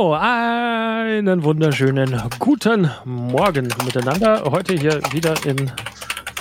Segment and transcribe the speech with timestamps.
[0.00, 4.44] So, einen wunderschönen guten Morgen miteinander.
[4.50, 5.70] Heute hier wieder in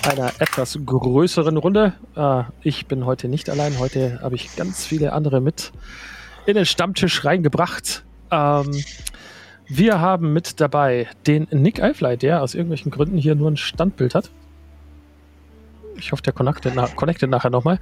[0.10, 1.92] einer etwas größeren Runde.
[2.16, 3.78] Äh, ich bin heute nicht allein.
[3.78, 5.74] Heute habe ich ganz viele andere mit
[6.46, 8.06] in den Stammtisch reingebracht.
[8.32, 8.82] Ähm,
[9.68, 14.16] wir haben mit dabei den Nick Eifley, der aus irgendwelchen Gründen hier nur ein Standbild
[14.16, 14.32] hat.
[15.98, 17.78] Ich hoffe, der connectet, na connectet nachher nochmal.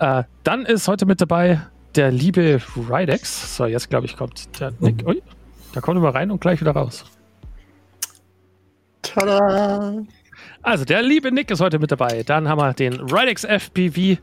[0.00, 1.60] Äh, dann ist heute mit dabei
[1.98, 3.56] der liebe Rydex.
[3.56, 5.04] So, jetzt glaube ich, kommt der Nick.
[5.04, 5.20] Ui,
[5.72, 7.04] da kommt er mal rein und gleich wieder raus.
[9.02, 10.04] Tada!
[10.62, 12.22] Also, der liebe Nick ist heute mit dabei.
[12.22, 14.20] Dann haben wir den Rydex FPV,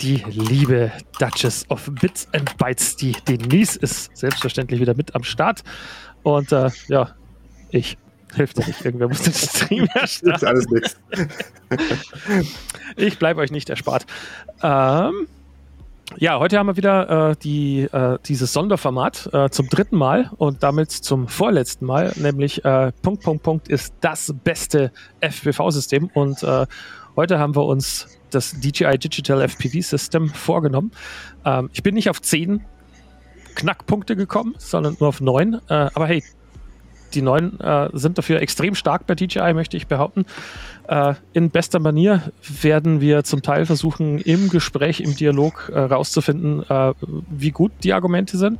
[0.00, 2.94] die liebe Duchess of Bits and Bytes.
[2.94, 5.64] Die Denise ist selbstverständlich wieder mit am Start.
[6.22, 7.10] Und äh, ja,
[7.70, 7.98] ich.
[8.32, 8.84] Hilft ja nicht.
[8.84, 10.36] Irgendwer muss den Stream erstellen.
[10.36, 10.96] Ist alles nichts.
[12.96, 14.06] ich bleibe euch nicht erspart.
[14.62, 15.26] Ähm,
[16.16, 20.62] ja, heute haben wir wieder äh, die, äh, dieses Sonderformat äh, zum dritten Mal und
[20.62, 26.66] damit zum vorletzten Mal, nämlich äh, Punkt, Punkt, Punkt ist das beste FPV-System und äh,
[27.16, 30.92] heute haben wir uns das DJI Digital FPV System vorgenommen.
[31.44, 32.64] Ähm, ich bin nicht auf zehn
[33.54, 35.60] Knackpunkte gekommen, sondern nur auf neun.
[35.68, 36.22] Äh, aber hey,
[37.14, 40.24] die neuen äh, sind dafür extrem stark bei DJI, möchte ich behaupten.
[40.90, 46.64] Äh, in bester Manier werden wir zum Teil versuchen, im Gespräch, im Dialog äh, rauszufinden,
[46.68, 46.94] äh,
[47.30, 48.58] wie gut die Argumente sind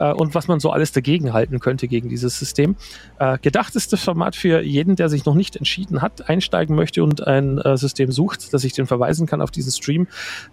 [0.00, 2.74] äh, und was man so alles dagegen halten könnte gegen dieses System.
[3.20, 7.04] Äh, gedacht ist das Format für jeden, der sich noch nicht entschieden hat, einsteigen möchte
[7.04, 10.08] und ein System sucht, dass ich den verweisen kann auf diesen Stream.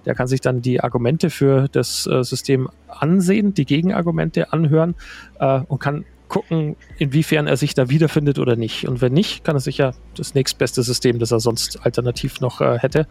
[0.05, 4.95] Der kann sich dann die Argumente für das System ansehen, die Gegenargumente anhören
[5.67, 8.87] und kann gucken, inwiefern er sich da wiederfindet oder nicht.
[8.87, 12.61] Und wenn nicht, kann er sich ja das nächstbeste System, das er sonst alternativ noch
[12.61, 13.07] äh, hätte,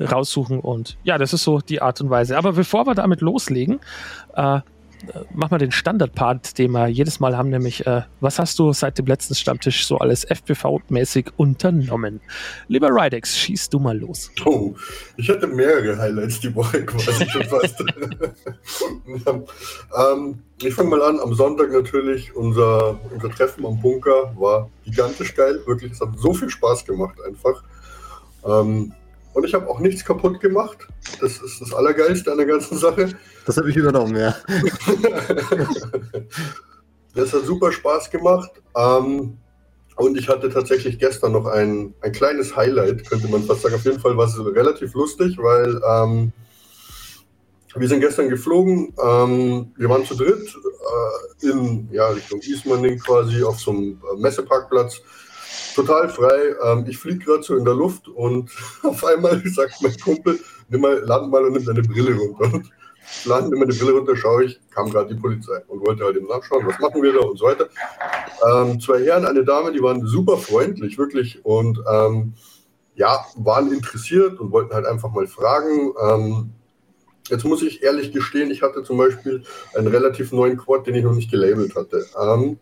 [0.00, 0.60] raussuchen.
[0.60, 2.36] Und ja, das ist so die Art und Weise.
[2.36, 3.80] Aber bevor wir damit loslegen,
[4.34, 4.60] äh,
[5.32, 8.98] mach mal den Standard-Part, den wir jedes Mal haben, nämlich, äh, was hast du seit
[8.98, 12.20] dem letzten Stammtisch so alles FPV-mäßig unternommen?
[12.68, 14.30] Lieber Rydex, schieß du mal los.
[14.44, 14.74] Oh,
[15.16, 17.80] ich hatte mehrere Highlights die Woche quasi schon fast.
[20.12, 25.34] ähm, ich fange mal an, am Sonntag natürlich, unser, unser Treffen am Bunker war gigantisch
[25.34, 27.62] geil, wirklich, es hat so viel Spaß gemacht einfach.
[28.46, 28.92] Ähm,
[29.34, 30.78] und ich habe auch nichts kaputt gemacht.
[31.20, 33.10] Das ist das Allergeilste an der ganzen Sache.
[33.44, 34.34] Das habe ich übernommen, ja.
[37.14, 38.50] das hat super Spaß gemacht.
[38.76, 39.38] Ähm,
[39.96, 43.74] und ich hatte tatsächlich gestern noch ein, ein kleines Highlight, könnte man fast sagen.
[43.74, 46.32] Auf jeden Fall war es relativ lustig, weil ähm,
[47.76, 48.94] wir sind gestern geflogen.
[49.02, 50.56] Ähm, wir waren zu dritt
[51.42, 55.00] äh, in ja, Richtung Ismaning quasi auf so einem Messeparkplatz
[55.74, 56.54] total frei.
[56.64, 58.50] Ähm, ich fliege gerade so in der Luft und
[58.82, 62.54] auf einmal sagt mein Kumpel, nimm mal, land mal und nimm deine Brille runter.
[62.54, 66.16] Und ich nimm meine Brille runter, schaue ich, kam gerade die Polizei und wollte halt
[66.16, 67.68] eben nachschauen, was machen wir da und so weiter.
[68.50, 71.44] Ähm, zwei Herren, eine Dame, die waren super freundlich, wirklich.
[71.44, 72.34] Und ähm,
[72.94, 75.92] ja, waren interessiert und wollten halt einfach mal fragen.
[76.02, 76.50] Ähm,
[77.28, 79.42] jetzt muss ich ehrlich gestehen, ich hatte zum Beispiel
[79.74, 82.06] einen relativ neuen Quad, den ich noch nicht gelabelt hatte.
[82.20, 82.58] Ähm,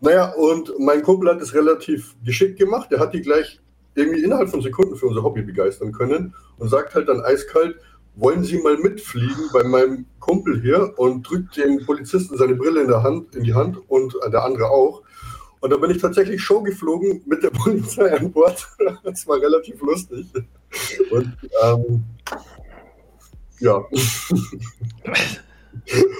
[0.00, 2.92] naja, und mein Kumpel hat es relativ geschickt gemacht.
[2.92, 3.60] Er hat die gleich
[3.94, 7.76] irgendwie innerhalb von Sekunden für unser Hobby begeistern können und sagt halt dann eiskalt,
[8.14, 12.88] wollen Sie mal mitfliegen bei meinem Kumpel hier und drückt dem Polizisten seine Brille in,
[12.88, 15.02] der Hand, in die Hand und der andere auch.
[15.60, 18.66] Und da bin ich tatsächlich Show geflogen mit der Polizei an Bord.
[19.02, 20.26] Das war relativ lustig.
[21.10, 22.04] Und ähm,
[23.60, 23.74] ja.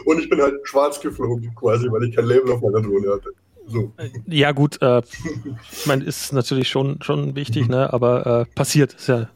[0.05, 3.31] und ich bin halt schwarz geflogen quasi, weil ich kein Label auf meiner Drohne hatte.
[3.69, 3.93] So.
[4.27, 5.03] Ja, gut, äh,
[5.73, 7.93] ich meine, ist natürlich schon, schon wichtig, ne?
[7.93, 9.29] aber äh, passiert ist ja.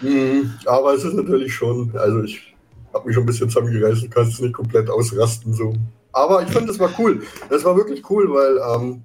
[0.00, 2.54] Mhm, aber es ist natürlich schon, also ich
[2.92, 5.52] habe mich schon ein bisschen zusammengereißt, du kannst es nicht komplett ausrasten.
[5.52, 5.74] so.
[6.12, 7.22] Aber ich fand, das war cool.
[7.48, 9.04] Das war wirklich cool, weil ähm,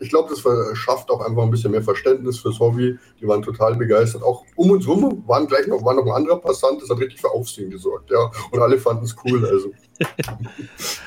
[0.00, 0.42] ich glaube, das
[0.76, 2.98] schafft auch einfach ein bisschen mehr Verständnis fürs Hobby.
[3.20, 4.22] Die waren total begeistert.
[4.22, 7.20] Auch um uns rum waren gleich noch, war noch ein anderer Passant, das hat richtig
[7.20, 8.30] für Aufsehen gesorgt, ja.
[8.50, 9.46] Und alle fanden es cool.
[9.46, 9.72] Also.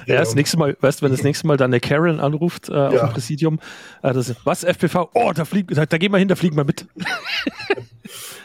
[0.06, 2.74] ja, das nächste Mal, weißt du, wenn das nächste Mal dann der Karen anruft äh,
[2.74, 3.06] auf ja.
[3.06, 3.60] dem Präsidium,
[4.02, 5.10] äh, das, was, FPV?
[5.14, 6.88] Oh, da fliegt, da, da gehen wir hin, da fliegen wir mit.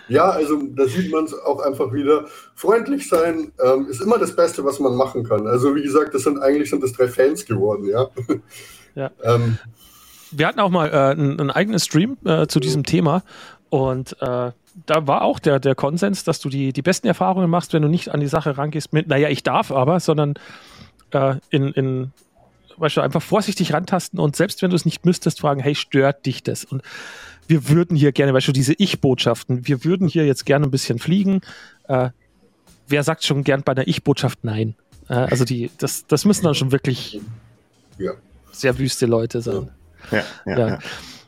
[0.08, 2.26] Ja, also da sieht man es auch einfach wieder.
[2.54, 5.46] Freundlich sein ähm, ist immer das Beste, was man machen kann.
[5.46, 8.08] Also wie gesagt, das sind eigentlich sind das drei Fans geworden, ja.
[8.94, 9.10] ja.
[9.22, 9.58] ähm,
[10.32, 13.22] wir hatten auch mal äh, einen, eigenen Stream äh, zu diesem Thema
[13.70, 14.52] und äh,
[14.86, 17.88] da war auch der, der Konsens, dass du die, die besten Erfahrungen machst, wenn du
[17.88, 20.34] nicht an die Sache rangehst mit, naja, ich darf aber, sondern
[21.10, 22.12] äh, in, in
[22.78, 26.24] weißt du, einfach vorsichtig rantasten und selbst wenn du es nicht müsstest, fragen, hey, stört
[26.26, 26.64] dich das?
[26.64, 26.82] Und
[27.46, 30.98] wir würden hier gerne, weißt du, diese Ich-Botschaften, wir würden hier jetzt gerne ein bisschen
[30.98, 31.42] fliegen.
[31.88, 32.10] Äh,
[32.88, 34.74] wer sagt schon gern bei einer Ich-Botschaft nein?
[35.08, 37.20] also die, das, das müssen dann schon wirklich
[37.98, 38.12] Ja.
[38.52, 39.54] sehr wüste Leute sein.
[39.54, 39.68] Ja,
[40.10, 40.68] ja, Ja.
[40.68, 40.78] ja.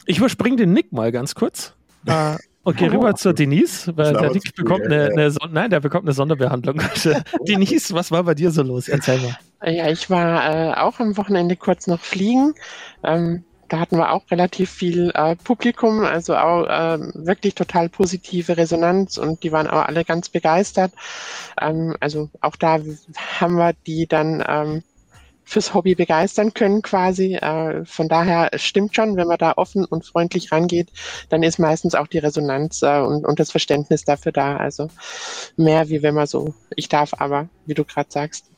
[0.07, 1.73] Ich überspringe den Nick mal ganz kurz
[2.07, 2.95] äh, und gehe Oh.
[2.95, 6.13] rüber zur Denise, weil der was Nick bekommt eine, eine, Son- nein, der bekommt eine
[6.15, 6.81] Sonderbehandlung.
[7.49, 8.89] Denise, was war bei dir so los?
[8.89, 9.37] Erzähl mal.
[9.71, 12.55] Ja, ich war äh, auch am Wochenende kurz noch fliegen.
[13.03, 18.59] Ähm, da hatten wir auch relativ viel äh, Publikum, also auch ähm, wirklich total positive
[18.59, 20.93] Resonanz und die waren auch alle ganz begeistert.
[21.61, 22.79] Ähm, also auch da
[23.41, 24.83] haben wir die dann ähm,
[25.45, 27.35] fürs Hobby begeistern können quasi.
[27.37, 30.91] Äh, von daher es stimmt schon, wenn man da offen und freundlich rangeht,
[31.29, 34.57] dann ist meistens auch die Resonanz äh, und, und das Verständnis dafür da.
[34.57, 34.89] Also
[35.57, 38.51] mehr wie wenn man so, ich darf aber, wie du gerade sagst.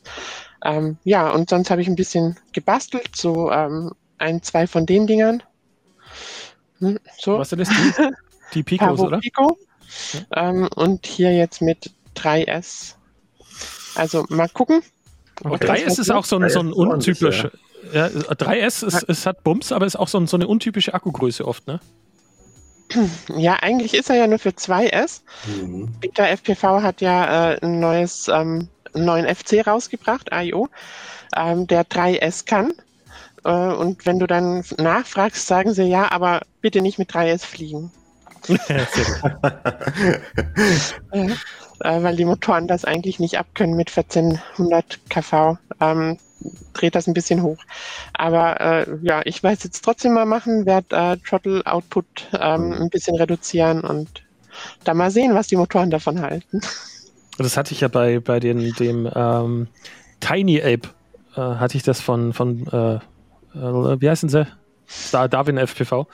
[0.65, 5.07] Ähm, ja, und sonst habe ich ein bisschen gebastelt, so ähm, ein, zwei von den
[5.07, 5.43] Dingern.
[6.79, 7.69] Hm, So, Was sind das?
[7.69, 7.93] Die,
[8.55, 9.19] die Picos, oder?
[9.19, 9.59] Pico.
[10.35, 12.97] Ähm, und hier jetzt mit 3S.
[13.95, 14.83] Also mal gucken.
[15.45, 15.85] Aber Okay.
[15.87, 17.47] 3S ist auch so ein, so ein 3S ist ordentlich, untypisch.
[17.93, 21.47] Ja, 3S ist, es hat Bums, aber ist auch so, ein, so eine untypische Akkugröße
[21.47, 21.81] oft, ne?
[23.37, 25.23] Ja, eigentlich ist er ja nur für 2S.
[25.47, 25.89] Mhm.
[26.01, 30.69] Victor FPV hat ja äh, ein neues, ähm, einen neuen FC rausgebracht, AIO,
[31.37, 32.73] ähm, der 3S kann.
[33.45, 37.91] Äh, und wenn du dann nachfragst, sagen sie ja, aber bitte nicht mit 3S fliegen.
[41.13, 41.27] Ja,
[41.81, 45.59] äh, weil die Motoren das eigentlich nicht abkönnen mit 1400 kV.
[45.81, 46.19] Ähm,
[46.75, 47.59] dreht das ein bisschen hoch.
[48.13, 52.07] Aber äh, ja, ich weiß jetzt trotzdem mal machen, werde äh, Throttle Output
[52.39, 54.23] ähm, ein bisschen reduzieren und
[54.85, 56.61] da mal sehen, was die Motoren davon halten.
[57.39, 59.69] Das hatte ich ja bei, bei den, dem ähm,
[60.21, 60.89] Tiny Ape,
[61.37, 62.95] äh, hatte ich das von, von äh,
[63.55, 64.47] äh, wie heißen sie?
[65.13, 66.07] Da, Darwin FPV.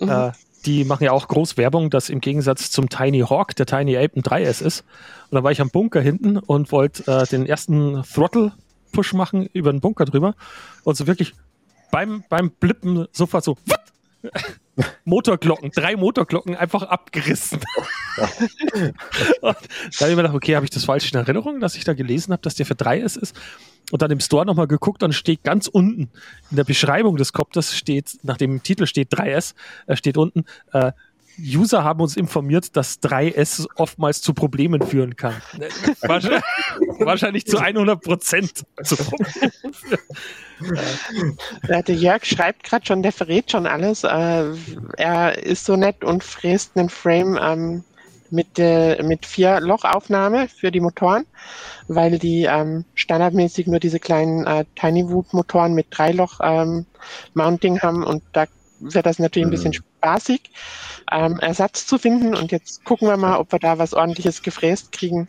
[0.00, 0.32] Mhm.
[0.64, 4.16] Die machen ja auch groß Werbung, dass im Gegensatz zum Tiny Hawk der Tiny Ape
[4.16, 4.80] ein 3S ist.
[5.30, 9.72] Und dann war ich am Bunker hinten und wollte äh, den ersten Throttle-Push machen über
[9.72, 10.34] den Bunker drüber.
[10.84, 11.34] Und so wirklich
[11.90, 13.80] beim, beim Blippen sofort so, what?
[15.04, 17.60] Motorglocken, drei Motorglocken einfach abgerissen.
[18.16, 18.92] und
[19.40, 19.56] da habe
[19.90, 22.42] ich mir gedacht, okay, habe ich das falsch in Erinnerung, dass ich da gelesen habe,
[22.42, 23.36] dass der für 3S ist.
[23.92, 26.08] Und dann im Store nochmal geguckt, dann steht ganz unten
[26.50, 29.54] in der Beschreibung des Copters steht, nach dem Titel steht 3S,
[29.86, 30.92] äh, steht unten, äh,
[31.38, 35.34] User haben uns informiert, dass 3S oftmals zu Problemen führen kann.
[35.58, 35.68] Äh,
[36.08, 36.42] Wahrscheinlich,
[37.00, 41.38] wahrscheinlich zu 100 Prozent zu Problemen führen.
[41.68, 44.04] Ja, der Jörg schreibt gerade schon, der verrät schon alles.
[44.04, 44.54] Äh,
[44.96, 47.84] er ist so nett und fräst einen Frame ähm,
[48.32, 51.26] mit, äh, mit vier Lochaufnahme für die Motoren,
[51.88, 56.86] weil die ähm, standardmäßig nur diese kleinen äh, Tiny Whoop Motoren mit drei Loch ähm,
[57.34, 58.46] Mounting haben und da
[58.80, 59.82] wird das natürlich ein bisschen Mhm.
[60.00, 60.50] spaßig,
[61.12, 64.92] ähm, Ersatz zu finden und jetzt gucken wir mal, ob wir da was ordentliches gefräst
[64.92, 65.28] kriegen,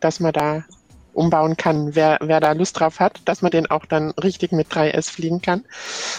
[0.00, 0.64] dass man da
[1.12, 4.68] umbauen kann, wer, wer da Lust drauf hat, dass man den auch dann richtig mit
[4.72, 5.64] 3S fliegen kann.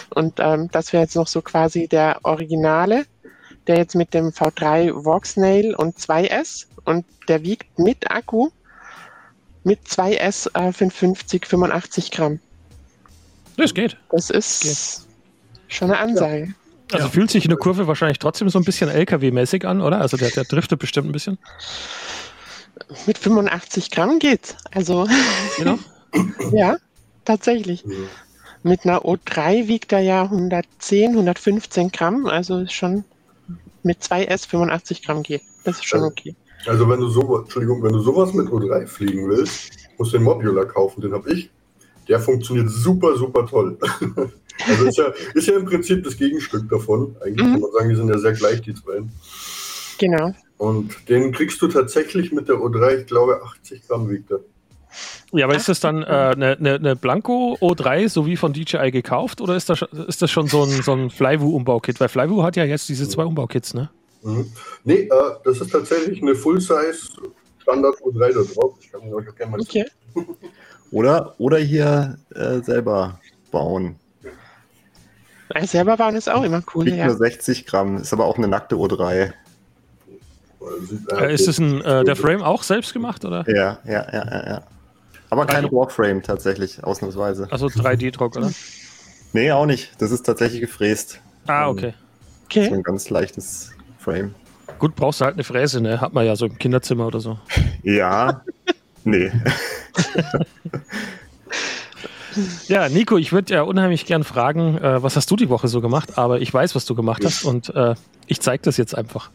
[0.10, 3.06] Und ähm, das wäre jetzt noch so quasi der Originale,
[3.68, 8.50] der jetzt mit dem V3 Walksnail und 2S und der wiegt mit Akku
[9.64, 12.40] mit 2S äh, 55, 85 Gramm.
[13.58, 13.96] Das geht.
[14.10, 15.08] Das ist
[15.68, 16.56] schon eine Ansage.
[16.92, 17.12] Also Ja.
[17.12, 20.02] fühlt sich in der Kurve wahrscheinlich trotzdem so ein bisschen LKW-mäßig an, oder?
[20.02, 21.38] Also der, der driftet bestimmt ein bisschen.
[23.06, 24.56] Mit 85 Gramm geht's.
[24.72, 25.08] Also
[25.58, 25.78] Genau.
[26.52, 26.78] ja,
[27.24, 27.86] tatsächlich.
[27.86, 28.10] Mhm.
[28.64, 33.04] Mit einer O3 wiegt er ja 110, 115 Gramm, also ist schon
[33.84, 35.42] mit 2S 85 Gramm geht.
[35.64, 36.06] Das ist schon Ja.
[36.08, 36.36] okay.
[36.68, 40.24] Also wenn du sowas, Entschuldigung, wenn du sowas mit O3 fliegen willst, musst du den
[40.26, 41.50] Modular kaufen, den habe ich.
[42.08, 43.78] Der funktioniert super, super toll.
[44.68, 47.16] also ist ja, ist ja im Prinzip das Gegenstück davon.
[47.22, 47.52] Eigentlich Mhm.
[47.54, 49.02] kann man sagen, die sind ja sehr gleich, die zwei.
[49.98, 50.34] Genau.
[50.58, 54.42] Und den kriegst du tatsächlich mit der O3, ich glaube 80 Gramm wiegt er.
[55.32, 58.54] Ja, aber ist das dann eine äh, ne, ne, ne Blanco O3 so wie von
[58.54, 62.00] DJI gekauft oder ist das, ist das schon so ein, so ein Flywoo-Umbau-Kit?
[62.00, 63.90] Weil Flywoo hat ja jetzt diese zwei Umbaukits, ne?
[64.24, 64.52] Mhm.
[64.84, 65.10] Nee, äh,
[65.44, 67.10] das ist tatsächlich eine Full-Size
[67.62, 68.76] Standard O3 da drauf.
[68.80, 69.86] Ich kann euch auch gerne mal Okay.
[70.92, 73.20] Oder, oder hier äh, selber
[73.52, 73.96] bauen.
[75.50, 77.08] Also selber bauen ist auch immer cool, ja.
[77.08, 79.34] nur 60 Gramm, ist aber auch eine nackte O3.
[80.82, 83.44] Sieht, Äh, ist das ein, äh, der Frame auch selbst gemacht oder?
[83.48, 84.64] Ja, ja, ja, ja, ja.
[85.32, 87.48] Aber kein Warframe tatsächlich, ausnahmsweise.
[87.50, 88.52] Also 3D-Druck, oder?
[89.34, 89.94] Nee, auch nicht.
[90.00, 91.22] Das ist tatsächlich gefräst.
[91.48, 91.94] Ah, okay.
[92.52, 92.74] So Okay.
[92.74, 94.36] ein ganz leichtes Frame.
[94.78, 96.02] Gut, brauchst du halt eine Fräse, ne?
[96.02, 97.40] Hat man ja so im Kinderzimmer oder so.
[97.84, 98.42] Ja.
[99.06, 99.32] nee.
[102.68, 105.82] Ja, Nico, ich würde ja unheimlich gern fragen, äh, was hast du die Woche so
[105.82, 106.18] gemacht?
[106.18, 107.96] Aber ich weiß, was du gemacht hast und äh,
[108.26, 109.30] ich zeige das jetzt einfach.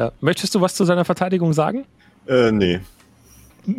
[0.00, 1.84] Ja, möchtest du was zu seiner Verteidigung sagen?
[2.26, 2.80] Äh, nee.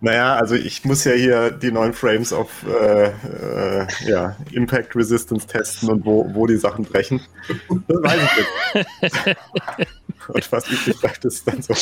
[0.00, 5.46] naja, also ich muss ja hier die neuen Frames auf äh, äh, ja, Impact Resistance
[5.46, 7.20] testen und wo, wo die Sachen brechen.
[7.68, 8.36] Das weiß ich
[9.12, 9.36] nicht.
[10.28, 11.74] und was übrig bleibt, ist dann so.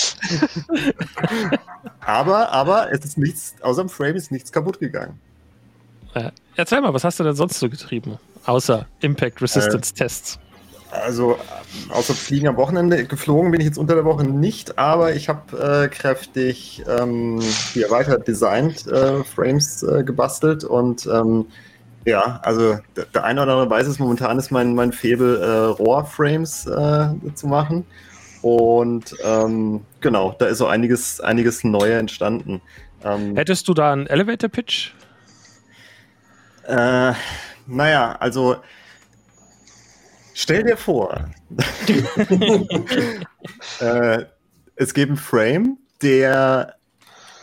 [2.00, 5.20] aber, aber es ist nichts, außer dem Frame ist nichts kaputt gegangen.
[6.14, 8.18] Äh, erzähl mal, was hast du denn sonst so getrieben?
[8.44, 10.40] Außer Impact Resistance Tests.
[10.92, 11.38] Also
[11.88, 15.84] außer Fliegen am Wochenende, geflogen bin ich jetzt unter der Woche nicht, aber ich habe
[15.84, 17.40] äh, kräftig ähm,
[17.74, 21.46] die erweitert designt äh, Frames äh, gebastelt und ähm,
[22.04, 25.82] ja, also der, der eine oder andere weiß es, momentan ist mein, mein Febel äh,
[25.82, 27.86] Rohrframes äh, zu machen
[28.42, 32.60] und ähm, genau, da ist so einiges, einiges Neuer entstanden.
[33.02, 34.92] Ähm, Hättest du da einen Elevator Pitch?
[36.66, 37.12] Äh,
[37.66, 38.56] naja, also
[40.42, 41.30] Stell dir vor,
[43.78, 44.24] äh,
[44.74, 46.74] es gibt einen Frame, der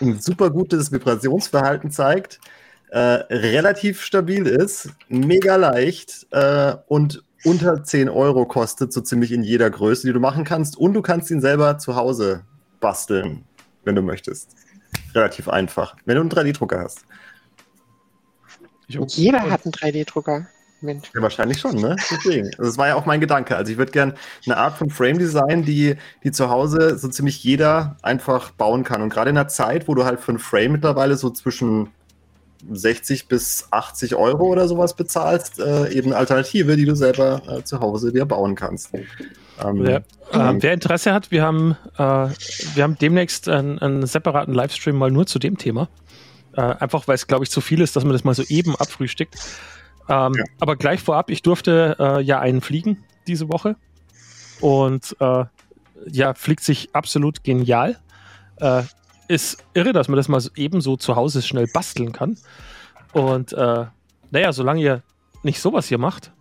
[0.01, 2.41] ein super gutes Vibrationsverhalten zeigt,
[2.89, 9.43] äh, relativ stabil ist, mega leicht äh, und unter 10 Euro kostet, so ziemlich in
[9.43, 10.75] jeder Größe, die du machen kannst.
[10.75, 12.43] Und du kannst ihn selber zu Hause
[12.81, 13.45] basteln,
[13.85, 14.57] wenn du möchtest.
[15.15, 17.05] Relativ einfach, wenn du einen 3D-Drucker hast.
[18.89, 20.49] Jeder hat einen 3D-Drucker.
[20.81, 21.11] Mensch.
[21.13, 21.95] Ja, wahrscheinlich schon, ne?
[22.11, 22.47] Deswegen.
[22.57, 23.55] Also das war ja auch mein Gedanke.
[23.55, 27.43] Also ich würde gerne eine Art von Frame Design, die, die zu Hause so ziemlich
[27.43, 29.01] jeder einfach bauen kann.
[29.01, 31.89] Und gerade in der Zeit, wo du halt für ein Frame mittlerweile so zwischen
[32.69, 37.79] 60 bis 80 Euro oder sowas bezahlst, äh, eben Alternative, die du selber äh, zu
[37.79, 38.91] Hause dir bauen kannst.
[39.63, 39.97] Ähm, ja.
[39.97, 40.01] äh,
[40.59, 42.03] wer Interesse hat, wir haben, äh,
[42.75, 45.89] wir haben demnächst einen, einen, separaten Livestream mal nur zu dem Thema.
[46.53, 48.75] Äh, einfach weil es, glaube ich, zu viel ist, dass man das mal so eben
[48.75, 49.35] abfrühstückt.
[50.09, 50.43] Ähm, ja.
[50.59, 53.75] Aber gleich vorab, ich durfte äh, ja einen fliegen diese Woche
[54.59, 55.45] und äh,
[56.07, 57.97] ja, fliegt sich absolut genial.
[58.57, 58.83] Äh,
[59.27, 62.37] ist irre, dass man das mal so ebenso zu Hause schnell basteln kann.
[63.13, 63.85] Und äh,
[64.31, 65.03] naja, solange ihr
[65.43, 66.31] nicht sowas hier macht,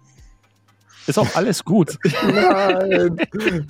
[1.06, 1.98] ist auch alles gut.
[2.26, 3.18] Nein.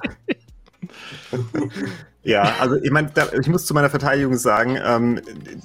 [2.24, 3.10] Ja, also ich meine,
[3.40, 5.20] ich muss zu meiner Verteidigung sagen, ähm,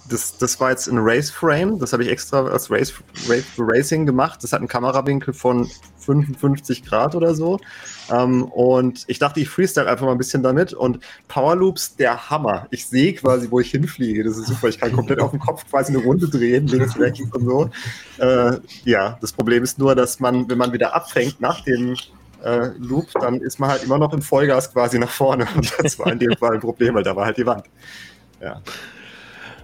[0.10, 2.94] das, das war jetzt ein Race Frame, das habe ich extra als Race,
[3.28, 4.44] Race Racing gemacht.
[4.44, 5.68] Das hat einen Kamerawinkel von
[5.98, 7.60] 55 Grad oder so.
[8.12, 10.74] Ähm, und ich dachte, ich freestyle einfach mal ein bisschen damit.
[10.74, 12.68] Und Power Loops, der Hammer.
[12.70, 14.24] Ich sehe quasi, wo ich hinfliege.
[14.24, 14.68] Das ist super.
[14.70, 17.70] Ich kann komplett auf dem Kopf quasi eine Runde drehen, links, rechts und so.
[18.20, 21.96] Äh, ja, das Problem ist nur, dass man, wenn man wieder abfängt nach dem
[22.44, 25.48] äh, Loop, dann ist man halt immer noch im Vollgas quasi nach vorne.
[25.56, 27.66] Und das war in dem Fall ein Problem, weil da war halt die Wand.
[28.42, 28.62] Ja.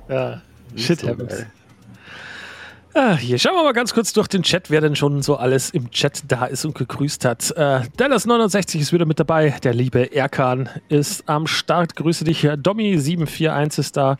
[0.07, 0.41] Ja,
[0.75, 1.45] shit so happens.
[2.95, 5.69] Ah, hier schauen wir mal ganz kurz durch den Chat, wer denn schon so alles
[5.69, 7.51] im Chat da ist und gegrüßt hat.
[7.51, 9.55] Äh, Dallas69 ist wieder mit dabei.
[9.63, 11.95] Der liebe Erkan ist am Start.
[11.95, 12.43] Grüße dich.
[12.45, 14.17] Domi741 ist da.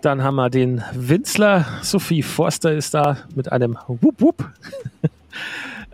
[0.00, 1.66] Dann haben wir den Winzler.
[1.82, 4.48] Sophie Forster ist da mit einem Wup Wup.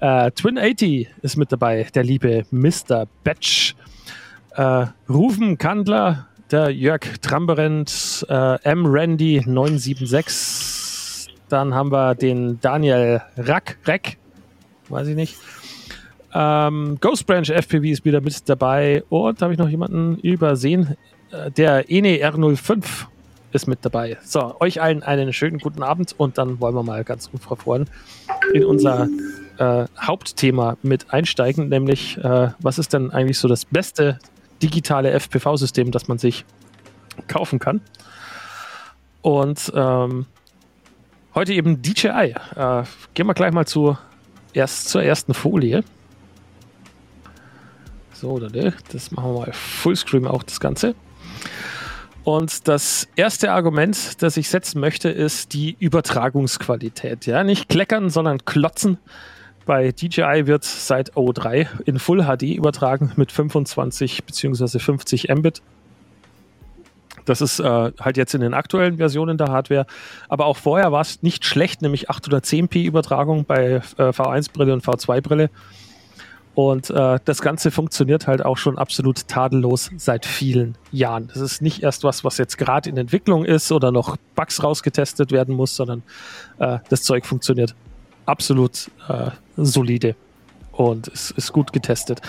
[0.00, 3.06] Äh, Twin 80 ist mit dabei, der liebe Mr.
[3.24, 3.74] Batch.
[4.54, 8.86] Äh, Rufen Kandler, der Jörg Tramberend, äh, M.
[8.86, 11.34] Randy 976.
[11.48, 14.18] Dann haben wir den Daniel Rack, Reck,
[14.88, 15.36] weiß ich nicht.
[16.34, 19.02] Ähm, Ghost Branch FPV ist wieder mit dabei.
[19.08, 20.96] Und habe ich noch jemanden übersehen?
[21.30, 22.84] Äh, der Ene R05
[23.52, 24.18] ist mit dabei.
[24.22, 27.88] So, euch allen einen schönen guten Abend und dann wollen wir mal ganz unverfroren
[28.52, 29.08] in unser
[29.58, 34.18] äh, Hauptthema mit einsteigen, nämlich äh, was ist denn eigentlich so das beste
[34.62, 36.44] digitale FPV-System, das man sich
[37.28, 37.80] kaufen kann.
[39.22, 40.26] Und ähm,
[41.34, 42.34] heute eben DJI.
[42.54, 42.84] Äh,
[43.14, 43.98] gehen wir gleich mal zu,
[44.52, 45.84] erst zur ersten Folie.
[48.12, 50.94] So, das machen wir mal Fullscreen auch das Ganze.
[52.24, 57.26] Und das erste Argument, das ich setzen möchte, ist die Übertragungsqualität.
[57.26, 58.98] Ja, nicht kleckern, sondern klotzen.
[59.66, 64.78] Bei DJI wird seit O3 in Full HD übertragen mit 25 bzw.
[64.78, 65.60] 50 Mbit.
[67.24, 69.86] Das ist äh, halt jetzt in den aktuellen Versionen der Hardware.
[70.28, 75.50] Aber auch vorher war es nicht schlecht, nämlich 810p Übertragung bei äh, V1-Brille und V2-Brille.
[76.54, 81.26] Und äh, das Ganze funktioniert halt auch schon absolut tadellos seit vielen Jahren.
[81.26, 85.32] Das ist nicht erst was, was jetzt gerade in Entwicklung ist oder noch Bugs rausgetestet
[85.32, 86.04] werden muss, sondern
[86.60, 87.74] äh, das Zeug funktioniert
[88.26, 90.14] absolut äh, solide
[90.72, 92.20] und ist, ist gut getestet.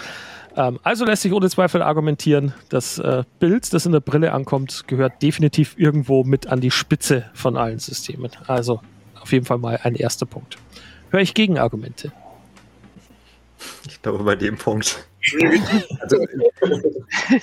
[0.55, 4.85] Ähm, also lässt sich ohne Zweifel argumentieren, das äh, Bild, das in der Brille ankommt,
[4.87, 8.31] gehört definitiv irgendwo mit an die Spitze von allen Systemen.
[8.47, 8.81] Also
[9.21, 10.57] auf jeden Fall mal ein erster Punkt.
[11.11, 12.11] Höre ich Gegenargumente?
[13.87, 15.07] Ich glaube, bei dem Punkt
[15.99, 16.17] Also,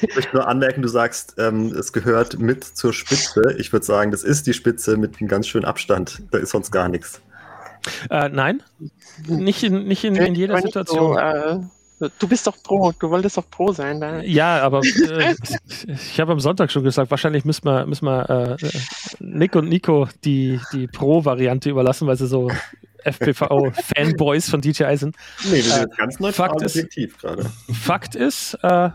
[0.00, 3.54] ich möchte nur anmerken, du sagst, ähm, es gehört mit zur Spitze.
[3.58, 6.22] Ich würde sagen, das ist die Spitze mit einem ganz schönen Abstand.
[6.30, 7.20] Da ist sonst gar nichts.
[8.10, 8.62] Äh, nein,
[9.26, 11.14] nicht in, nicht in, in jeder Situation.
[11.14, 11.60] So, äh,
[12.18, 14.00] Du bist doch Pro, du wolltest doch Pro sein.
[14.00, 14.20] Da.
[14.20, 15.34] Ja, aber äh,
[15.86, 18.68] ich habe am Sonntag schon gesagt, wahrscheinlich müssen wir, müssen wir äh,
[19.20, 22.50] Nick und Nico die, die Pro-Variante überlassen, weil sie so
[23.04, 25.16] FPV-Fanboys von DJI sind.
[25.44, 27.50] Nee, das ist äh, ganz neutral Fakt ist, gerade.
[27.72, 28.90] Fakt ist, äh,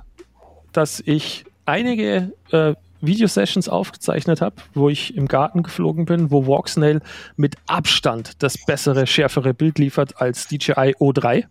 [0.73, 7.01] dass ich einige äh, Videosessions aufgezeichnet habe, wo ich im Garten geflogen bin, wo Walksnail
[7.35, 11.45] mit Abstand das bessere, schärfere Bild liefert als DJI O3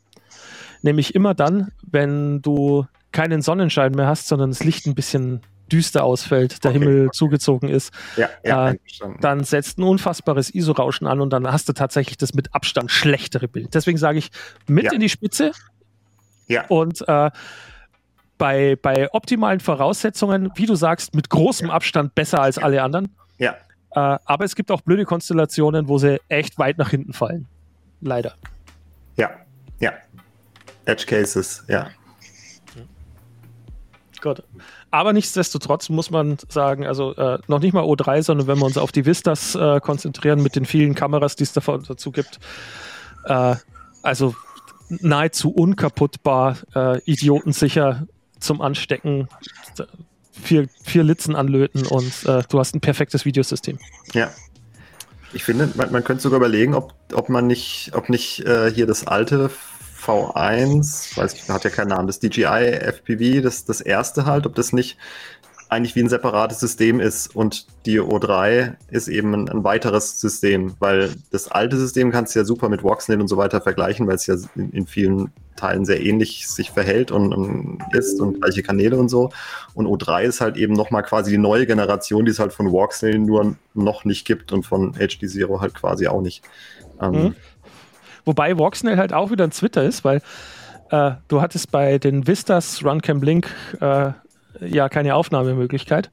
[0.83, 5.41] nämlich immer dann, wenn du keinen Sonnenschein mehr hast, sondern das Licht ein bisschen
[5.71, 6.81] düster ausfällt, der okay.
[6.81, 8.79] Himmel zugezogen ist, ja, ja, äh,
[9.21, 13.49] dann setzt ein unfassbares ISO-Rauschen an und dann hast du tatsächlich das mit Abstand schlechtere
[13.49, 13.75] Bild.
[13.75, 14.31] Deswegen sage ich
[14.67, 14.93] mit ja.
[14.93, 15.53] in die Spitze.
[16.47, 16.65] Ja.
[16.69, 17.31] Und äh,
[18.39, 23.15] bei, bei optimalen Voraussetzungen, wie du sagst, mit großem Abstand besser als alle anderen.
[23.39, 23.57] Ja.
[23.91, 27.47] Äh, aber es gibt auch blöde Konstellationen, wo sie echt weit nach hinten fallen.
[28.01, 28.35] Leider.
[29.17, 29.31] Ja,
[29.81, 29.93] ja.
[30.85, 31.89] Edge Cases, ja.
[34.21, 34.43] Gut.
[34.91, 38.79] Aber nichtsdestotrotz muss man sagen, also äh, noch nicht mal O3, sondern wenn wir uns
[38.79, 42.41] auf die Vistas äh, konzentrieren mit den vielen Kameras, die es davon dazu gibt,
[43.27, 43.55] äh,
[44.03, 44.35] also
[44.89, 48.07] nahezu unkaputtbar, äh, idiotensicher
[48.41, 49.29] zum Anstecken,
[50.43, 53.79] vier, vier Litzen anlöten und äh, du hast ein perfektes Videosystem.
[54.13, 54.31] Ja.
[55.33, 58.87] Ich finde, man, man könnte sogar überlegen, ob, ob man nicht, ob nicht äh, hier
[58.87, 59.51] das alte
[60.03, 64.55] V1, weiß ich, hat ja keinen Namen, das DJI FPV, das, das erste halt, ob
[64.55, 64.97] das nicht
[65.69, 70.75] eigentlich wie ein separates System ist und die O3 ist eben ein, ein, weiteres System,
[70.79, 74.15] weil das alte System kannst du ja super mit Voxnet und so weiter vergleichen, weil
[74.15, 78.63] es ja in, in vielen Teilen sehr ähnlich sich verhält und, und, ist und gleiche
[78.63, 79.31] Kanäle und so.
[79.75, 83.21] Und O3 ist halt eben nochmal quasi die neue Generation, die es halt von Voxnet
[83.21, 86.43] nur noch nicht gibt und von HD Zero halt quasi auch nicht.
[87.01, 87.35] Ähm, mhm.
[88.25, 90.23] Wobei Voxnell halt auch wieder ein Twitter ist, weil
[90.91, 93.49] äh, du hattest bei den Vistas Runcam Link
[93.81, 94.13] äh,
[94.61, 96.11] ja keine Aufnahmemöglichkeit.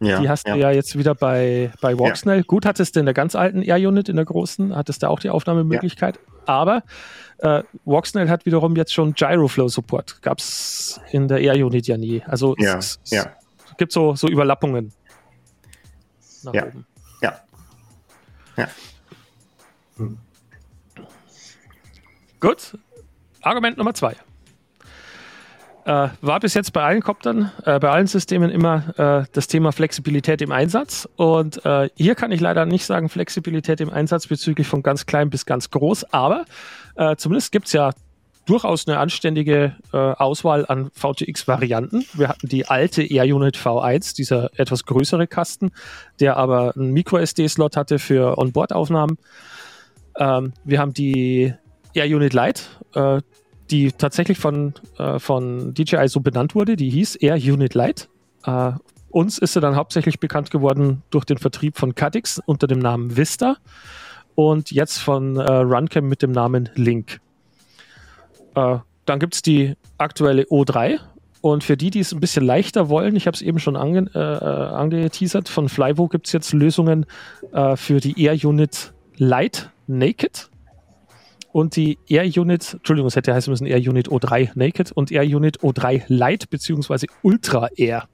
[0.00, 0.54] Ja, die hast ja.
[0.54, 2.38] du ja jetzt wieder bei, bei Voxnell.
[2.38, 2.44] Ja.
[2.46, 5.30] Gut, hattest du in der ganz alten Air-Unit, in der großen, hattest du auch die
[5.30, 6.18] Aufnahmemöglichkeit.
[6.46, 6.82] Aber
[7.38, 10.20] äh, Voxnell hat wiederum jetzt schon Gyroflow-Support.
[10.22, 12.22] Gab es in der Air-Unit ja nie.
[12.26, 13.26] Also ja, es, es
[13.78, 14.92] gibt so, so Überlappungen.
[16.42, 16.66] Nach ja.
[16.66, 16.86] oben.
[17.22, 17.40] Ja.
[18.56, 18.68] Ja.
[19.96, 20.18] Hm.
[22.40, 22.78] Gut.
[23.40, 24.16] Argument Nummer zwei.
[25.84, 29.70] Äh, war bis jetzt bei allen Koptern, äh, bei allen Systemen immer äh, das Thema
[29.70, 31.06] Flexibilität im Einsatz.
[31.16, 35.28] Und äh, hier kann ich leider nicht sagen Flexibilität im Einsatz bezüglich von ganz klein
[35.28, 36.46] bis ganz groß, aber
[36.96, 37.90] äh, zumindest gibt es ja
[38.46, 42.04] durchaus eine anständige äh, Auswahl an VTX-Varianten.
[42.14, 45.70] Wir hatten die alte Air Unit V1, dieser etwas größere Kasten,
[46.18, 49.18] der aber einen Micro-SD-Slot hatte für Onboard-Aufnahmen.
[50.18, 51.54] Ähm, wir haben die
[51.94, 52.62] Air Unit Lite,
[53.70, 56.76] die tatsächlich von, äh, von DJI so benannt wurde.
[56.76, 58.06] Die hieß Air Unit Lite.
[58.44, 58.72] Äh,
[59.10, 63.16] uns ist sie dann hauptsächlich bekannt geworden durch den Vertrieb von Cadix unter dem Namen
[63.16, 63.56] Vista
[64.34, 67.20] und jetzt von äh, Runcam mit dem Namen Link.
[68.54, 70.98] Äh, dann gibt es die aktuelle O3.
[71.40, 74.10] Und für die, die es ein bisschen leichter wollen, ich habe es eben schon ange,
[74.14, 77.06] äh, äh, angeteasert, von Flyvo gibt es jetzt Lösungen
[77.76, 80.48] für die Air Unit Lite Naked
[81.54, 85.22] und die Air Unit, Entschuldigung, es hätte heißen müssen Air Unit O3 Naked und Air
[85.22, 88.08] Unit O3 Light beziehungsweise Ultra Air.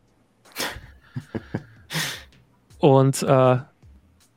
[2.78, 3.56] und äh,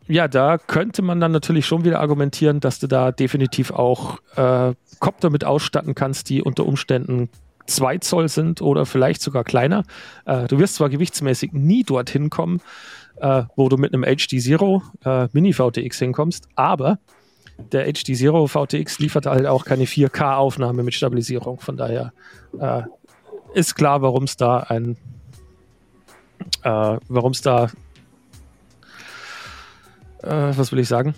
[0.08, 4.74] ja, da könnte man dann natürlich schon wieder argumentieren, dass du da definitiv auch äh,
[5.00, 7.28] Kopter mit ausstatten kannst, die unter Umständen
[7.68, 9.84] 2 Zoll sind oder vielleicht sogar kleiner.
[10.24, 12.62] Äh, du wirst zwar gewichtsmäßig nie dorthin kommen,
[13.18, 17.00] äh, wo du mit einem HD Zero äh, Mini VTX hinkommst, aber
[17.58, 21.60] der HD Zero VTX liefert halt auch keine 4K-Aufnahme mit Stabilisierung.
[21.60, 22.13] Von daher
[22.60, 22.84] äh,
[23.54, 24.98] ist klar, warum es da ein,
[26.63, 27.66] äh, warum es da,
[30.24, 31.16] äh, was will ich sagen,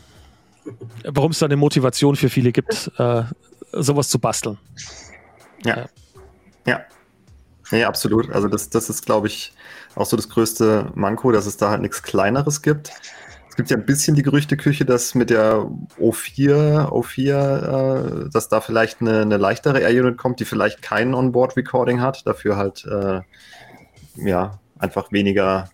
[1.05, 3.23] warum es da eine Motivation für viele gibt, äh,
[3.71, 4.57] sowas zu basteln.
[5.63, 5.85] Ja.
[6.65, 6.81] Ja.
[7.71, 8.29] Ja, absolut.
[8.31, 9.53] Also das, das ist, glaube ich,
[9.95, 12.91] auch so das größte Manko, dass es da halt nichts Kleineres gibt.
[13.55, 15.65] Es gibt ja ein bisschen die Gerüchteküche, dass mit der
[15.97, 22.01] O4, O4, äh, dass da vielleicht eine, eine leichtere Air-Unit kommt, die vielleicht kein Onboard-Recording
[22.01, 23.21] hat, dafür halt äh,
[24.17, 25.69] ja einfach weniger,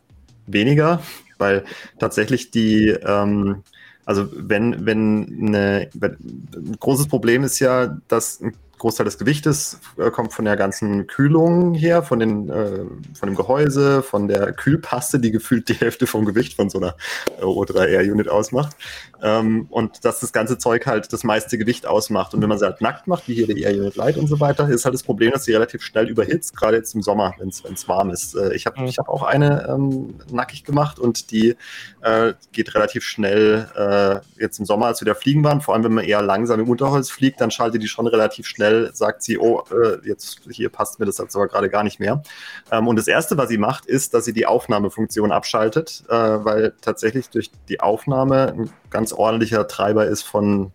[0.45, 1.01] weniger,
[1.39, 1.65] weil
[1.97, 3.63] tatsächlich die, ähm,
[4.05, 10.09] also wenn, wenn eine, ein großes Problem ist ja, dass ein Großteil des Gewichtes äh,
[10.09, 12.79] kommt von der ganzen Kühlung her, von, den, äh,
[13.13, 16.95] von dem Gehäuse, von der Kühlpaste, die gefühlt die Hälfte vom Gewicht von so einer
[17.39, 18.75] O3R-Unit ausmacht.
[19.21, 22.33] Ähm, und dass das ganze Zeug halt das meiste Gewicht ausmacht.
[22.33, 24.67] Und wenn man sie halt nackt macht, wie hier die Air-Unit Light und so weiter,
[24.69, 27.87] ist halt das Problem, dass sie relativ schnell überhitzt, gerade jetzt im Sommer, wenn es
[27.87, 28.35] warm ist.
[28.35, 28.87] Äh, ich habe mhm.
[28.87, 31.55] ich hab auch eine ähm, nackig gemacht und die
[32.01, 35.83] äh, geht relativ schnell äh, jetzt im Sommer, als wir da fliegen waren, vor allem
[35.83, 39.37] wenn man eher langsam im Unterholz fliegt, dann schaltet die schon relativ schnell, sagt sie,
[39.37, 42.23] oh, äh, jetzt hier passt mir das jetzt aber gerade gar nicht mehr.
[42.71, 46.73] Ähm, und das Erste, was sie macht, ist, dass sie die Aufnahmefunktion abschaltet, äh, weil
[46.81, 50.71] tatsächlich durch die Aufnahme ein ganz ordentlicher Treiber ist von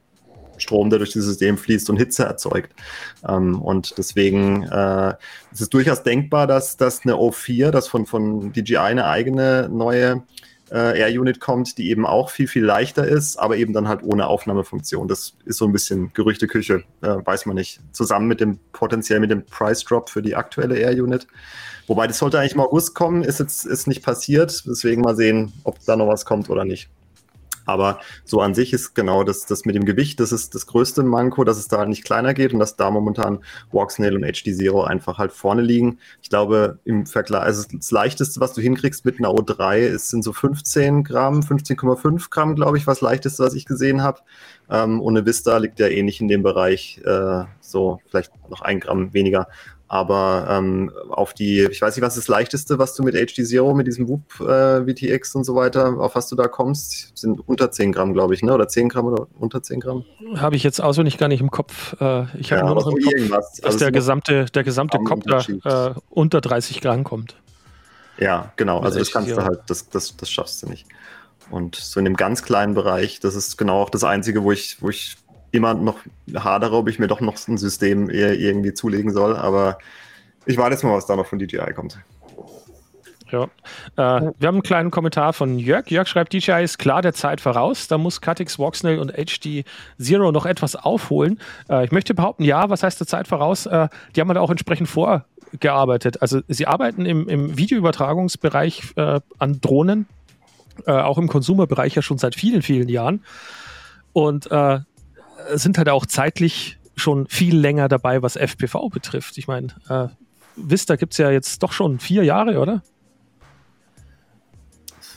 [0.59, 2.73] Strom, der durch das System fließt und Hitze erzeugt.
[3.29, 5.15] Ähm, und deswegen äh,
[5.53, 10.23] ist es durchaus denkbar, dass, dass eine O4, das von, von DJI eine eigene neue
[10.71, 14.27] äh, Air-Unit kommt, die eben auch viel, viel leichter ist, aber eben dann halt ohne
[14.27, 15.09] Aufnahmefunktion.
[15.09, 17.81] Das ist so ein bisschen Gerüchteküche, äh, weiß man nicht.
[17.93, 21.27] Zusammen mit dem potenziell mit dem Price Drop für die aktuelle Air-Unit.
[21.87, 24.65] Wobei das sollte eigentlich im August kommen, ist jetzt ist nicht passiert.
[24.67, 26.89] Deswegen mal sehen, ob da noch was kommt oder nicht.
[27.67, 31.03] Aber so an sich ist genau das, das mit dem Gewicht, das ist das größte
[31.03, 33.41] Manko, dass es da halt nicht kleiner geht und dass da momentan
[33.73, 35.99] Walksnail und HD Zero einfach halt vorne liegen.
[36.23, 40.23] Ich glaube, im Vergleich, also das leichteste, was du hinkriegst mit einer O3, ist, sind
[40.23, 44.21] so 15 Gramm, 15,5 Gramm, glaube ich, was leichteste, was ich gesehen habe.
[44.71, 48.81] Ähm, und eine Vista liegt ja ähnlich in dem Bereich, äh, so vielleicht noch ein
[48.81, 49.49] Gramm weniger.
[49.89, 53.47] Aber ähm, auf die, ich weiß nicht, was ist das leichteste, was du mit HD
[53.47, 57.41] Zero, mit diesem Whoop äh, VTX und so weiter, auf was du da kommst, sind
[57.49, 58.53] unter 10 Gramm, glaube ich, ne?
[58.53, 60.05] Oder 10 Gramm oder unter 10 Gramm?
[60.37, 61.95] Habe ich jetzt auswendig gar nicht im Kopf.
[62.01, 63.53] Äh, ich habe ja, nur noch im Kopf, irgendwas.
[63.53, 67.37] dass also der, gesamte, der gesamte Kopf da äh, unter 30 Gramm kommt.
[68.19, 68.81] Ja, genau.
[68.81, 70.87] Also das kannst du halt, das, das, das schaffst du nicht.
[71.51, 74.83] Und so in dem ganz kleinen Bereich, das ist genau auch das Einzige, wo ich,
[74.83, 75.17] wo ich
[75.57, 75.99] immer noch
[76.35, 79.37] hadere, ob ich mir doch noch ein System irgendwie zulegen soll.
[79.37, 79.79] Aber
[80.45, 81.99] ich warte jetzt mal, was da noch von DJI kommt.
[83.31, 83.45] Ja.
[83.97, 85.91] Äh, wir haben einen kleinen Kommentar von Jörg.
[85.91, 87.89] Jörg schreibt, DJI ist klar der Zeit voraus.
[87.89, 89.65] Da muss Cutix, Voxnail und HD
[90.01, 91.41] Zero noch etwas aufholen.
[91.69, 93.67] Äh, ich möchte behaupten, ja, was heißt der Zeit voraus?
[93.67, 96.23] Äh, die haben da auch entsprechend vorgearbeitet.
[96.23, 100.07] Also sie arbeiten im, im Videoübertragungsbereich äh, an Drohnen,
[100.87, 103.25] äh, auch im Konsumerbereich ja schon seit vielen, vielen Jahren.
[104.13, 104.81] Und äh,
[105.55, 109.39] sind halt auch zeitlich schon viel länger dabei, was FPV betrifft.
[109.39, 110.09] Ich meine, äh,
[110.57, 112.83] Vista gibt es ja jetzt doch schon vier Jahre, oder?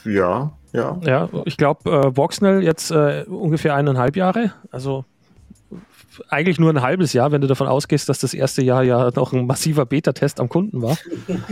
[0.04, 0.98] Ja, ja.
[1.02, 4.54] Ja, ich glaube, äh, Voxnell jetzt äh, ungefähr eineinhalb Jahre.
[4.72, 5.06] Also
[6.28, 9.32] eigentlich nur ein halbes Jahr, wenn du davon ausgehst, dass das erste Jahr ja noch
[9.34, 10.98] ein massiver Beta-Test am Kunden war.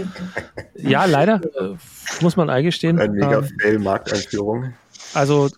[0.76, 1.76] ja, leider, äh,
[2.22, 3.00] muss man eingestehen.
[3.00, 4.74] Ein mega ähm, Fail-Markteinführung.
[5.14, 5.50] Also,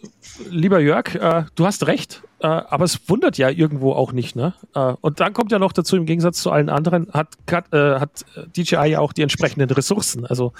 [0.49, 4.35] lieber Jörg, äh, du hast recht, äh, aber es wundert ja irgendwo auch nicht.
[4.35, 4.53] Ne?
[4.75, 7.35] Äh, und dann kommt ja noch dazu, im Gegensatz zu allen anderen, hat,
[7.71, 8.25] äh, hat
[8.55, 10.25] DJI ja auch die entsprechenden Ressourcen.
[10.25, 10.53] Also,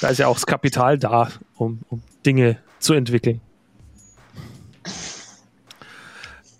[0.00, 3.40] da ist ja auch das Kapital da, um, um Dinge zu entwickeln.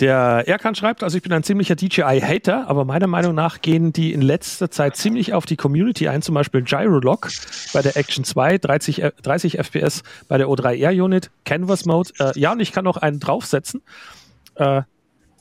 [0.01, 4.13] Der Erkan schreibt, also ich bin ein ziemlicher DJI-Hater, aber meiner Meinung nach gehen die
[4.13, 7.29] in letzter Zeit ziemlich auf die Community ein, zum Beispiel Gyrolock
[7.73, 12.11] bei der Action 2, 30, 30 FPS bei der O3R Unit, Canvas Mode.
[12.19, 13.83] Äh, ja, und ich kann noch einen draufsetzen.
[14.57, 14.83] Äh,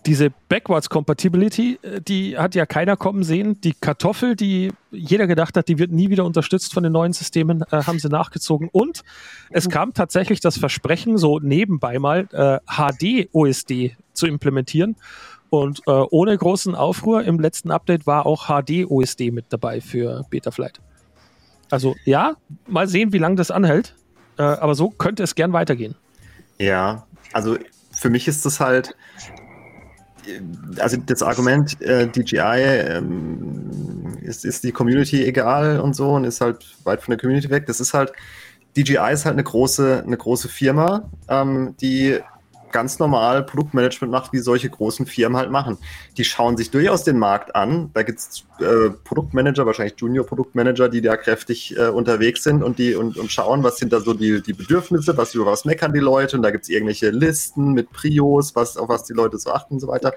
[0.05, 3.61] diese Backwards Compatibility, äh, die hat ja keiner kommen sehen.
[3.61, 7.63] Die Kartoffel, die jeder gedacht hat, die wird nie wieder unterstützt von den neuen Systemen,
[7.71, 8.69] äh, haben sie nachgezogen.
[8.71, 9.03] Und
[9.49, 14.95] es kam tatsächlich das Versprechen, so nebenbei mal äh, HD-OSD zu implementieren.
[15.49, 20.79] Und äh, ohne großen Aufruhr im letzten Update war auch HD-OSD mit dabei für Betaflight.
[21.69, 22.35] Also ja,
[22.67, 23.95] mal sehen, wie lange das anhält.
[24.37, 25.95] Äh, aber so könnte es gern weitergehen.
[26.57, 27.57] Ja, also
[27.91, 28.95] für mich ist das halt,
[30.79, 36.41] also das Argument, äh, DJI ähm, ist, ist die Community egal und so und ist
[36.41, 37.65] halt weit von der Community weg.
[37.65, 38.11] Das ist halt,
[38.77, 42.19] DJI ist halt eine große, eine große Firma, ähm, die
[42.71, 45.77] ganz normal Produktmanagement macht, wie solche großen Firmen halt machen.
[46.17, 47.91] Die schauen sich durchaus den Markt an.
[47.93, 52.95] Da gibt es äh, Produktmanager, wahrscheinlich Junior-Produktmanager, die da kräftig äh, unterwegs sind und die
[52.95, 55.99] und, und schauen, was sind da so die, die Bedürfnisse, was über was meckern die
[55.99, 56.37] Leute.
[56.37, 59.75] Und da gibt es irgendwelche Listen mit Prios, was, auf was die Leute so achten
[59.75, 60.13] und so weiter.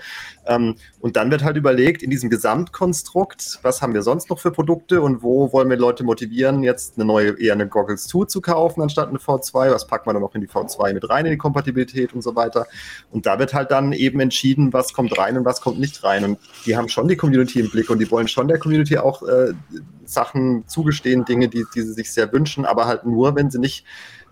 [0.46, 4.50] Ähm, und dann wird halt überlegt, in diesem Gesamtkonstrukt, was haben wir sonst noch für
[4.50, 8.40] Produkte und wo wollen wir Leute motivieren, jetzt eine neue, eher eine Goggles 2 zu
[8.40, 9.72] kaufen, anstatt eine V2.
[9.72, 12.34] Was packt man dann noch in die V2 mit rein, in die Kompatibilität und so
[12.36, 12.66] weiter weiter.
[13.10, 16.24] Und da wird halt dann eben entschieden, was kommt rein und was kommt nicht rein.
[16.24, 19.22] Und die haben schon die Community im Blick und die wollen schon der Community auch
[19.22, 19.52] äh,
[20.04, 23.84] Sachen zugestehen, Dinge, die, die sie sich sehr wünschen, aber halt nur, wenn sie nicht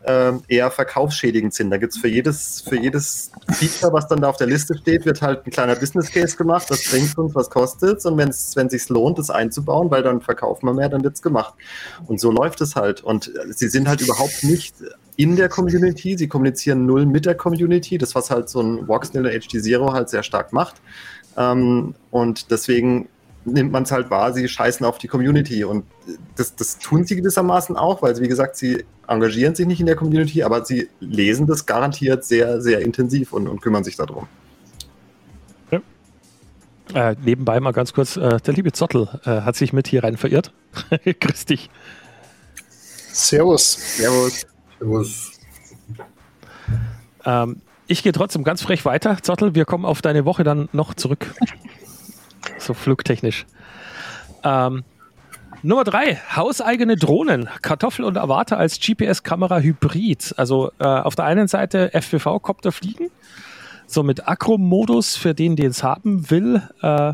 [0.05, 1.71] äh, eher verkaufsschädigend sind.
[1.71, 5.07] Da gibt es für jedes, für jedes Feature, was dann da auf der Liste steht,
[5.07, 8.29] wird halt ein kleiner Business Case gemacht, was bringt uns, was kostet es und wenn
[8.31, 11.55] es sich lohnt, das einzubauen, weil dann verkaufen wir mehr, dann wird es gemacht.
[12.07, 13.03] Und so läuft es halt.
[13.03, 14.75] Und sie sind halt überhaupt nicht
[15.23, 19.23] in der Community, sie kommunizieren null mit der Community, das was halt so ein Voxnil
[19.23, 20.83] oder HD Zero halt sehr stark macht.
[21.37, 23.09] Ähm, und deswegen
[23.45, 25.63] nimmt man es halt wahr, sie scheißen auf die Community.
[25.63, 25.85] Und
[26.37, 29.95] das, das tun sie gewissermaßen auch, weil, wie gesagt, sie engagieren sich nicht in der
[29.95, 34.27] Community, aber sie lesen das garantiert sehr, sehr intensiv und, und kümmern sich darum.
[35.71, 37.11] Ja.
[37.11, 40.17] Äh, nebenbei mal ganz kurz, äh, der liebe Zottel äh, hat sich mit hier rein
[40.17, 40.53] verirrt.
[41.21, 41.71] Grüß dich.
[43.13, 43.97] Servus.
[43.97, 44.47] Servus.
[44.83, 45.39] Servus.
[47.25, 49.55] Ähm, ich gehe trotzdem ganz frech weiter, Zottel.
[49.55, 51.33] Wir kommen auf deine Woche dann noch zurück
[52.59, 53.47] so flugtechnisch.
[54.43, 54.83] Ähm,
[55.63, 60.35] Nummer drei, hauseigene Drohnen, Kartoffel und Avatar als GPS-Kamera Hybrid.
[60.37, 63.11] Also äh, auf der einen Seite FPV-Copter fliegen,
[63.87, 66.63] so mit Akro-Modus für den, den es haben will.
[66.83, 67.13] Äh,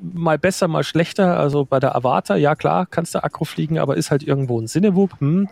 [0.00, 1.38] mal besser, mal schlechter.
[1.38, 4.66] Also bei der Avatar, ja klar, kannst du Akro fliegen, aber ist halt irgendwo ein
[4.66, 5.20] Sinnewub.
[5.20, 5.48] Hm.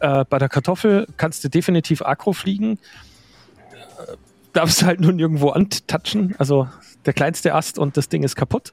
[0.00, 2.78] Äh, bei der Kartoffel kannst du definitiv Akro fliegen.
[3.72, 4.16] Äh,
[4.52, 6.34] darfst halt nur nirgendwo antatschen.
[6.38, 6.68] Also
[7.06, 8.72] der kleinste Ast und das Ding ist kaputt.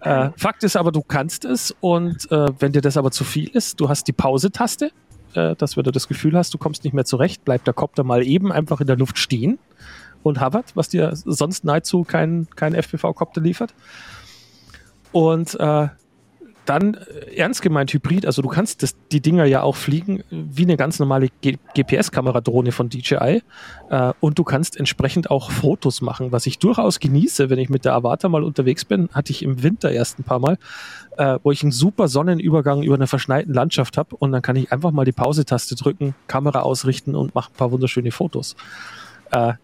[0.00, 3.48] Äh, Fakt ist aber, du kannst es und äh, wenn dir das aber zu viel
[3.48, 4.92] ist, du hast die Pause-Taste,
[5.34, 8.02] äh, dass wenn du das Gefühl hast, du kommst nicht mehr zurecht, bleibt der Kopter
[8.02, 9.58] mal eben einfach in der Luft stehen
[10.22, 13.74] und hovert, was dir sonst nahezu kein, kein FPV-Kopter liefert.
[15.12, 15.88] Und äh,
[16.64, 20.62] dann äh, ernst gemeint Hybrid, also du kannst das, die Dinger ja auch fliegen wie
[20.62, 23.42] eine ganz normale GPS-Kameradrohne von DJI
[23.90, 27.84] äh, und du kannst entsprechend auch Fotos machen, was ich durchaus genieße, wenn ich mit
[27.84, 30.58] der Avatar mal unterwegs bin, hatte ich im Winter erst ein paar Mal,
[31.16, 34.72] äh, wo ich einen super Sonnenübergang über einer verschneiten Landschaft habe und dann kann ich
[34.72, 38.56] einfach mal die Pause-Taste drücken, Kamera ausrichten und mache ein paar wunderschöne Fotos.
[39.30, 39.54] Äh,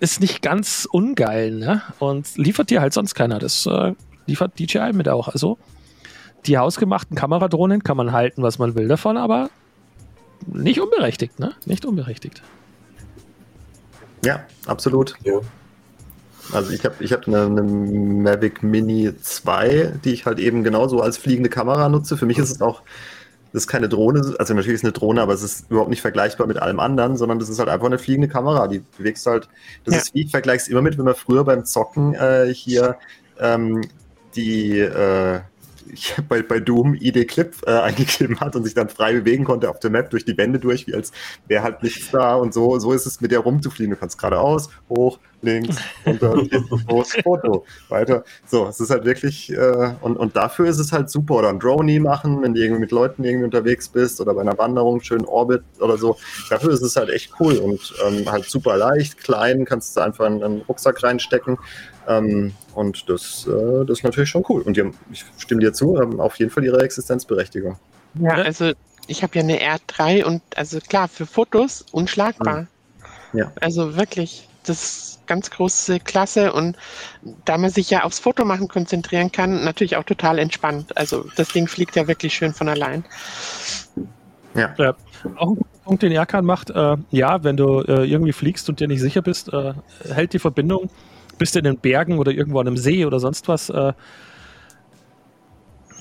[0.00, 1.82] ist nicht ganz ungeil, ne?
[1.98, 3.38] Und liefert dir halt sonst keiner.
[3.38, 3.94] Das äh,
[4.26, 5.28] liefert DJI mit auch.
[5.28, 5.58] Also
[6.46, 9.50] die hausgemachten Kameradrohnen kann man halten, was man will davon, aber
[10.46, 11.52] nicht unberechtigt, ne?
[11.66, 12.42] Nicht unberechtigt.
[14.24, 15.14] Ja, absolut.
[15.24, 15.40] Ja.
[16.52, 21.00] Also ich habe ich hab eine, eine, Mavic Mini 2, die ich halt eben genauso
[21.00, 22.16] als fliegende Kamera nutze.
[22.16, 22.82] Für mich ist es auch,
[23.52, 26.00] das ist keine Drohne, also natürlich ist es eine Drohne, aber es ist überhaupt nicht
[26.00, 28.66] vergleichbar mit allem anderen, sondern das ist halt einfach eine fliegende Kamera.
[28.66, 29.48] Die bewegst halt,
[29.84, 30.00] das ja.
[30.00, 32.96] ist wie, ich vergleiche es immer mit, wenn man früher beim Zocken äh, hier
[33.38, 33.82] ähm,
[34.34, 35.40] die, äh,
[36.28, 39.78] bei, bei Doom ID Clip äh, eingegeben hat und sich dann frei bewegen konnte auf
[39.80, 41.12] der Map durch die Wände durch, wie als
[41.46, 43.94] wäre halt nichts da und so, so ist es mit der rumzufliegen.
[43.94, 46.34] Du kannst geradeaus, hoch, links, runter,
[46.86, 48.24] groß, Foto, weiter.
[48.46, 51.36] So, es ist halt wirklich, äh, und, und dafür ist es halt super.
[51.36, 54.58] Oder ein Droney machen, wenn du irgendwie mit Leuten irgendwie unterwegs bist oder bei einer
[54.58, 56.16] Wanderung schön Orbit oder so.
[56.50, 60.26] Dafür ist es halt echt cool und ähm, halt super leicht, klein, kannst du einfach
[60.26, 61.58] in einen Rucksack reinstecken.
[62.08, 64.62] Ähm, und das, äh, das ist natürlich schon cool.
[64.62, 67.76] Und die haben, ich stimme dir zu, haben auf jeden Fall ihre Existenzberechtigung.
[68.14, 68.72] Ja, also
[69.06, 72.66] ich habe ja eine R3 und also klar, für Fotos unschlagbar.
[73.34, 73.52] Ja.
[73.60, 76.78] Also wirklich, das ist ganz große Klasse und
[77.44, 80.96] da man sich ja aufs Fotomachen konzentrieren kann, natürlich auch total entspannt.
[80.96, 83.04] Also das Ding fliegt ja wirklich schön von allein.
[84.54, 84.74] Ja.
[84.78, 84.94] ja.
[85.36, 88.88] Auch ein Punkt, den Erkan macht, äh, ja, wenn du äh, irgendwie fliegst und dir
[88.88, 89.74] nicht sicher bist, äh,
[90.10, 90.88] hält die Verbindung
[91.38, 93.70] bist du in den Bergen oder irgendwo an einem See oder sonst was.
[93.70, 93.92] Äh,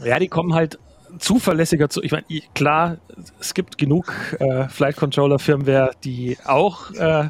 [0.03, 0.79] ja, die kommen halt
[1.19, 2.01] zuverlässiger zu.
[2.03, 2.97] Ich meine, klar,
[3.39, 7.29] es gibt genug äh, Flight Controller Firmware, die auch äh,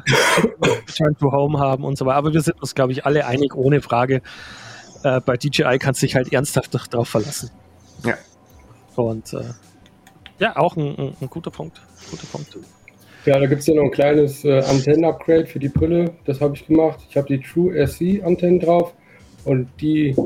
[0.62, 2.16] Return to Home haben und so weiter.
[2.16, 4.22] Aber wir sind uns, glaube ich, alle einig, ohne Frage.
[5.02, 7.50] Äh, bei DJI kannst du dich halt ernsthaft darauf verlassen.
[8.04, 8.14] Ja.
[8.96, 9.44] Und äh,
[10.38, 11.80] ja, auch ein, ein, ein, guter Punkt.
[12.10, 12.58] Guter Punkt.
[13.24, 16.12] Ja, da gibt es ja noch ein kleines äh, Antennen-Upgrade für die Brille.
[16.24, 17.00] Das habe ich gemacht.
[17.10, 18.94] Ich habe die True SC-Antennen drauf
[19.44, 20.16] und die,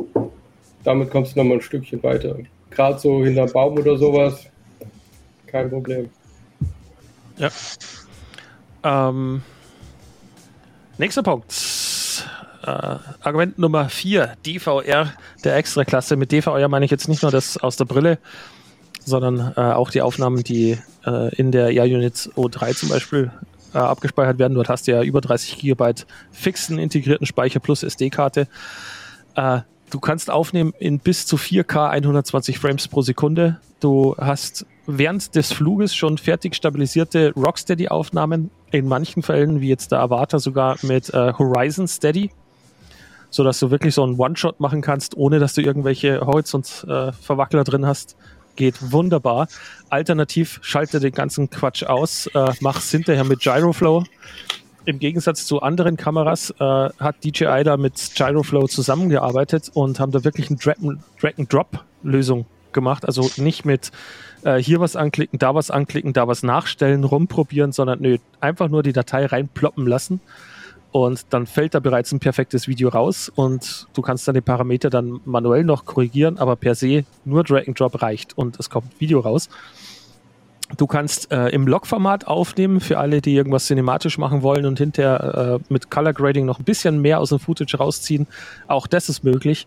[0.84, 2.36] damit kommst du noch mal ein Stückchen weiter.
[2.70, 4.46] Gerade so hinter Baum oder sowas,
[5.46, 6.08] kein Problem.
[7.38, 7.50] Ja.
[8.84, 9.42] Ähm,
[10.98, 11.52] nächster Punkt.
[12.62, 15.12] Äh, Argument Nummer 4, DVR
[15.44, 16.16] der Extraklasse.
[16.16, 18.18] Mit DVR meine ich jetzt nicht nur das aus der Brille,
[19.04, 23.30] sondern äh, auch die Aufnahmen, die äh, in der Air-Unit O3 zum Beispiel
[23.74, 24.54] äh, abgespeichert werden.
[24.54, 28.48] Dort hast du ja über 30 Gigabyte fixen integrierten Speicher plus SD-Karte.
[29.34, 29.60] Äh,
[29.90, 33.60] du kannst aufnehmen in bis zu 4K 120 Frames pro Sekunde.
[33.80, 40.00] Du hast während des Fluges schon fertig stabilisierte Rocksteady-Aufnahmen, in manchen Fällen, wie jetzt der
[40.00, 42.30] Avatar, sogar mit äh, Horizon Steady,
[43.30, 48.16] sodass du wirklich so einen One-Shot machen kannst, ohne dass du irgendwelche Horizont-Verwackler drin hast
[48.56, 49.48] geht wunderbar.
[49.88, 54.04] Alternativ schalte den ganzen Quatsch aus, äh, mach's hinterher mit Gyroflow.
[54.84, 60.24] Im Gegensatz zu anderen Kameras äh, hat DJI da mit Gyroflow zusammengearbeitet und haben da
[60.24, 60.58] wirklich eine
[61.20, 63.06] Drag-and-Drop-Lösung gemacht.
[63.06, 63.92] Also nicht mit
[64.44, 68.82] äh, hier was anklicken, da was anklicken, da was nachstellen, rumprobieren, sondern nö, einfach nur
[68.82, 70.20] die Datei reinploppen lassen
[70.92, 74.90] und dann fällt da bereits ein perfektes Video raus und du kannst dann die Parameter
[74.90, 79.00] dann manuell noch korrigieren, aber per se nur Drag and Drop reicht und es kommt
[79.00, 79.48] Video raus.
[80.76, 85.60] Du kannst äh, im Log-Format aufnehmen für alle, die irgendwas cinematisch machen wollen und hinterher
[85.60, 88.26] äh, mit Color Grading noch ein bisschen mehr aus dem Footage rausziehen.
[88.68, 89.66] Auch das ist möglich.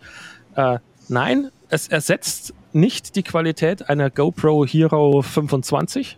[0.55, 6.17] Äh, nein, es ersetzt nicht die Qualität einer GoPro Hero 25,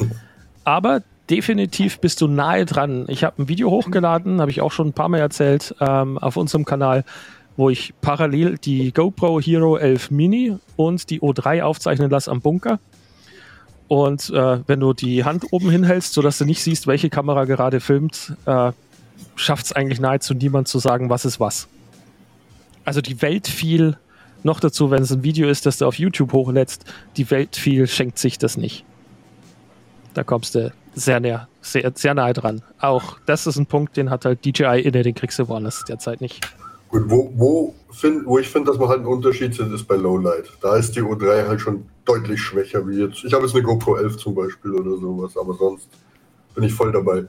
[0.64, 3.06] aber definitiv bist du nahe dran.
[3.08, 6.36] Ich habe ein Video hochgeladen, habe ich auch schon ein paar Mal erzählt, ähm, auf
[6.36, 7.04] unserem Kanal,
[7.56, 12.78] wo ich parallel die GoPro Hero 11 Mini und die O3 aufzeichnen lasse am Bunker.
[13.88, 17.80] Und äh, wenn du die Hand oben hinhältst, sodass du nicht siehst, welche Kamera gerade
[17.80, 18.72] filmt, äh,
[19.34, 21.68] schafft es eigentlich nahezu niemand zu sagen, was ist was.
[22.84, 23.96] Also die Welt viel,
[24.42, 26.84] noch dazu, wenn es ein Video ist, das du auf YouTube hochlädst,
[27.16, 28.84] die Welt viel schenkt sich das nicht.
[30.14, 32.62] Da kommst du sehr näher, sehr, sehr nahe dran.
[32.80, 36.20] Auch das ist ein Punkt, den hat halt DJI inne, den kriegst du woanders derzeit
[36.20, 36.40] nicht.
[36.88, 39.96] Gut, wo, wo, find, wo ich finde, dass man halt einen Unterschied sieht, ist bei
[39.96, 40.50] Lowlight.
[40.62, 43.24] Da ist die O3 halt schon deutlich schwächer wie jetzt.
[43.24, 45.88] Ich habe jetzt eine GoPro 11 zum Beispiel oder sowas, aber sonst
[46.54, 47.26] bin ich voll dabei.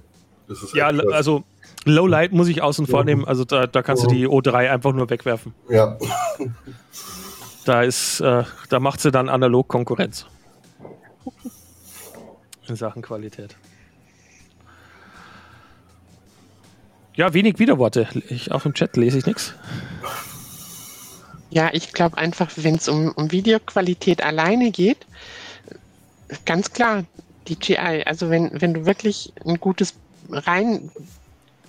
[0.73, 1.43] ja, also
[1.85, 3.25] Lowlight muss ich außen vor nehmen.
[3.25, 5.53] Also da, da kannst du die O3 einfach nur wegwerfen.
[5.69, 5.97] Ja.
[7.65, 10.25] Da ist, äh, da macht sie dann analog Konkurrenz.
[12.69, 13.55] In Sachen Qualität.
[17.15, 18.07] Ja, wenig Widerworte.
[18.29, 19.53] Ich, auch im Chat lese ich nichts.
[21.49, 25.07] Ja, ich glaube einfach, wenn es um, um Videoqualität alleine geht,
[26.45, 27.05] ganz klar,
[27.47, 28.03] DJI.
[28.05, 29.95] Also wenn, wenn du wirklich ein gutes
[30.29, 30.91] rein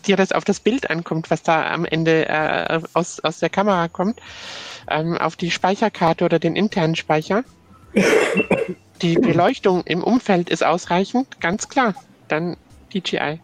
[0.06, 3.88] dir das auf das Bild ankommt, was da am Ende äh, aus, aus der Kamera
[3.88, 4.20] kommt,
[4.88, 7.44] ähm, auf die Speicherkarte oder den internen Speicher,
[9.02, 11.94] die Beleuchtung im Umfeld ist ausreichend, ganz klar.
[12.28, 12.56] Dann
[12.92, 13.40] DJI.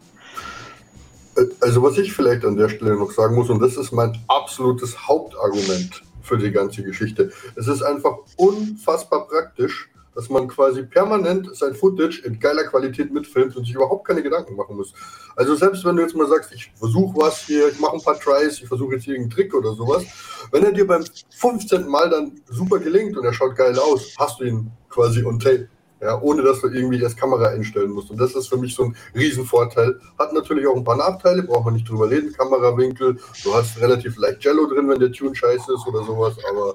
[1.61, 5.07] Also was ich vielleicht an der Stelle noch sagen muss, und das ist mein absolutes
[5.07, 7.33] Hauptargument für die ganze Geschichte.
[7.57, 13.55] Es ist einfach unfassbar praktisch, dass man quasi permanent sein Footage in geiler Qualität mitfilmt
[13.55, 14.95] und sich überhaupt keine Gedanken machen muss.
[15.37, 18.19] Also selbst wenn du jetzt mal sagst, ich versuche was hier, ich mache ein paar
[18.19, 20.05] Tries, ich versuche jetzt hier einen Trick oder sowas,
[20.51, 21.05] wenn er dir beim
[21.39, 21.87] 15.
[21.87, 25.69] Mal dann super gelingt und er schaut geil aus, hast du ihn quasi on tape.
[26.01, 28.11] Ja, ohne dass du irgendwie erst Kamera einstellen musst.
[28.11, 29.99] Und das ist für mich so ein Riesenvorteil.
[30.19, 32.35] Hat natürlich auch ein paar Nachteile, braucht man nicht drüber reden.
[32.35, 36.75] Kamerawinkel, du hast relativ leicht Jello drin, wenn der Tune scheiße ist oder sowas, aber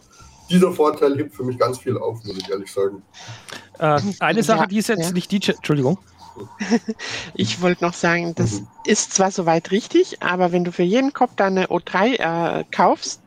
[0.52, 3.02] dieser Vorteil hebt für mich ganz viel auf, muss ich ehrlich sagen.
[3.80, 5.12] Äh, eine Sache, die ist jetzt ja.
[5.12, 5.98] nicht die, Entschuldigung.
[7.34, 8.68] Ich wollte noch sagen, das mhm.
[8.86, 13.22] ist zwar soweit richtig, aber wenn du für jeden Kopf da eine O3 äh, kaufst,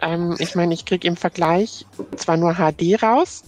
[0.00, 3.42] ähm, ich meine, ich kriege im Vergleich zwar nur HD raus,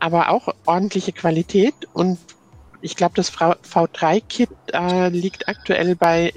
[0.00, 2.18] aber auch ordentliche Qualität und
[2.80, 6.32] ich glaube, das V3-Kit äh, liegt aktuell bei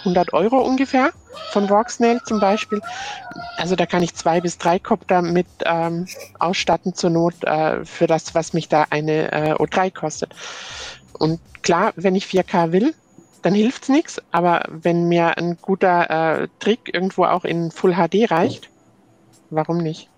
[0.00, 1.12] 100 Euro ungefähr
[1.50, 2.80] von Rocksnail zum Beispiel.
[3.56, 6.06] Also da kann ich zwei bis drei Kopter mit ähm,
[6.38, 10.34] ausstatten zur Not äh, für das, was mich da eine äh, O3 kostet.
[11.18, 12.94] Und klar, wenn ich 4K will,
[13.42, 14.20] dann hilft's nichts.
[14.30, 18.70] Aber wenn mir ein guter äh, Trick irgendwo auch in Full HD reicht,
[19.50, 20.08] warum nicht?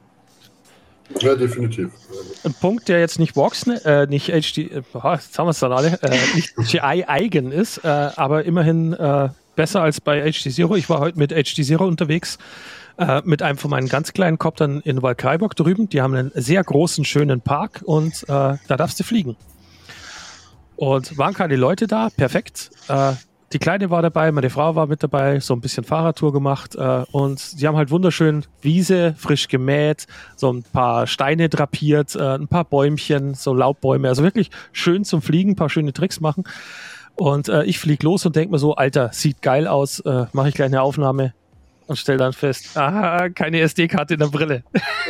[1.18, 1.90] Ja, definitiv.
[2.44, 5.72] Ein Punkt, der jetzt nicht Vox, äh, nicht HD, äh, jetzt haben wir es dann
[5.72, 10.76] alle, äh, nicht GI eigen ist, äh, aber immerhin äh, besser als bei HD Zero.
[10.76, 12.38] Ich war heute mit HD Zero unterwegs,
[12.98, 15.88] äh, mit einem von meinen ganz kleinen Koptern in Walkreiburg drüben.
[15.88, 19.36] Die haben einen sehr großen, schönen Park und äh, da darfst du fliegen.
[20.76, 22.70] Und waren keine Leute da, perfekt.
[23.52, 27.04] Die Kleine war dabei, meine Frau war mit dabei, so ein bisschen Fahrradtour gemacht äh,
[27.10, 32.46] und die haben halt wunderschön Wiese, frisch gemäht, so ein paar Steine drapiert, äh, ein
[32.46, 36.44] paar Bäumchen, so Laubbäume, also wirklich schön zum Fliegen, paar schöne Tricks machen.
[37.16, 40.50] Und äh, ich flieg los und denke mir so, Alter, sieht geil aus, äh, mache
[40.50, 41.34] ich gleich eine Aufnahme
[41.88, 44.62] und stell dann fest, ah, keine SD-Karte in der Brille.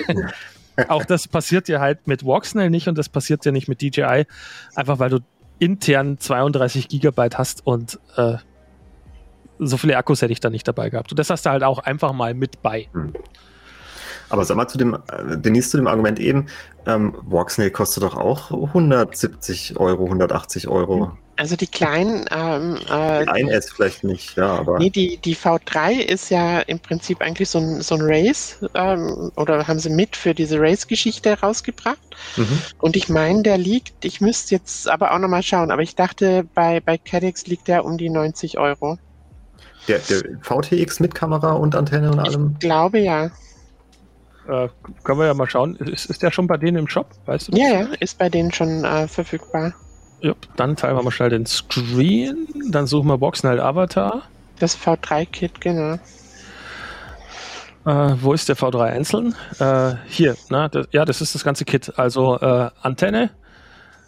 [0.89, 4.25] Auch das passiert ja halt mit Walksnail nicht und das passiert ja nicht mit DJI,
[4.75, 5.19] einfach weil du
[5.61, 8.37] intern 32 Gigabyte hast und äh,
[9.61, 11.13] so viele Akkus hätte ich da nicht dabei gehabt.
[11.13, 12.89] Und das hast du halt auch einfach mal mit bei.
[12.93, 13.13] Hm.
[14.31, 16.47] Aber sag mal zu dem, äh, Denise, zu dem Argument eben,
[16.87, 21.13] ähm, Walksnail kostet doch auch 170 Euro, 180 Euro.
[21.41, 24.79] Also die kleinen, ähm, äh, Ein S vielleicht nicht, ja, aber.
[24.79, 29.33] nee, die, die V3 ist ja im Prinzip eigentlich so ein, so ein Race, ähm,
[29.37, 31.97] oder haben sie mit für diese Race-Geschichte rausgebracht.
[32.37, 32.59] Mhm.
[32.81, 36.45] Und ich meine, der liegt, ich müsste jetzt aber auch nochmal schauen, aber ich dachte,
[36.55, 38.99] bei, bei CADX liegt der um die 90 Euro.
[39.89, 42.51] Der, der VTX mit Kamera und Antenne und allem.
[42.53, 43.31] Ich glaube ja.
[44.47, 44.69] Äh,
[45.05, 45.77] können wir ja mal schauen.
[45.77, 47.07] Ist, ist der schon bei denen im Shop?
[47.25, 47.53] Weißt du?
[47.53, 47.61] das?
[47.63, 49.73] Ja, ja, ist bei denen schon äh, verfügbar.
[50.23, 52.49] Ja, dann teilen wir mal schnell den Screen.
[52.71, 54.23] Dann suchen wir Boxen halt Avatar.
[54.59, 55.95] Das V3-Kit, genau.
[57.87, 59.35] Äh, wo ist der V3 einzeln?
[59.59, 61.93] Äh, hier, na, das, ja, das ist das ganze Kit.
[61.97, 63.31] Also äh, Antenne,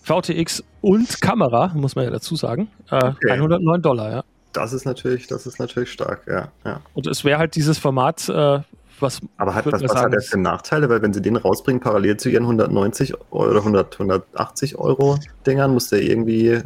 [0.02, 2.68] VTX und Kamera, muss man ja dazu sagen.
[2.90, 3.30] Äh, Okay.
[3.30, 4.24] 109 Dollar, ja.
[4.52, 6.48] Das ist natürlich, das ist natürlich stark, ja.
[6.66, 6.80] ja.
[6.92, 8.60] Und es wäre halt dieses Format, äh,
[9.02, 9.20] was.
[9.36, 10.88] Aber hat, was, was sagen, hat ist- für Nachteile?
[10.88, 15.72] Weil wenn sie den rausbringen, parallel zu ihren 190 Euro oder 100, 180 Euro Dingern,
[15.74, 16.60] muss der irgendwie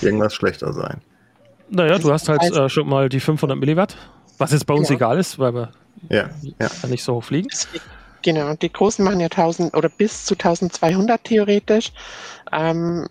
[0.00, 1.00] irgendwas schlechter sein.
[1.68, 3.96] Naja, du hast halt Also- äh, schon mal die 500 Milliwatt,
[4.38, 4.94] was jetzt bei uns Ja.
[4.96, 5.72] egal ist, weil wir
[6.08, 6.68] Ja, ja.
[6.88, 7.48] nicht so hoch fliegen.
[7.52, 7.84] Deswegen-
[8.22, 11.90] Genau, die großen machen ja 1000 oder bis zu 1200 theoretisch.
[12.52, 13.06] Ähm,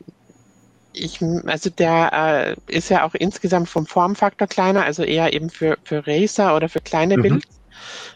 [0.93, 5.77] ich, also der äh, ist ja auch insgesamt vom Formfaktor kleiner, also eher eben für,
[5.83, 7.21] für Racer oder für kleine Mhm.
[7.23, 7.47] Builds.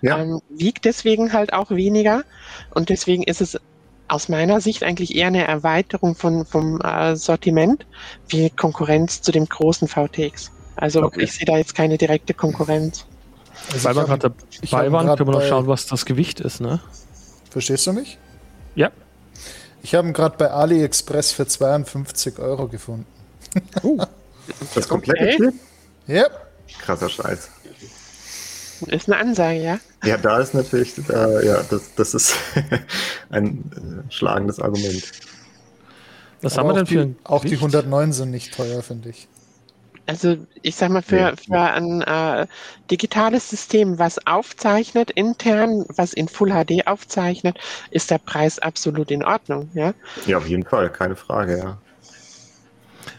[0.01, 0.19] Ja.
[0.19, 2.23] Ähm, wiegt deswegen halt auch weniger
[2.71, 3.59] und deswegen ist es
[4.07, 7.85] aus meiner Sicht eigentlich eher eine Erweiterung von, vom äh, Sortiment
[8.27, 10.51] wie Konkurrenz zu dem großen VTX.
[10.75, 11.23] Also Okay.
[11.23, 13.05] ich sehe da jetzt keine direkte Konkurrenz.
[13.71, 16.79] Also hab waren, grad können wir noch schauen, was das Gewicht ist, ne?
[17.49, 18.17] Verstehst du mich?
[18.75, 18.91] Ja.
[19.83, 23.05] Ich habe ihn gerade bei AliExpress für 52 Euro gefunden.
[24.75, 25.37] Das komplette Okay.
[25.37, 25.53] Kit?
[26.07, 26.25] Ja,
[26.79, 27.49] Krasser Scheiß.
[28.87, 29.79] Ist eine Ansage, ja?
[30.03, 32.35] Ja, da ist natürlich, äh, ja, das, das ist
[33.29, 35.03] ein äh, schlagendes Argument.
[36.41, 37.75] Was aber haben wir denn auch für die, ein Auch die Gewicht?
[37.75, 39.27] 109 sind nicht teuer, finde ich.
[40.05, 42.45] Also ich sag mal, für, für ein äh,
[42.91, 47.57] digitales System, was aufzeichnet intern, was in Full HD aufzeichnet,
[47.89, 49.69] ist der Preis absolut in Ordnung.
[49.73, 49.93] Ja?
[50.25, 51.77] Ja, auf jeden Fall, keine Frage, ja.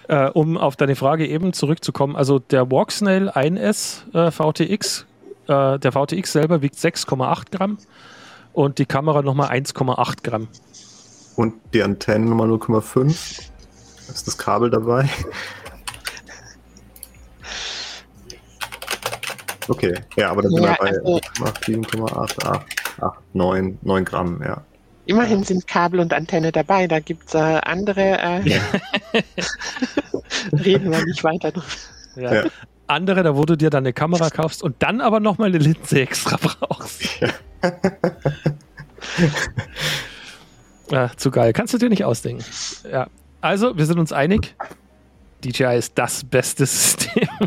[0.08, 5.06] Äh, um auf deine Frage eben zurückzukommen, also der Walksnail 1S äh, VTX,
[5.48, 7.78] äh, der VTX selber wiegt 6,8 Gramm
[8.52, 10.48] und die Kamera nochmal 1,8 Gramm.
[11.36, 13.10] Und die Antennen Nummer 0,5.
[14.08, 15.08] Ist das Kabel dabei?
[19.68, 21.20] Okay, ja, aber dann sind Ja, wir bei also-
[21.66, 24.62] 7,8, 8, 8, 9, 9 Gramm, ja.
[25.06, 28.40] Immerhin sind Kabel und Antenne dabei, da gibt's äh, andere, äh,
[30.52, 31.66] reden wir nicht weiter drüber.
[32.16, 32.34] Ja.
[32.34, 32.44] Ja.
[32.86, 36.00] Andere, da wo du dir dann eine Kamera kaufst und dann aber nochmal eine Linse
[36.00, 37.02] extra brauchst.
[40.90, 41.52] ja, zu geil.
[41.52, 42.44] Kannst du dir nicht ausdenken.
[42.90, 43.08] Ja.
[43.40, 44.54] Also, wir sind uns einig.
[45.44, 47.28] DJI ist das beste System.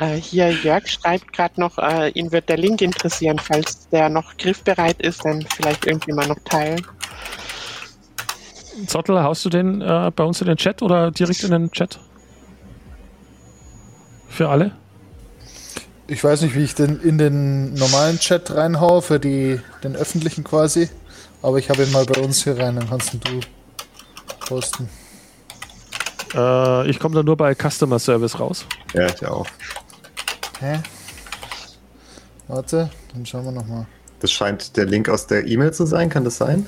[0.00, 4.34] Äh, hier Jörg schreibt gerade noch, äh, ihn wird der Link interessieren, falls der noch
[4.38, 6.80] griffbereit ist, dann vielleicht irgendjemand noch teilen.
[8.86, 12.00] Zottel, haust du den äh, bei uns in den Chat oder direkt in den Chat?
[14.30, 14.72] Für alle?
[16.06, 20.44] Ich weiß nicht, wie ich den in den normalen Chat reinhaue, für die, den öffentlichen
[20.44, 20.88] quasi.
[21.42, 23.18] Aber ich habe ihn mal bei uns hier rein, dann kannst du
[24.40, 24.88] posten.
[26.34, 28.64] Äh, ich komme da nur bei Customer Service raus.
[28.94, 29.46] Ja, ich auch.
[30.60, 30.80] Hä?
[32.48, 33.86] Warte, dann schauen wir nochmal.
[34.20, 36.66] Das scheint der Link aus der E-Mail zu sein, kann das sein?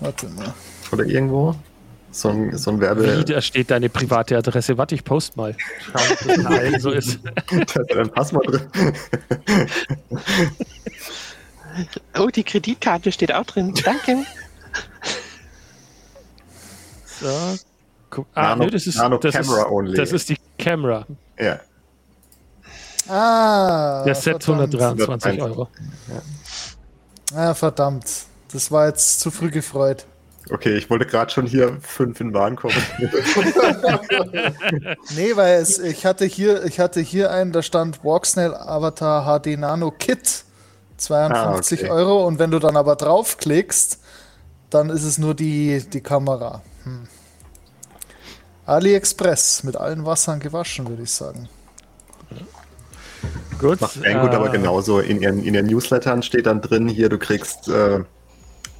[0.00, 0.54] Warte mal.
[0.92, 1.54] Oder irgendwo?
[2.12, 3.18] So ein, so ein Werbe.
[3.20, 4.76] Wie, da steht deine private Adresse.
[4.76, 5.56] Warte, ich post mal.
[5.80, 7.20] Schauen, ob das so ist.
[7.50, 8.96] da ist ein Passwort drin.
[12.18, 13.72] Oh, die Kreditkarte steht auch drin.
[13.84, 14.24] Danke.
[17.20, 17.58] So.
[18.10, 18.26] Guck.
[18.34, 19.96] Ah, Nano- nee, das ist, Nano das, Camera ist, only.
[19.96, 21.06] das ist die Camera.
[21.38, 21.60] Ja.
[23.08, 24.74] Ah, Der Set verdammt.
[24.74, 25.68] 123 Euro.
[27.34, 28.04] Ah, verdammt.
[28.52, 30.06] Das war jetzt zu früh gefreut.
[30.50, 32.72] Okay, ich wollte gerade schon hier fünf in Warenkorb.
[35.14, 39.58] Nee, weil es, ich hatte hier, ich hatte hier einen, da stand Walksnail Avatar HD
[39.58, 40.44] Nano Kit.
[40.96, 41.92] 52 Ah, okay.
[41.92, 42.26] Euro.
[42.26, 44.00] Und wenn du dann aber draufklickst,
[44.70, 46.62] dann ist es nur die, die Kamera.
[46.84, 47.06] Hm.
[48.66, 51.48] AliExpress mit allen Wassern gewaschen, würde ich sagen.
[53.58, 53.80] Gut.
[53.80, 55.00] Macht Banggood äh, aber genauso.
[55.00, 58.00] In ihren, in ihren Newslettern steht dann drin, hier, du kriegst, äh,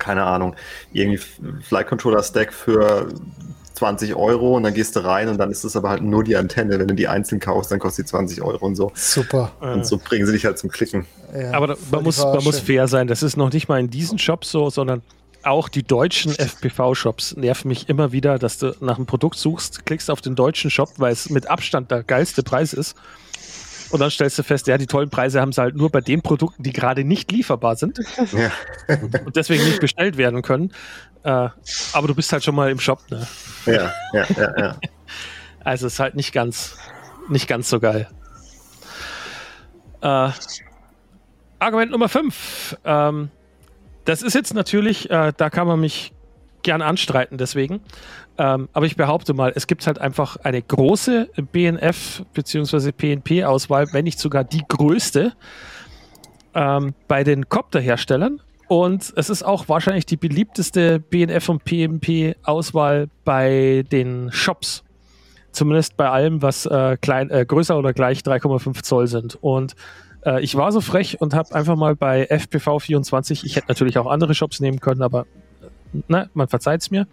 [0.01, 0.57] keine Ahnung,
[0.93, 1.21] irgendwie
[1.63, 3.09] Flight Controller Stack für
[3.75, 6.37] 20 Euro und dann gehst du rein und dann ist es aber halt nur die
[6.37, 6.79] Antenne.
[6.79, 8.93] Wenn du die einzeln kaufst, dann kostet die 20 Euro und so.
[8.95, 9.53] Super.
[9.61, 11.07] Und so bringen sie dich halt zum Klicken.
[11.35, 13.07] Ja, Aber da, man, muss, man muss fair sein.
[13.07, 15.03] Das ist noch nicht mal in diesen Shops so, sondern
[15.43, 20.11] auch die deutschen FPV-Shops nerven mich immer wieder, dass du nach einem Produkt suchst, klickst
[20.11, 22.95] auf den deutschen Shop, weil es mit Abstand der geilste Preis ist.
[23.91, 26.23] Und dann stellst du fest, ja, die tollen Preise haben sie halt nur bei den
[26.23, 27.99] Produkten, die gerade nicht lieferbar sind
[28.33, 28.51] Ja.
[29.25, 30.73] und deswegen nicht bestellt werden können.
[31.25, 31.49] Äh,
[31.93, 33.27] aber du bist halt schon mal im Shop, ne?
[33.67, 34.77] Ja, ja, ja, ja.
[35.65, 36.77] Also ist halt nicht ganz,
[37.29, 38.09] nicht ganz so geil.
[40.03, 40.31] Äh,
[41.59, 42.79] Argument Nummer 5.
[42.85, 43.31] Ähm,
[44.05, 46.13] das ist jetzt natürlich, äh, da kann man mich
[46.63, 47.81] gern anstreiten deswegen.
[48.41, 52.91] Ähm, aber ich behaupte mal, es gibt halt einfach eine große BNF bzw.
[52.91, 55.35] PNP-Auswahl, wenn nicht sogar die größte
[56.55, 58.41] ähm, bei den Copter-Herstellern.
[58.67, 64.85] Und es ist auch wahrscheinlich die beliebteste BNF und PNP-Auswahl bei den Shops.
[65.53, 69.37] Zumindest bei allem, was äh, klein, äh, größer oder gleich 3,5 Zoll sind.
[69.43, 69.77] Und
[70.25, 74.07] äh, ich war so frech und habe einfach mal bei FPV24, ich hätte natürlich auch
[74.07, 75.27] andere Shops nehmen können, aber
[75.93, 77.07] äh, ne, man verzeiht es mir.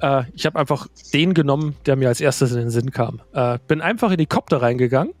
[0.00, 3.20] Äh, ich habe einfach den genommen, der mir als erstes in den Sinn kam.
[3.32, 5.14] Äh, bin einfach in die Copter reingegangen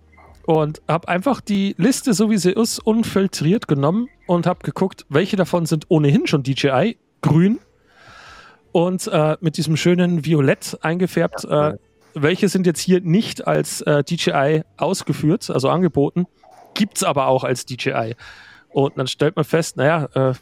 [0.46, 5.36] und habe einfach die Liste, so wie sie ist, unfiltriert genommen und habe geguckt, welche
[5.36, 7.58] davon sind ohnehin schon DJI grün
[8.72, 11.44] und äh, mit diesem schönen Violett eingefärbt.
[11.44, 11.78] Ja, äh,
[12.14, 16.26] welche sind jetzt hier nicht als äh, DJI ausgeführt, also angeboten,
[16.74, 18.16] gibt's aber auch als DJI.
[18.68, 20.34] Und dann stellt man fest, naja, äh,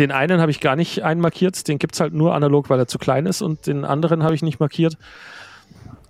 [0.00, 2.98] den einen habe ich gar nicht einmarkiert, den gibt's halt nur analog, weil er zu
[2.98, 4.96] klein ist und den anderen habe ich nicht markiert.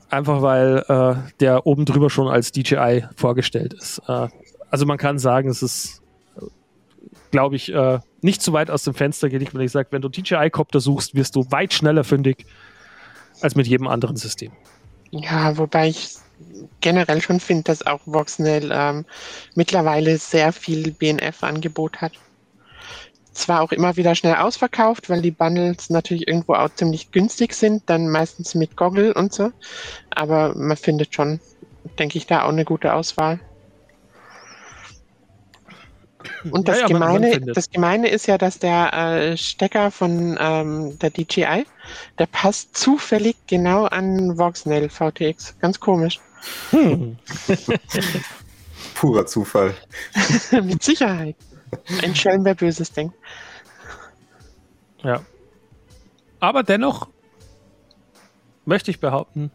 [0.09, 4.01] Einfach weil äh, der oben drüber schon als DJI vorgestellt ist.
[4.09, 4.29] Äh,
[4.71, 6.03] also man kann sagen, es ist,
[7.31, 10.09] glaube ich, äh, nicht zu weit aus dem Fenster gelegt, wenn ich sage, wenn du
[10.09, 12.47] DJI-Copter suchst, wirst du weit schneller fündig
[13.41, 14.53] als mit jedem anderen System.
[15.11, 16.17] Ja, wobei ich
[16.81, 19.05] generell schon finde, dass auch Voxnell ähm,
[19.55, 22.13] mittlerweile sehr viel BNF-Angebot hat.
[23.41, 27.83] Zwar auch immer wieder schnell ausverkauft, weil die Bundles natürlich irgendwo auch ziemlich günstig sind,
[27.87, 29.51] dann meistens mit Goggle und so.
[30.11, 31.41] Aber man findet schon,
[31.99, 33.41] denke ich, da auch eine gute Auswahl.
[36.53, 40.37] Und das, Ja, ja, man- Gemeine, das Gemeine ist ja, dass der äh, Stecker von
[40.39, 41.65] ähm, der DJI,
[42.19, 45.55] der passt zufällig genau an Voxnell VTX.
[45.61, 46.21] Ganz komisch.
[46.73, 47.17] Hm.
[48.95, 49.75] Purer Zufall.
[50.63, 51.37] Mit Sicherheit.
[52.03, 53.15] Ein Schelm, wer Böses denkt.
[55.03, 55.23] Ja.
[56.41, 57.09] Aber dennoch
[58.65, 59.51] möchte ich behaupten,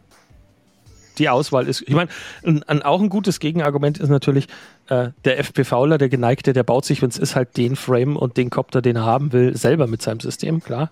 [1.18, 1.82] die Auswahl ist.
[1.82, 2.10] Ich meine,
[2.44, 4.46] ein, ein, auch ein gutes Gegenargument ist natürlich,
[4.88, 8.36] äh, der FPVler, der Geneigte, der baut sich, wenn es ist, halt den Frame und
[8.36, 10.90] den Copter, den er haben will, selber mit seinem System, klar.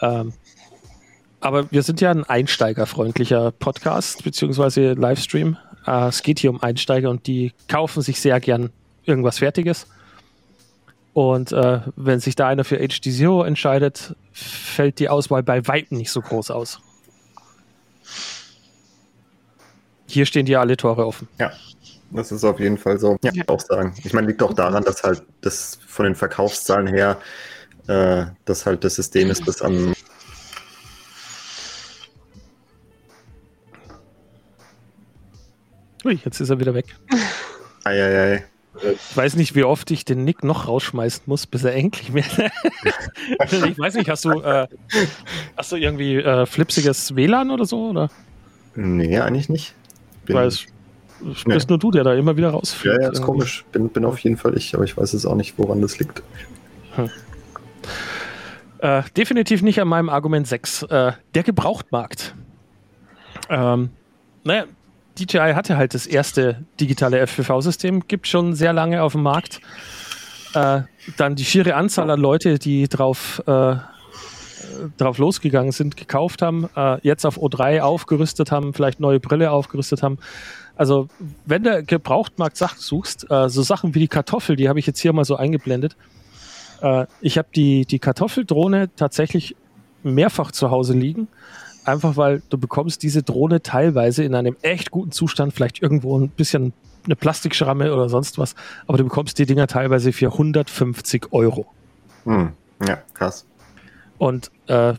[0.00, 0.32] Ähm,
[1.40, 5.56] aber wir sind ja ein einsteigerfreundlicher Podcast beziehungsweise Livestream.
[5.86, 8.70] Äh, es geht hier um Einsteiger und die kaufen sich sehr gern
[9.04, 9.86] irgendwas Fertiges.
[11.14, 15.96] Und äh, wenn sich da einer für HD Zero entscheidet, fällt die Auswahl bei Weitem
[15.96, 16.80] nicht so groß aus.
[20.06, 21.28] Hier stehen dir alle Tore offen.
[21.38, 21.52] Ja,
[22.10, 23.16] das ist auf jeden Fall so.
[23.22, 23.44] Ja, Ja.
[23.46, 23.94] auch sagen.
[24.04, 27.16] Ich meine, liegt auch daran, dass halt das von den Verkaufszahlen her,
[27.86, 29.94] äh, das halt das System ist, das am
[36.04, 36.94] Ui, jetzt ist er wieder weg.
[37.84, 38.44] Eieiei.
[38.82, 42.24] Ich weiß nicht, wie oft ich den Nick noch rausschmeißen muss, bis er endlich mehr.
[43.68, 44.66] ich weiß nicht, hast du, äh,
[45.56, 47.90] hast du irgendwie äh, flipsiges WLAN oder so?
[47.90, 48.10] Oder?
[48.74, 49.74] Nee, eigentlich nicht.
[50.26, 50.66] Bin, Weil es
[51.32, 52.96] es bist nur du, der da immer wieder ja, rausfliegt.
[52.96, 53.22] ja, ist irgendwie.
[53.22, 53.64] komisch.
[53.72, 56.22] Bin, bin auf jeden Fall ich, aber ich weiß jetzt auch nicht, woran das liegt.
[58.78, 60.82] Äh, definitiv nicht an meinem Argument 6.
[60.84, 62.34] Äh, der Gebrauchtmarkt.
[63.48, 63.90] Ähm,
[64.42, 64.64] naja,
[65.18, 69.60] DJI hatte halt das erste digitale FPV-System, gibt schon sehr lange auf dem Markt.
[70.54, 70.82] Äh,
[71.16, 73.76] dann die schiere Anzahl an Leute, die drauf, äh,
[74.96, 80.02] drauf losgegangen sind, gekauft haben, äh, jetzt auf O3 aufgerüstet haben, vielleicht neue Brille aufgerüstet
[80.02, 80.18] haben.
[80.76, 81.08] Also,
[81.44, 85.00] wenn der Gebrauchtmarkt Sachen suchst, äh, so Sachen wie die Kartoffel, die habe ich jetzt
[85.00, 85.96] hier mal so eingeblendet.
[86.80, 89.54] Äh, ich habe die, die Kartoffeldrohne tatsächlich
[90.02, 91.28] mehrfach zu Hause liegen.
[91.84, 96.30] Einfach weil du bekommst diese Drohne teilweise in einem echt guten Zustand, vielleicht irgendwo ein
[96.30, 96.72] bisschen
[97.04, 98.54] eine Plastikschramme oder sonst was,
[98.86, 101.66] aber du bekommst die Dinger teilweise für 150 Euro.
[102.24, 102.52] Hm.
[102.86, 103.46] Ja, krass.
[104.16, 104.94] Und äh,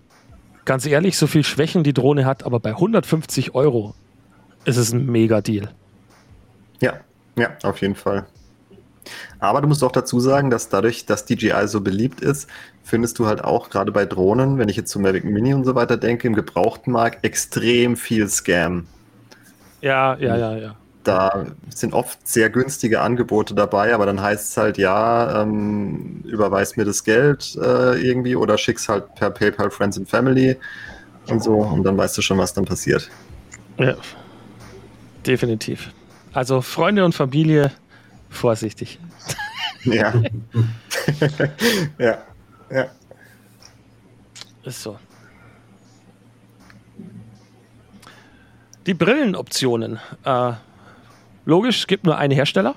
[0.65, 3.95] ganz ehrlich, so viel Schwächen die Drohne hat, aber bei 150 Euro
[4.65, 5.69] ist es ein Mega-Deal.
[6.81, 6.93] Ja,
[7.35, 8.25] ja, auf jeden Fall.
[9.39, 12.49] Aber du musst auch dazu sagen, dass dadurch, dass DJI so beliebt ist,
[12.85, 15.73] findest du halt auch gerade bei Drohnen, wenn ich jetzt zu Mavic Mini und so
[15.73, 18.85] weiter denke, im gebrauchten Markt extrem viel Scam.
[19.81, 20.75] Ja, ja, ja, ja.
[21.03, 26.77] da sind oft sehr günstige Angebote dabei, aber dann heißt es halt, ja, ähm, überweis
[26.77, 30.55] mir das Geld äh, irgendwie oder schick's halt per PayPal Friends and Family
[31.27, 33.09] und so und dann weißt du schon, was dann passiert.
[33.79, 33.95] Ja.
[35.25, 35.91] Definitiv.
[36.33, 37.71] Also Freunde und Familie,
[38.29, 38.99] vorsichtig.
[39.85, 40.13] Ja.
[41.97, 42.17] ja.
[42.69, 42.87] Ja.
[44.63, 44.97] Ist so.
[48.85, 49.99] Die Brillenoptionen.
[50.23, 50.53] Äh,
[51.45, 52.75] logisch, es gibt nur einen Hersteller.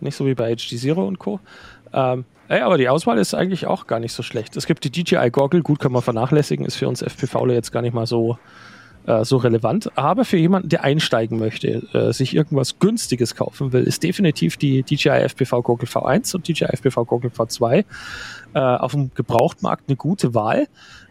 [0.00, 1.40] Nicht so wie bei HD Zero und Co.
[1.92, 4.56] Ähm, ey, aber die Auswahl ist eigentlich auch gar nicht so schlecht.
[4.56, 7.82] Es gibt die DJI Goggle, gut kann man vernachlässigen, ist für uns FPVler jetzt gar
[7.82, 8.38] nicht mal so,
[9.06, 9.90] äh, so relevant.
[9.96, 14.82] Aber für jemanden, der einsteigen möchte, äh, sich irgendwas Günstiges kaufen will, ist definitiv die
[14.82, 17.84] DJI FPV Goggle V1 und DJI FPV Goggle V2
[18.54, 20.66] äh, auf dem Gebrauchtmarkt eine gute Wahl.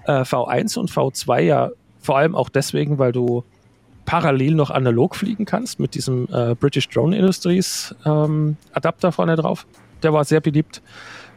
[0.05, 1.69] Äh, V1 und V2 ja
[1.99, 3.43] vor allem auch deswegen, weil du
[4.05, 9.67] parallel noch analog fliegen kannst mit diesem äh, British Drone Industries ähm, Adapter vorne drauf.
[10.01, 10.81] Der war sehr beliebt.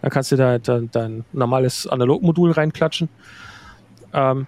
[0.00, 3.08] Da kannst du da dein, dein normales Analogmodul reinklatschen.
[4.14, 4.46] Ähm,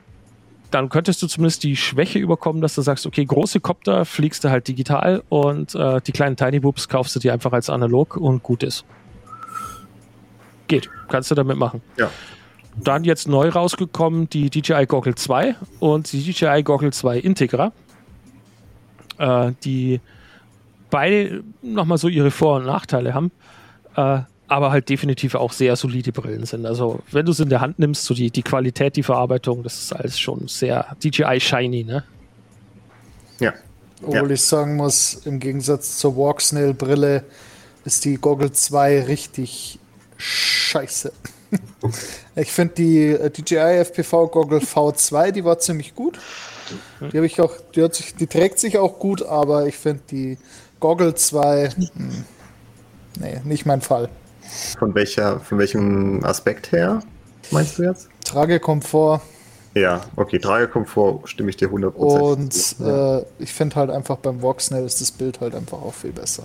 [0.70, 4.50] dann könntest du zumindest die Schwäche überkommen, dass du sagst, okay, große Kopter fliegst du
[4.50, 8.42] halt digital und äh, die kleinen Tiny Boobs kaufst du dir einfach als analog und
[8.42, 8.84] gut ist.
[10.66, 11.82] Geht, kannst du damit machen.
[11.96, 12.10] Ja.
[12.76, 17.72] Dann jetzt neu rausgekommen die DJI Goggle 2 und die DJI Goggle 2 Integra
[19.18, 20.00] äh, die
[20.90, 23.30] beide nochmal so ihre Vor- und Nachteile haben,
[23.96, 26.66] äh, aber halt definitiv auch sehr solide Brillen sind.
[26.66, 29.82] Also wenn du es in der Hand nimmst, so die, die Qualität, die Verarbeitung, das
[29.82, 32.04] ist alles schon sehr DJI shiny, ne?
[33.40, 33.52] Ja.
[34.02, 34.34] Obwohl Ja.
[34.34, 37.24] ich sagen muss, im Gegensatz zur Walksnail-Brille
[37.84, 39.78] ist die Goggle 2 richtig
[40.18, 41.12] scheiße.
[42.36, 46.18] ich finde die äh, DJI FPV Goggle V2, die war ziemlich gut.
[47.00, 50.02] Die habe ich auch, die, hat sich, die trägt sich auch gut, aber ich finde
[50.10, 50.38] die
[50.80, 52.24] Goggle 2, hm,
[53.20, 54.08] nee, nicht mein Fall.
[54.78, 57.00] Von welcher, von welchem Aspekt her
[57.50, 58.08] meinst du jetzt?
[58.24, 59.20] Tragekomfort
[59.74, 62.84] Ja, okay, Tragekomfort stimme ich dir 100% und zu.
[62.84, 63.18] Ja.
[63.18, 66.44] äh, ich finde halt einfach beim Walksnail ist das Bild halt einfach auch viel besser.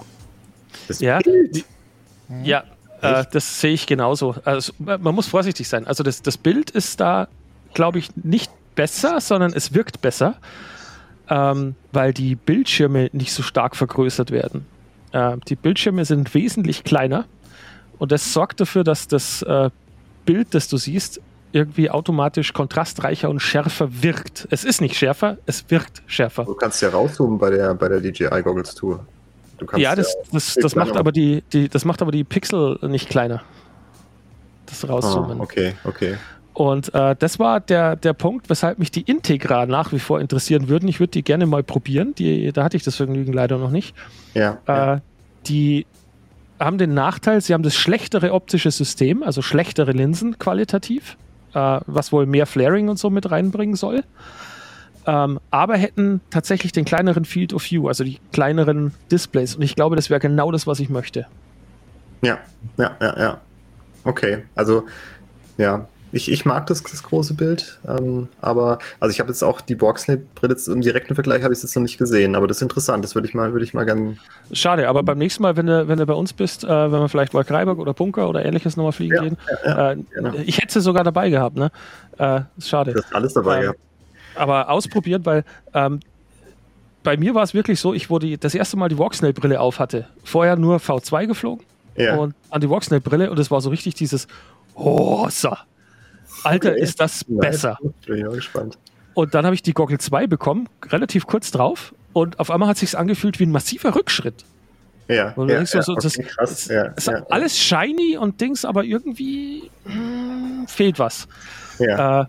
[0.88, 1.56] Das Ja, Bild?
[1.56, 1.66] die,
[2.44, 2.64] ja
[3.02, 4.36] äh, das sehe ich genauso.
[4.44, 5.88] Also, man muss vorsichtig sein.
[5.88, 7.28] Also das, das Bild ist da,
[7.74, 10.36] glaube ich, nicht besser, sondern es wirkt besser,
[11.30, 14.66] ähm, weil die Bildschirme nicht so stark vergrößert werden.
[15.12, 17.26] Äh, die Bildschirme sind wesentlich kleiner
[18.00, 19.70] und das sorgt dafür, dass das äh,
[20.26, 21.22] Bild, das du siehst,
[21.52, 24.48] irgendwie automatisch kontrastreicher und schärfer wirkt.
[24.52, 26.46] Es ist nicht schärfer, es wirkt schärfer.
[26.46, 29.06] Du kannst ja rauszoomen bei der, bei der DJI Goggles Tour.
[29.58, 32.80] Du kannst Ja, das, das, das, macht aber die, die, das macht aber die Pixel
[32.84, 33.42] nicht kleiner.
[34.68, 35.40] Das rauszoomen.
[35.40, 36.18] Ah, okay, okay.
[36.54, 40.68] Und äh, das war der, der Punkt, weshalb mich die Integra nach wie vor interessieren
[40.68, 40.88] würden.
[40.88, 42.14] Ich würde die gerne mal probieren.
[42.16, 43.96] Die, da hatte ich das Vergnügen leider noch nicht.
[44.34, 44.96] Ja, ja.
[44.96, 45.00] Äh,
[45.48, 45.86] die
[46.60, 51.18] haben den Nachteil, sie haben das schlechtere optische System, also schlechtere Linsen qualitativ,
[51.54, 54.04] äh, was wohl mehr Flaring und so mit reinbringen soll.
[55.06, 59.56] Ähm, aber hätten tatsächlich den kleineren Field of View, also die kleineren Displays.
[59.56, 61.26] Und ich glaube, das wäre genau das, was ich möchte.
[62.22, 62.38] ja,
[62.78, 63.42] ja, ja, ja.
[64.04, 64.86] Okay, also
[65.58, 69.62] ja, ich, ich mag das, das große Bild, ähm, aber also ich habe jetzt auch
[69.62, 69.76] die
[70.54, 73.04] jetzt im direkten Vergleich habe ich es jetzt noch nicht gesehen, aber das ist interessant,
[73.04, 74.18] das würde ich mal, würde ich mal gern.
[74.52, 77.10] Schade, aber beim nächsten Mal, wenn du, wenn du bei uns bist, äh, wenn wir
[77.10, 80.34] vielleicht mal Freiburg oder Bunker oder ähnliches nochmal fliegen Ja, gehen, ja, äh, genau.
[80.46, 81.72] ich hätte sie sogar dabei gehabt, ne?
[82.18, 82.94] Äh, ist schade.
[82.94, 83.80] Du hast alles dabei Ähm, gehabt.
[84.36, 85.44] aber ausprobiert, weil
[85.74, 86.00] ähm,
[87.04, 90.08] bei mir war es wirklich so, ich wurde das erste Mal die Voxnail-Brille auf hatte.
[90.24, 92.16] Vorher nur V2 geflogen Ja.
[92.18, 94.28] und an die Voxnail-Brille und es war so richtig dieses
[94.76, 95.50] Oh, so.
[96.44, 97.78] Alter, ist das Ja, besser.
[98.06, 98.78] Bin ich mal gespannt.
[99.14, 101.94] Und dann habe ich die Goggle 2 bekommen, relativ kurz drauf.
[102.14, 104.46] Und auf einmal hat sich angefühlt wie ein massiver Rückschritt.
[105.08, 106.52] Ja, Und ja, so, ja, so, okay, das, krass.
[106.52, 111.28] es ja, ist ja, alles shiny und Dings, aber irgendwie hm, fehlt was.
[111.80, 112.22] ja.
[112.22, 112.26] Äh,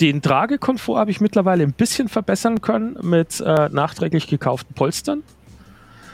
[0.00, 5.24] den Tragekomfort habe ich mittlerweile ein bisschen verbessern können mit äh, nachträglich gekauften Polstern.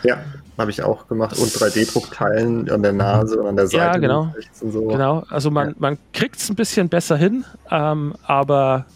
[0.04, 0.18] Ja
[0.56, 3.76] habe ich auch gemacht und 3D-Druckteilen an der Nase und an der Seite.
[3.84, 4.32] Ja, genau.
[4.52, 4.86] so.
[4.86, 5.74] Genau, also man, Ja.
[5.78, 8.86] man kriegt es ein bisschen besser hin, ähm, aber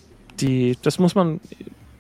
[0.41, 1.41] die, das muss man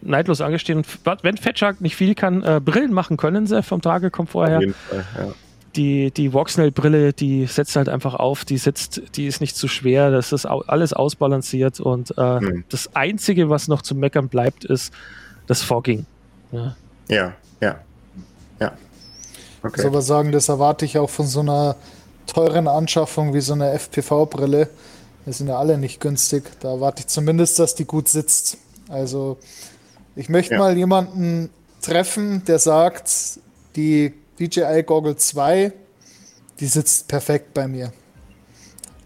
[0.00, 0.78] neidlos angestehen.
[0.78, 0.86] Und
[1.22, 4.61] Wenn Fatshark nicht viel kann, äh, Brillen machen können sie vom Tragekomfort Auf her.
[4.61, 5.32] jeden Fall, ja.
[5.74, 10.11] Die, die Voxnail-Brille, die setzt halt einfach auf, die sitzt, die ist nicht zu schwer,
[10.12, 12.64] das ist alles ausbalanciert und äh, Hm.
[12.68, 14.92] das Einzige, was noch zu meckern bleibt, ist
[15.48, 16.06] das Fogging.
[16.52, 16.76] Ja.
[17.09, 17.76] Ja, ja.
[18.61, 18.72] Ja.
[19.68, 19.76] Okay.
[19.76, 21.76] Ich soll aber sagen, das erwarte ich auch von so einer
[22.26, 24.68] teuren Anschaffung wie so eine FPV-Brille.
[25.26, 26.44] Die sind ja alle nicht günstig.
[26.60, 28.56] Da erwarte ich zumindest, dass die gut sitzt.
[28.88, 29.38] Also
[30.16, 30.60] ich möchte Ja.
[30.60, 31.50] mal jemanden
[31.82, 33.40] treffen, der sagt,
[33.76, 35.72] die DJI Goggle 2,
[36.60, 37.92] die sitzt perfekt bei mir.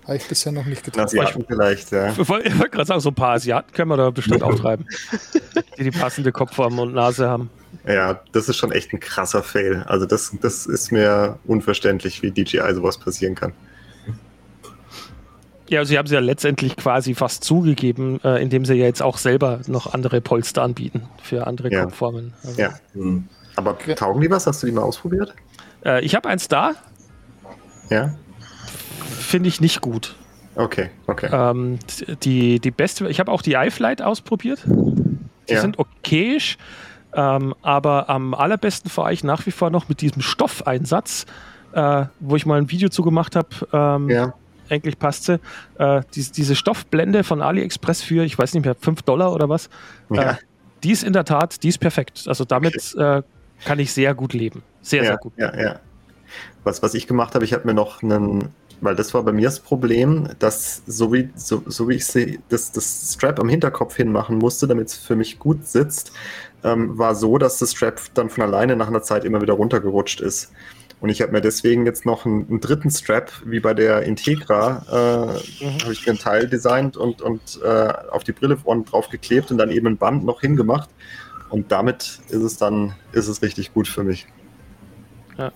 [0.05, 1.05] Habe ich bisher noch nicht getroffen.
[1.21, 2.11] Asiaten vielleicht, ja.
[2.11, 4.87] Ich wollte wollt gerade sagen, so ein paar Asiaten können wir da bestimmt auch treiben.
[5.79, 7.51] Die die passende Kopfform und Nase haben.
[7.87, 9.85] Ja, das ist schon echt ein krasser Fail.
[9.87, 13.53] Also das, das ist mir unverständlich, wie DJI sowas passieren kann.
[15.69, 19.17] Ja, sie haben sie ja letztendlich quasi fast zugegeben, äh, indem sie ja jetzt auch
[19.17, 21.85] selber noch andere Polster anbieten für andere Ja.
[21.85, 22.35] Kopfformen.
[22.45, 22.75] Also, Ja.
[22.93, 23.29] Hm.
[23.57, 24.47] Aber taugen die was?
[24.47, 25.35] Hast du die mal ausprobiert?
[25.85, 26.73] äh, ich habe eins da,
[27.91, 28.15] Ja?
[29.13, 30.15] Finde ich nicht gut.
[30.55, 31.29] Okay, okay.
[31.33, 31.79] Ähm,
[32.23, 34.63] die, die beste, ich habe auch die iFlight ausprobiert.
[34.67, 35.61] Die Ja.
[35.61, 36.59] sind okayisch,
[37.15, 41.27] ähm, aber am allerbesten fahre ich nach wie vor noch mit diesem Stoffeinsatz,
[41.73, 43.49] äh, wo ich mal ein Video zu gemacht habe.
[43.73, 44.35] Ähm, ja.
[44.69, 45.41] Eigentlich passt sie.
[45.79, 49.69] Äh, diese, diese Stoffblende von AliExpress für, ich weiß nicht mehr, 5 Dollar oder was.
[50.11, 50.33] Ja.
[50.33, 50.35] Äh,
[50.83, 52.25] die ist in der Tat, die ist perfekt.
[52.27, 53.23] Also damit äh,
[53.65, 54.63] kann ich sehr gut leben.
[54.83, 55.33] Sehr, ja, sehr gut.
[55.37, 55.81] Ja, ja.
[56.65, 58.49] Was, was ich gemacht habe, ich habe mir noch einen,
[58.83, 62.41] weil das war bei mir das Problem, dass so wie, so, so wie ich sie,
[62.49, 66.13] das, das Strap am Hinterkopf hinmachen musste, damit es für mich gut sitzt,
[66.65, 70.21] ähm, war so, dass das Strap dann von alleine nach einer Zeit immer wieder runtergerutscht
[70.21, 70.53] ist.
[71.01, 74.85] Und ich habe mir deswegen jetzt noch einen, einen dritten Strap, wie bei der Integra,
[74.89, 75.83] äh, Mhm.
[75.83, 79.51] habe ich mir ein Teil designt und, und äh, auf die Brille vorne drauf geklebt
[79.51, 80.91] und dann eben ein Band noch hingemacht.
[81.51, 84.27] Und damit ist es dann, ist es richtig gut für mich.
[85.39, 85.53] Ja.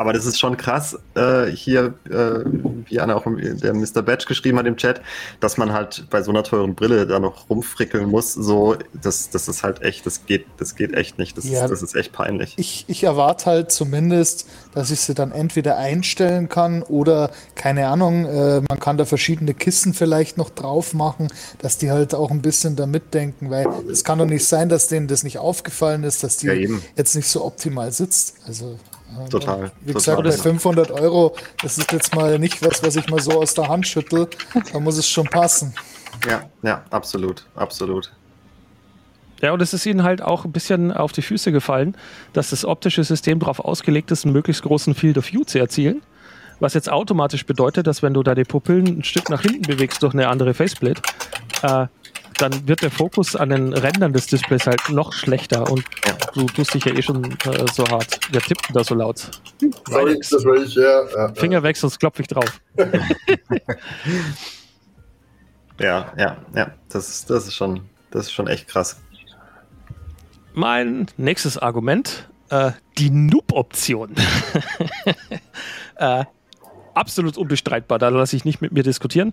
[0.00, 2.40] Aber das ist schon krass, äh, hier, äh,
[2.86, 4.00] wie Anna auch der Mr.
[4.02, 5.02] Batch geschrieben hat im Chat,
[5.40, 8.32] dass man halt bei so einer teuren Brille da noch rumfrickeln muss.
[8.32, 11.36] So, das, das ist halt echt, das geht, das geht echt nicht.
[11.36, 11.64] Das, Ja.
[11.64, 12.54] ist, das ist echt peinlich.
[12.56, 18.24] Ich, ich erwarte halt zumindest, dass ich sie dann entweder einstellen kann oder, keine Ahnung,
[18.24, 21.28] äh, man kann da verschiedene Kissen vielleicht noch drauf machen,
[21.58, 24.88] dass die halt auch ein bisschen da mitdenken, weil es kann doch nicht sein, dass
[24.88, 28.36] denen das nicht aufgefallen ist, dass die Ja, jetzt nicht so optimal sitzt.
[28.46, 28.78] Also,
[29.30, 30.22] Total, Wie total.
[30.22, 33.54] gesagt, bei 500 Euro, das ist jetzt mal nicht was, was ich mal so aus
[33.54, 34.28] der Hand schüttel.
[34.72, 35.74] Da muss es schon passen.
[36.28, 38.12] Ja, ja, absolut, absolut.
[39.40, 41.96] Ja, und es ist ihnen halt auch ein bisschen auf die Füße gefallen,
[42.32, 46.02] dass das optische System darauf ausgelegt ist, einen möglichst großen Field of View zu erzielen.
[46.58, 50.02] Was jetzt automatisch bedeutet, dass wenn du da die Pupillen ein Stück nach hinten bewegst
[50.02, 51.00] durch eine andere Faceplate,
[51.62, 51.86] äh,
[52.40, 56.16] dann wird der Fokus an den Rändern des Displays halt noch schlechter und Ja.
[56.34, 58.18] du tust dich ja eh schon äh, so hart.
[58.30, 59.30] Wer tippt denn da so laut?
[59.88, 60.82] Sorry, das war ich, ja.
[60.82, 61.34] ja, ja.
[61.34, 62.60] Finger weg, sonst klopfe ich drauf.
[65.80, 66.72] Ja, ja, ja.
[66.90, 67.80] Das ist, das ist schon,
[68.10, 69.00] das ist schon echt krass.
[70.52, 74.14] Mein nächstes Argument, äh, die Noob-Option.
[75.96, 76.24] äh,
[76.94, 79.32] absolut unbestreitbar, da lasse ich nicht mit mir diskutieren.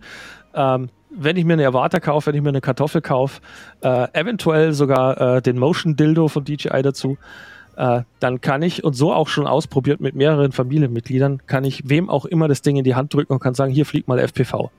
[0.53, 3.41] Ähm, wenn ich mir eine Erwarter kaufe, wenn ich mir eine Kartoffel kaufe,
[3.82, 7.18] äh, eventuell sogar äh, den Motion Dildo von DJI dazu,
[7.78, 12.09] äh, dann kann ich, und so auch schon ausprobiert mit mehreren Familienmitgliedern, kann ich wem
[12.09, 14.72] auch immer das Ding in die Hand drücken und kann sagen, hier flieg mal FPV.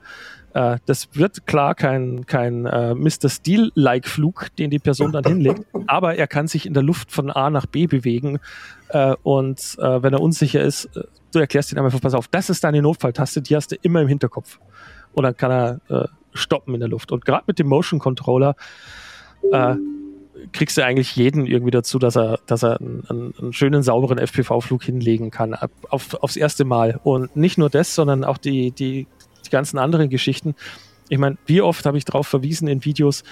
[0.53, 3.29] Äh, das wird klar kein, kein äh, Mr.
[3.29, 7.49] Steel-like-Flug, den die Person dann hinlegt, aber er kann sich in der Luft von A
[7.49, 8.39] nach B bewegen
[8.89, 10.89] äh, und wenn er unsicher ist,
[11.31, 14.07] du erklärst ihn einfach, pass auf, das ist deine Notfalltaste, die hast du immer im
[14.07, 14.59] Hinterkopf.
[15.13, 16.09] Und dann kann er
[16.39, 17.11] stoppen in der Luft.
[17.11, 18.55] Und gerade mit dem Motion Controller
[19.51, 19.75] äh,
[20.53, 24.83] kriegst du eigentlich jeden irgendwie dazu, dass er, dass er einen, einen, schönen, sauberen FPV-Flug
[24.83, 26.99] hinlegen kann, ab, auf, aufs erste Mal.
[27.03, 29.07] Und nicht nur das, sondern auch die, die,
[29.45, 30.55] die ganzen anderen Geschichten.
[31.09, 33.23] Ich meine, wie oft habe ich darauf verwiesen in Videos,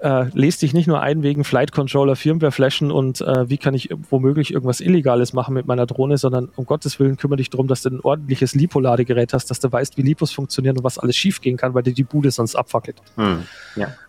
[0.00, 3.74] äh, lest dich nicht nur ein wegen Flight Controller, Firmware flashen und äh, wie kann
[3.74, 7.68] ich womöglich irgendwas Illegales machen mit meiner Drohne, sondern um Gottes Willen kümmere dich darum,
[7.68, 11.16] dass du ein ordentliches LiPo-Ladegerät hast, dass du weißt, wie Lipos funktionieren und was alles
[11.16, 12.96] schief gehen kann, weil dir die Bude sonst abfackelt.
[13.16, 13.44] Hm.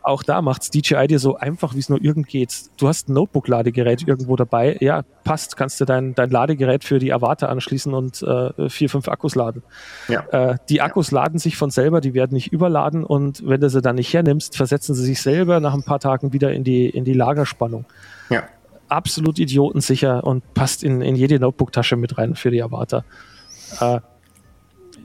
[0.01, 2.53] Auch da macht's DJI dir so einfach, wie es nur irgend geht.
[2.77, 4.77] Du hast ein Notebook-Ladegerät irgendwo dabei.
[4.79, 9.09] Ja, passt, kannst du dein, dein Ladegerät für die Avatar anschließen und äh, vier, fünf
[9.09, 9.63] Akkus laden.
[10.07, 10.21] Ja.
[10.31, 13.81] Äh, die Akkus laden sich von selber, die werden nicht überladen und wenn du sie
[13.81, 17.05] dann nicht hernimmst, versetzen sie sich selber nach ein paar Tagen wieder in die, in
[17.05, 17.86] die Lagerspannung.
[18.30, 18.43] Ja.
[18.89, 23.03] Absolut idiotensicher und passt in, in jede Notebook-Tasche mit rein für die Avatar.
[23.80, 23.99] Äh,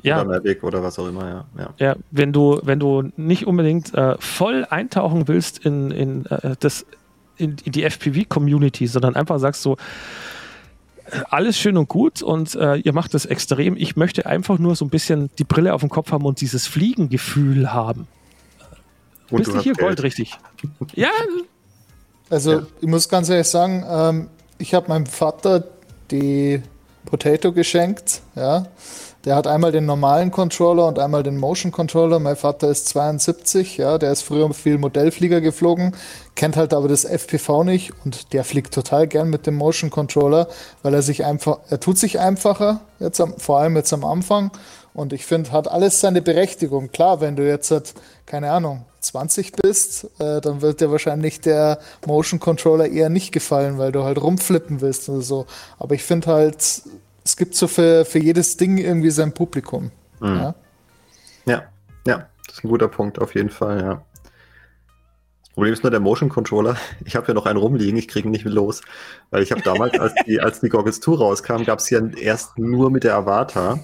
[0.02, 1.44] ja, Oder Mavic oder was auch immer, ja.
[1.58, 1.74] ja.
[1.78, 6.84] ja, wenn du, wenn du nicht unbedingt äh, voll eintauchen willst in, in, äh, das,
[7.36, 9.76] in, in die FPV-Community, sondern einfach sagst so,
[11.06, 13.76] äh, alles schön und gut und äh, ihr macht das extrem.
[13.76, 16.66] Ich möchte einfach nur so ein bisschen die Brille auf dem Kopf haben und dieses
[16.66, 18.08] Fliegengefühl haben.
[19.32, 19.78] Und Bist du hier Geld.
[19.86, 20.38] Gold richtig?
[20.94, 21.10] Ja,
[22.30, 22.62] Also Ja.
[22.80, 24.28] ich muss ganz ehrlich sagen, ähm,
[24.58, 25.64] ich habe meinem Vater
[26.10, 26.62] die
[27.06, 28.66] Potato geschenkt, ja.
[29.24, 32.18] Der hat einmal den normalen Controller und einmal den Motion Controller.
[32.18, 35.94] Mein Vater ist 72, ja, der ist früher viel Modellflieger geflogen,
[36.34, 40.48] kennt halt aber das FPV nicht und der fliegt total gern mit dem Motion Controller,
[40.82, 44.50] weil er sich einfach, er tut sich einfacher, jetzt am, vor allem jetzt am Anfang.
[44.92, 46.90] Und ich finde, hat alles seine Berechtigung.
[46.90, 47.94] Klar, wenn du jetzt, halt,
[48.32, 53.76] keine Ahnung, 20 bist, äh, dann wird dir wahrscheinlich der Motion Controller eher nicht gefallen,
[53.76, 55.44] weil du halt rumflippen willst oder so.
[55.78, 56.56] Aber ich finde halt,
[57.22, 59.90] es gibt so für, für jedes Ding irgendwie sein Publikum.
[60.20, 60.36] Mhm.
[60.36, 60.54] Ja?
[61.44, 61.62] Ja,
[62.06, 64.02] ja, das ist ein guter Punkt, auf jeden Fall, ja.
[65.54, 66.76] Problem ist nur der Motion Controller.
[67.04, 68.80] Ich habe ja noch einen rumliegen, ich kriege ihn nicht mehr los.
[69.30, 72.58] Weil ich habe damals, als die, als die Goggles 2 rauskam, gab es ja erst
[72.58, 73.78] nur mit der Avatar.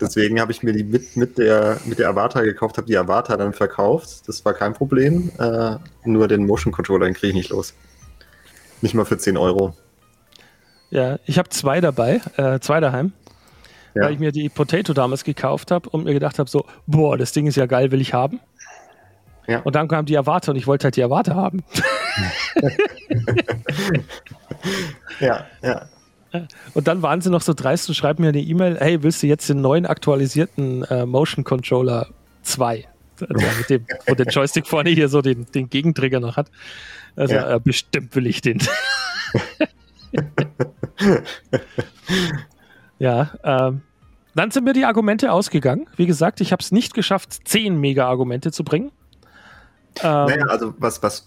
[0.00, 3.36] Deswegen habe ich mir die mit, mit, der, mit der Avatar gekauft, habe die Avatar
[3.36, 4.28] dann verkauft.
[4.28, 5.30] Das war kein Problem.
[5.38, 7.74] Äh, nur den Motion Controller, den kriege ich nicht los.
[8.80, 9.74] Nicht mal für 10 Euro.
[10.90, 13.12] Ja, ich habe zwei dabei, äh, zwei daheim,
[13.94, 14.04] Ja.
[14.04, 17.32] weil ich mir die Potato damals gekauft habe und mir gedacht habe, so, boah, das
[17.32, 18.40] Ding ist ja geil, will ich haben.
[19.46, 19.60] Ja.
[19.60, 21.62] Und dann kam die Avata und ich wollte halt die Avata haben.
[25.20, 25.88] Ja, ja.
[26.74, 29.26] Und dann waren sie noch so dreist und schreiben mir eine E-Mail, hey, willst du
[29.26, 32.06] jetzt den neuen aktualisierten äh, Motion Controller
[32.42, 32.86] 2?
[33.20, 36.50] Also mit dem, wo der Joystick vorne hier so den, den Gegentrigger noch hat.
[37.16, 37.56] Also Ja.
[37.56, 38.58] äh, bestimmt will ich den.
[42.98, 43.82] ja, ähm,
[44.34, 45.86] dann sind mir die Argumente ausgegangen.
[45.96, 48.92] Wie gesagt, ich habe es nicht geschafft, 10 Mega-Argumente zu bringen.
[50.02, 51.26] Ähm, Naja, also was, was,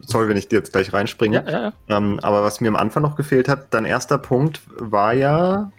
[0.00, 1.44] sorry, wenn ich dir jetzt gleich reinspringe.
[1.46, 1.96] ja, ja, ja.
[1.96, 5.70] Ähm, aber was mir am Anfang noch gefehlt hat, dein erster Punkt war ja,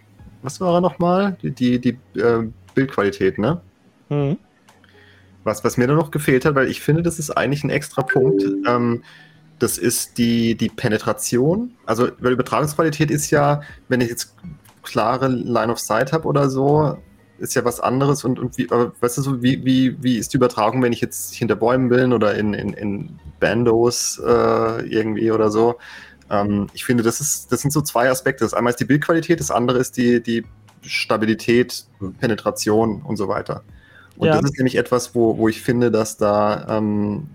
[0.42, 1.36] was war er nochmal?
[1.42, 3.60] Die, die, die äh, Bildqualität, ne?
[4.08, 4.38] Mhm.
[5.44, 8.02] Was, was mir da noch gefehlt hat, weil ich finde, das ist eigentlich ein extra
[8.02, 8.44] Punkt.
[8.66, 9.02] Ähm,
[9.58, 11.72] das ist die, die Penetration.
[11.86, 14.34] Also, weil Übertragungsqualität ist ja, wenn ich jetzt
[14.82, 16.98] klare Line of Sight habe oder so,
[17.42, 18.24] ist ja was anderes.
[18.24, 21.00] Und, und wie, aber weißt du so, wie, wie, wie ist die Übertragung, wenn ich
[21.00, 25.78] jetzt hinter Bäumen bin oder in, in, in Bandos äh, irgendwie oder so?
[26.30, 28.44] Ähm, ich finde, das, ist, das sind so zwei Aspekte.
[28.44, 30.44] Das einmal ist die Bildqualität, das andere ist die, die
[30.82, 31.84] Stabilität,
[32.20, 33.62] Penetration und so weiter.
[34.16, 34.36] Und Ja.
[34.36, 37.28] das ist nämlich etwas, wo, wo ich finde, dass da ähm,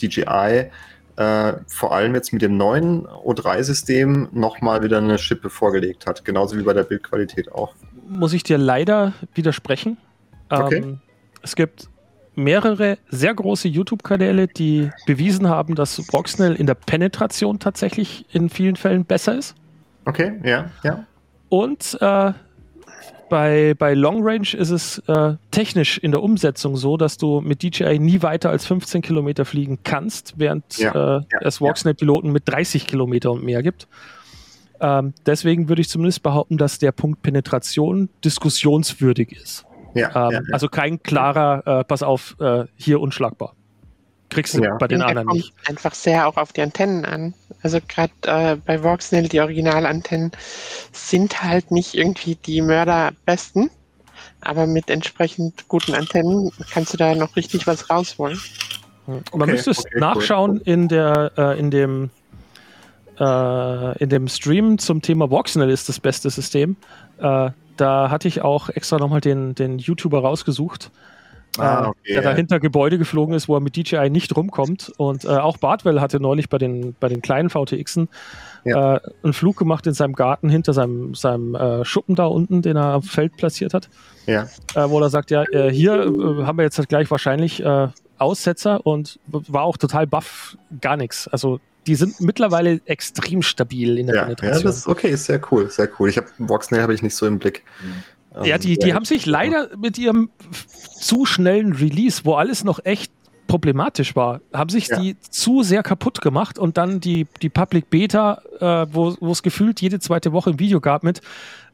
[0.00, 0.70] DJI
[1.16, 6.24] äh, vor allem jetzt mit dem neuen O3-System nochmal wieder eine Schippe vorgelegt hat.
[6.24, 7.74] Genauso wie bei der Bildqualität auch.
[8.08, 9.96] Muss ich dir leider widersprechen.
[10.48, 10.78] Okay.
[10.78, 11.00] Ähm,
[11.42, 11.88] es gibt
[12.34, 18.76] mehrere sehr große YouTube-Kanäle, die bewiesen haben, dass Voxnell in der Penetration tatsächlich in vielen
[18.76, 19.54] Fällen besser ist.
[20.04, 21.06] Okay, ja, ja.
[21.48, 22.32] Und äh,
[23.28, 27.62] bei, bei Long Range ist es äh, technisch in der Umsetzung so, dass du mit
[27.62, 32.44] DJI nie weiter als 15 Kilometer fliegen kannst, während Ja, äh, ja, es Voxnell-Piloten mit
[32.46, 33.88] 30 Kilometer und mehr gibt.
[34.80, 39.64] Ähm, deswegen würde ich zumindest behaupten, dass der Punkt Penetration diskussionswürdig ist.
[39.94, 40.40] Ja, Ähm, ja, ja.
[40.52, 43.54] Also kein klarer, äh, pass auf, äh, hier unschlagbar.
[44.28, 44.76] Kriegst du Ja.
[44.76, 45.54] bei den Und der anderen kommt nicht.
[45.68, 47.32] einfach sehr auch auf die Antennen an.
[47.62, 50.32] Also gerade äh, bei Voxnell, die Originalantennen
[50.92, 53.70] sind halt nicht irgendwie die Mörderbesten,
[54.40, 58.38] aber mit entsprechend guten Antennen kannst du da noch richtig was rausholen.
[59.06, 60.00] Man Okay, müsste es okay, cool.
[60.00, 62.10] nachschauen in der, äh, in dem
[63.18, 66.76] äh, in dem Stream zum Thema Voxnell ist das beste System.
[67.18, 70.90] Äh, da hatte ich auch extra nochmal den, den YouTuber rausgesucht,
[71.58, 74.92] Ah, äh, okay, der dahinter Gebäude geflogen ist, wo er mit DJI nicht rumkommt.
[74.98, 78.08] Und äh, auch Bartwell hatte neulich bei den, bei den kleinen VTXen
[78.64, 78.96] Ja.
[78.96, 82.94] äh, einen Flug gemacht in seinem Garten hinter seinem, seinem Schuppen da unten, den er
[82.94, 83.88] am Feld platziert hat
[84.26, 84.48] ja.
[84.74, 85.92] wo er sagt, ja, hier
[86.44, 87.62] haben wir jetzt halt gleich wahrscheinlich
[88.18, 91.28] Aussetzer und war auch total baff, gar nichts.
[91.28, 94.64] Also die sind mittlerweile extrem stabil in der Ja, ja, Penetration.
[94.64, 96.08] das ist okay, ist sehr cool, sehr cool.
[96.08, 97.62] Ich habe Voxnail habe ich nicht so im Blick.
[98.44, 100.30] ja, Ähm, die, die haben sich leider mit ihrem
[101.00, 103.12] zu schnellen Release, wo alles noch echt
[103.46, 104.98] problematisch war, haben sich Ja.
[104.98, 109.80] die zu sehr kaputt gemacht und dann die, die Public Beta, äh, wo es gefühlt
[109.80, 111.20] jede zweite Woche ein Video gab mit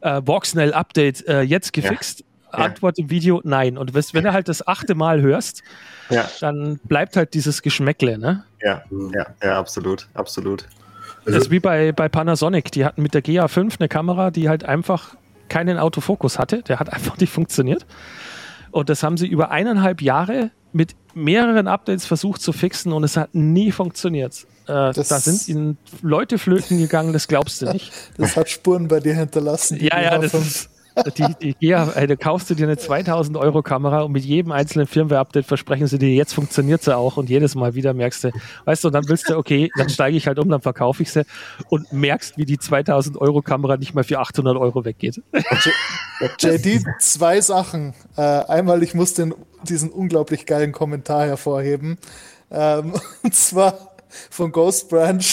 [0.01, 2.23] äh, Voxnell Update äh, jetzt gefixt.
[2.53, 3.77] Antwort im Video, nein.
[3.77, 5.63] Und wenn du halt das achte Mal hörst,
[6.09, 8.43] Ja, dann bleibt halt dieses Geschmäckle, ne?
[8.61, 8.83] ja,
[9.13, 10.65] ja, ja, absolut, absolut.
[11.25, 12.71] Das ist wie bei, bei Panasonic.
[12.71, 15.15] Die hatten mit der GA5 eine Kamera, die halt einfach
[15.49, 16.63] keinen Autofokus hatte.
[16.63, 17.85] Der hat einfach nicht funktioniert.
[18.71, 23.15] Und das haben sie über eineinhalb Jahre mit mehreren Updates versucht zu fixen und es
[23.15, 24.45] hat nie funktioniert.
[24.67, 27.91] Äh, Das- da sind ihnen Leute flöten gegangen, das glaubst du nicht.
[28.17, 29.77] Das hat Spuren bei dir hinterlassen.
[29.79, 30.41] ja, ja, das GH5.
[30.41, 30.69] ist,
[31.17, 34.51] Die, die, ja, ey, da kaufst du dir eine 2000 Euro Kamera und mit jedem
[34.51, 38.31] einzelnen Firmware-Update versprechen sie dir, jetzt funktioniert sie auch und jedes Mal wieder merkst du,
[38.65, 41.11] weißt du, und dann willst du, okay, dann steige ich halt um, dann verkaufe ich
[41.11, 41.25] sie
[41.69, 45.21] und merkst, wie die 2000 Euro Kamera nicht mal für 800 Euro weggeht.
[46.39, 47.93] JD, zwei Sachen.
[48.15, 49.33] Äh, einmal, ich muss den,
[49.63, 51.97] diesen unglaublich geilen Kommentar hervorheben.
[52.51, 53.95] Ähm, und zwar
[54.29, 55.25] von Ghost Branch,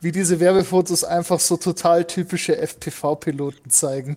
[0.00, 4.16] wie diese Werbefotos einfach so total typische FPV-Piloten zeigen.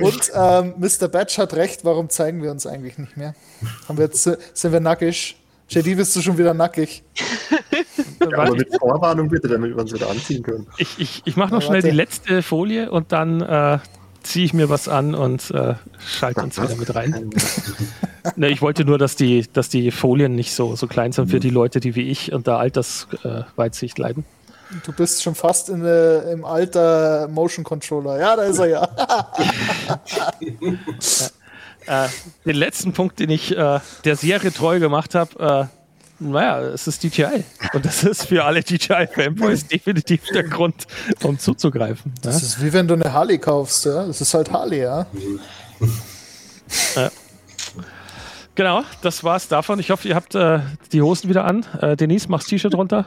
[0.00, 1.08] und ähm, Mr.
[1.08, 3.34] Batch hat recht, warum zeigen wir uns eigentlich nicht mehr?
[3.88, 5.36] Haben wir jetzt, sind wir nackig?
[5.68, 7.02] JD, bist du schon wieder nackig?
[8.20, 10.66] Ja, aber mit Vorwarnung bitte, damit wir uns wieder anziehen können.
[10.78, 13.78] Ich, ich, ich mache noch Ja, schnell die letzte Folie und dann äh,
[14.22, 15.74] ziehe ich mir was an und äh,
[16.06, 17.30] schalte uns wieder mit rein.
[18.36, 21.40] Ne, ich wollte nur, dass die, dass die Folien nicht so, so klein sind für
[21.40, 24.24] die Leute, die wie ich unter Altersweitsicht leiden.
[24.84, 28.20] Du bist schon fast in, äh, im Alter Motion Controller.
[28.20, 28.88] Ja, da ist er ja.
[31.86, 32.08] Äh,
[32.44, 37.02] den letzten Punkt, den ich äh, der Serie treu gemacht habe, äh, naja, es ist
[37.02, 37.44] DJI.
[37.72, 40.86] Und das ist für alle DJI-Fanboys definitiv der Grund,
[41.22, 42.12] um zuzugreifen.
[42.16, 42.30] Ja?
[42.30, 44.06] Das ist wie wenn du eine Harley kaufst, ja.
[44.06, 45.06] Das ist halt Harley, ja.
[48.60, 49.78] Genau, das war's davon.
[49.78, 50.58] Ich hoffe, ihr habt äh,
[50.92, 51.64] die Hosen wieder an.
[51.80, 53.06] Äh, Denise, machst T-Shirt runter.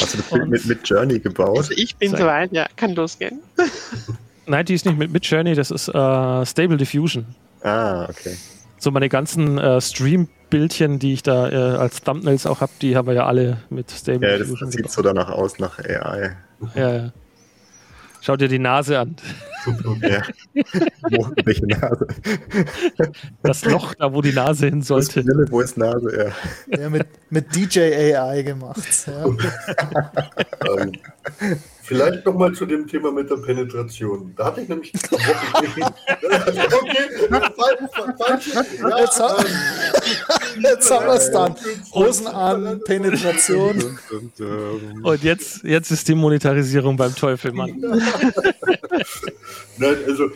[0.00, 1.58] Hast du das Bild mit, mit Journey gebaut?
[1.58, 3.40] Also ich bin soweit, ja, kann losgehen.
[4.46, 7.26] Nein, die ist nicht mit, mit Journey, das ist äh, Stable Diffusion.
[7.62, 8.36] Ah, okay.
[8.78, 13.08] So meine ganzen äh, Stream-Bildchen, die ich da äh, als Thumbnails auch habe, die haben
[13.08, 14.68] wir ja alle mit Stable Ja, das, Diffusion.
[14.68, 14.92] das sieht gebaut.
[14.92, 16.36] so danach aus, nach AI.
[16.76, 17.12] ja, ja.
[18.20, 19.16] Schau dir die Nase an.
[20.00, 20.22] Ja.
[21.10, 22.06] Wo, welche Nase?
[23.42, 25.22] Das Loch, da wo die Nase hin Wo ist sollte.
[25.22, 26.32] Brille, wo ist Nase?
[26.70, 26.78] Ja.
[26.78, 28.82] ja mit, mit DJ AI gemacht.
[29.06, 29.24] Ja.
[31.88, 34.34] Vielleicht nochmal zu dem Thema mit der Penetration.
[34.36, 34.92] Da hatte ich nämlich.
[35.10, 36.28] okay,
[37.56, 37.80] falsch,
[38.18, 38.46] falsch.
[38.80, 41.54] Ja, Jetzt, ha- ähm, jetzt haben wir es dann.
[41.94, 43.82] Hosen an, Penetration.
[44.10, 47.74] Und, Und jetzt, jetzt ist die Monetarisierung beim Teufel, Mann.
[49.78, 50.30] Nein, also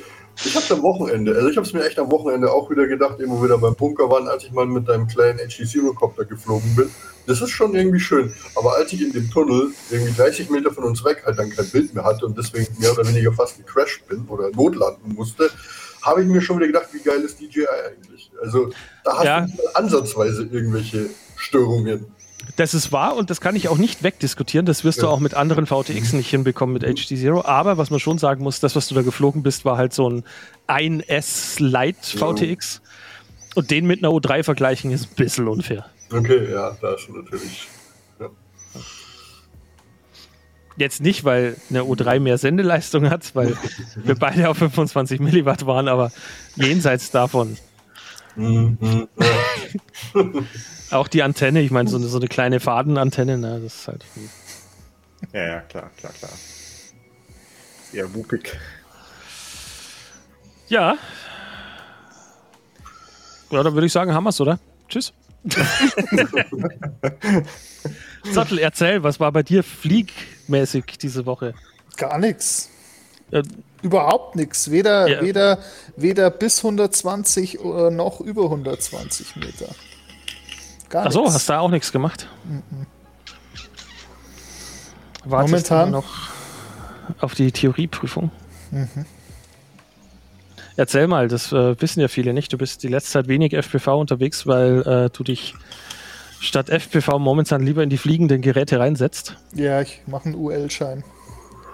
[0.45, 3.21] ich habe am Wochenende, also ich habe es mir echt am Wochenende auch wieder gedacht,
[3.21, 5.93] eben wo wir da beim Bunker waren, als ich mal mit deinem kleinen HG Zero
[5.93, 6.91] Copter geflogen bin.
[7.27, 8.33] Das ist schon irgendwie schön.
[8.57, 11.69] Aber als ich in dem Tunnel irgendwie 30 Meter von uns weg halt dann kein
[11.71, 15.51] Bild mehr hatte und deswegen mehr oder weniger fast gecrashed bin oder notlanden musste,
[16.03, 18.31] habe ich mir schon wieder gedacht, wie geil ist DJI eigentlich?
[18.43, 18.71] Also
[19.05, 19.47] da hast Ja.
[19.47, 22.07] du ansatzweise irgendwelche Störungen.
[22.57, 24.67] Das ist wahr und das kann ich auch nicht wegdiskutieren.
[24.67, 25.13] Das wirst du Ja.
[25.13, 27.45] auch mit anderen VTX nicht hinbekommen mit HD Zero.
[27.45, 30.09] Aber was man schon sagen muss, das, was du da geflogen bist, war halt so
[30.11, 30.25] ein
[30.69, 32.83] 1S Lite VTX.
[33.55, 35.87] Und den mit einer O3 vergleichen ist ein bisschen unfair.
[36.13, 37.69] Okay, ja, da ist natürlich.
[38.21, 38.29] Ja.
[40.77, 43.57] Jetzt nicht, weil eine O3 mehr Sendeleistung hat, weil
[43.97, 46.11] wir beide auf 25 Milliwatt waren, aber
[46.57, 47.57] jenseits davon.
[48.37, 48.79] Mhm,
[49.19, 50.23] ja.
[50.93, 54.05] Auch die Antenne, ich meine, so eine, so eine kleine Fadenantenne, ne, das ist halt.
[55.33, 56.31] ja, ja, klar, klar, klar.
[57.93, 58.59] Ja, wuppig.
[60.69, 60.97] Ja.
[63.51, 64.59] Ja, dann würde ich sagen, haben wir's, oder?
[64.89, 65.13] Tschüss.
[68.33, 71.55] Sattel, erzähl, was war bei dir fliegmäßig diese Woche?
[71.97, 72.71] Gar nichts.
[73.31, 73.43] Äh,
[73.83, 74.71] Überhaupt nichts.
[74.71, 75.21] Weder, Ja.
[75.23, 75.59] weder,
[75.97, 79.75] weder bis 120 oder noch über 120 Meter.
[80.93, 81.35] Gar Achso, nichts.
[81.35, 82.29] hast du da auch nichts gemacht?
[85.25, 85.87] Wartest Momentan?
[85.87, 86.05] du noch
[87.21, 88.31] auf die Theorieprüfung?
[90.77, 92.53] Erzähl mal, das äh, wissen ja viele nicht.
[92.53, 95.55] Du bist die letzte Zeit wenig FPV unterwegs, weil äh, du dich
[96.41, 99.37] statt FPV momentan lieber in die fliegenden Geräte reinsetzt.
[99.55, 101.05] Ja, ich mache einen UL-Schein.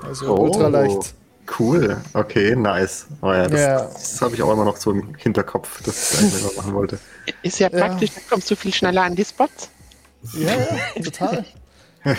[0.02, 0.42] Also Oh.
[0.44, 1.14] ultraleicht.
[1.58, 3.06] Cool, okay, nice.
[3.22, 3.78] Oh ja, das, Ja.
[3.84, 6.98] das habe ich auch immer noch so im Hinterkopf, dass ich eigentlich mal machen wollte.
[7.42, 7.78] Ist ja Ja.
[7.86, 9.70] praktisch, da kommst du viel schneller an die Spots.
[10.34, 11.44] Ja, ja, total.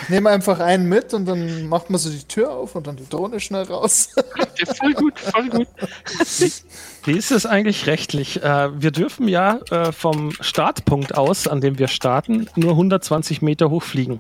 [0.10, 3.08] Nehmen einfach einen mit und dann macht man so die Tür auf und dann die
[3.08, 4.10] Drohne schnell raus.
[4.58, 5.68] Ja, voll gut, voll gut.
[7.06, 8.44] Wie ist es eigentlich rechtlich?
[8.44, 13.70] Äh, wir dürfen ja äh, vom Startpunkt aus, an dem wir starten, nur 120 Meter
[13.70, 14.20] hoch fliegen.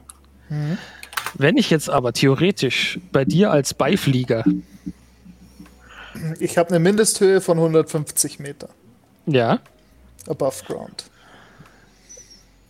[1.35, 4.43] Wenn ich jetzt aber theoretisch bei dir als Beiflieger,
[6.39, 8.69] Ich habe eine Mindesthöhe von 150 Meter
[9.25, 9.59] ja,
[10.27, 11.05] above ground.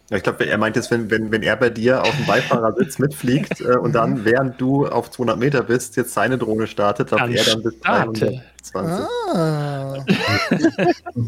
[0.10, 2.98] Ja, ich glaube, er meint jetzt, wenn, wenn, wenn er bei dir auf dem Beifahrersitz
[3.00, 7.20] mitfliegt äh, und dann, während du auf 200 Meter bist, jetzt seine Drohne startet, darf
[7.22, 8.42] Dann er dann bis starte.
[8.74, 9.06] 320.
[9.34, 10.04] Ah,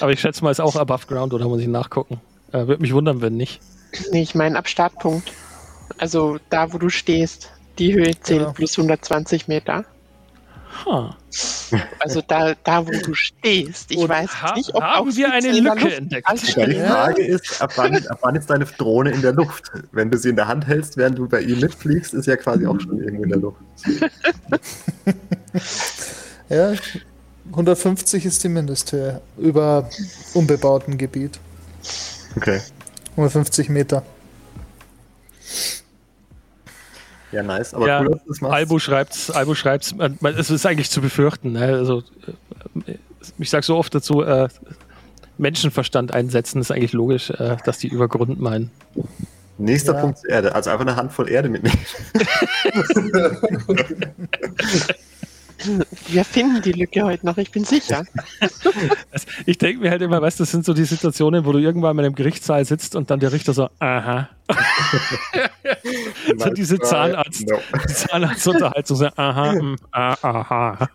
[0.00, 2.20] aber ich schätze mal, ist auch above ground oder muss ich nachgucken?
[2.52, 3.60] Äh, Würde mich wundern, wenn nicht.
[4.10, 5.32] Nee, ich meine ab Startpunkt.
[5.98, 7.50] Also da, wo du stehst.
[7.78, 8.52] Die Höhe 10 Ja.
[8.52, 9.84] plus 120 Meter.
[10.84, 11.16] Ha.
[11.98, 13.90] Also da, da wo du stehst.
[13.90, 16.56] Ich Und weiß Ha nicht, ob haben wir eine 17 in der Lücke Luft entdeckt?
[16.56, 16.74] Ja, die.
[16.74, 19.70] Frage ist, ab wann, ab wann ist deine Drohne in der Luft?
[19.92, 22.66] Wenn du sie in der Hand hältst, während du bei ihm mitfliegst, ist ja quasi
[22.66, 23.60] auch schon irgendwo in der Luft.
[26.48, 26.74] Ja,
[27.50, 29.88] 150 ist die Mindesthöhe über
[30.34, 31.38] unbebautem Gebiet.
[32.36, 32.60] Okay.
[33.12, 34.02] 150 Meter.
[37.34, 37.74] Ja, nice.
[37.74, 38.54] Aber Ja, cool, dass du das machst.
[38.54, 41.52] Albo schreibt's, Albo schreibt's, es ist eigentlich zu befürchten.
[41.52, 41.64] Ne?
[41.64, 42.04] Also,
[42.86, 42.94] äh,
[43.38, 44.48] ich sage so oft dazu, äh,
[45.36, 48.70] Menschenverstand einsetzen ist eigentlich logisch, äh, dass die über Grund meinen.
[49.58, 50.00] Nächster Ja.
[50.00, 50.54] Punkt ist Erde.
[50.54, 51.78] Also einfach eine Handvoll Erde mitnehmen.
[56.08, 58.04] Wir finden die Lücke heute noch, ich bin sicher.
[59.46, 61.98] Ich denke mir halt immer, weißt du, das sind so die Situationen, wo du irgendwann
[61.98, 64.28] in einem Gerichtssaal sitzt und dann der Richter so, aha.
[66.36, 67.58] so diese Zahnarzt, No.
[67.88, 70.88] Zahnarztunterhaltung, so, aha, mm, ah, aha.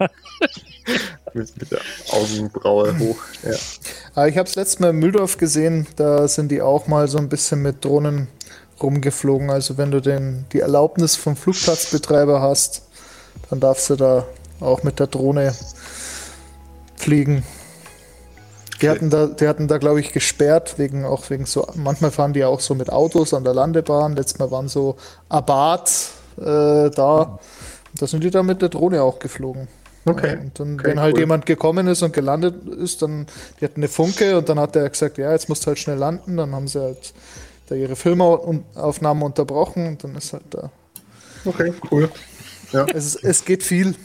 [1.34, 1.80] Mit, mit der
[2.12, 3.20] Augenbraue hoch.
[3.44, 3.56] Ja.
[4.16, 7.18] Aber ich habe es letztes Mal in Mühldorf gesehen, da sind die auch mal so
[7.18, 8.28] ein bisschen mit Drohnen
[8.82, 9.50] rumgeflogen.
[9.50, 12.84] Also wenn du den, die Erlaubnis vom Flugplatzbetreiber hast,
[13.50, 14.28] dann darfst du da
[14.60, 15.54] auch mit der Drohne
[16.96, 17.44] fliegen.
[18.82, 22.32] Die hatten da, die hatten da, glaube ich, gesperrt, wegen auch wegen so, manchmal fahren
[22.34, 24.16] die auch so mit Autos an der Landebahn.
[24.16, 24.96] Letztes Mal waren so
[25.28, 27.40] Abarth äh, da.
[27.96, 29.68] Da sind die da mit der Drohne auch geflogen.
[30.06, 30.36] Okay.
[30.36, 31.20] Ja, und dann, Okay, wenn halt cool.
[31.22, 33.28] jemand gekommen ist und gelandet ist, dann,
[33.60, 35.98] die hatten eine Funke und dann hat er gesagt, ja, jetzt musst du halt schnell
[35.98, 36.38] landen.
[36.38, 37.14] Dann haben sie halt
[37.68, 40.72] da ihre Filmaufnahmen unterbrochen und dann ist halt da.
[41.46, 42.10] Okay, cool.
[42.94, 43.96] Es, ist, es geht viel.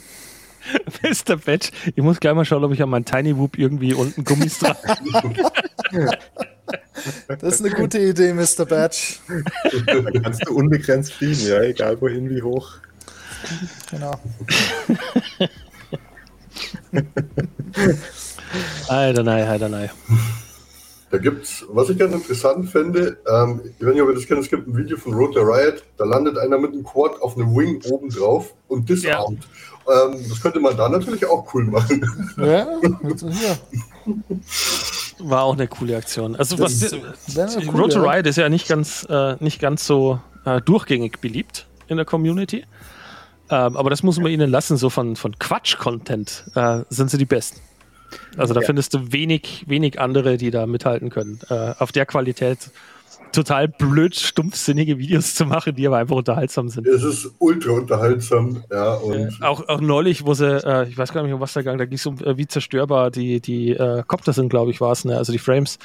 [1.03, 1.37] Mr.
[1.37, 4.59] Batch, ich muss gleich mal schauen, ob ich an meinen Tiny Whoop irgendwie unten Gummis
[4.59, 4.77] dran.
[7.29, 8.65] Das ist eine gute Idee, Mr.
[8.65, 9.21] Batch.
[9.87, 12.79] Dann kannst du unbegrenzt fliegen, ja, egal wohin, wie hoch.
[13.91, 14.19] Genau.
[18.89, 19.91] Alter, nein, alter, nein.
[21.11, 24.41] Da gibt's, was ich ganz interessant finde, ähm, ich weiß nicht, ob ihr das kennt,
[24.41, 27.37] es gibt ein Video von Road to Riot, da landet einer mit einem Quad auf
[27.37, 29.47] einem Wing oben drauf und disarmt.
[29.87, 32.03] Ähm, das könnte man da natürlich auch cool machen.
[32.39, 33.57] Ja, ja.
[35.19, 36.37] War auch eine coole Aktion.
[36.37, 38.01] Also was Das coole, Road to.
[38.03, 42.65] Riot ist ja nicht ganz, äh, nicht ganz so äh, durchgängig beliebt in der Community.
[43.51, 47.27] Ähm, aber das muss man ihnen lassen, so von, von Quatsch-Content äh, sind sie die
[47.27, 47.61] Besten.
[48.37, 48.67] Also da Ja.
[48.67, 51.41] findest du wenig, wenig andere, die da mithalten können.
[51.51, 52.71] Äh, auf der Qualität
[53.35, 56.87] total blöd, stumpfsinnige Videos zu machen, die aber einfach unterhaltsam sind.
[56.87, 61.23] Es ist ultra unterhaltsam, ja, Äh, auch, auch neulich, wo sie, äh, ich weiß gar
[61.23, 64.03] nicht, um was da ging, da ging es um, äh, wie zerstörbar die, die äh,
[64.07, 65.17] Copter sind, glaube ich, war es, ne?
[65.17, 65.79] also die Frames,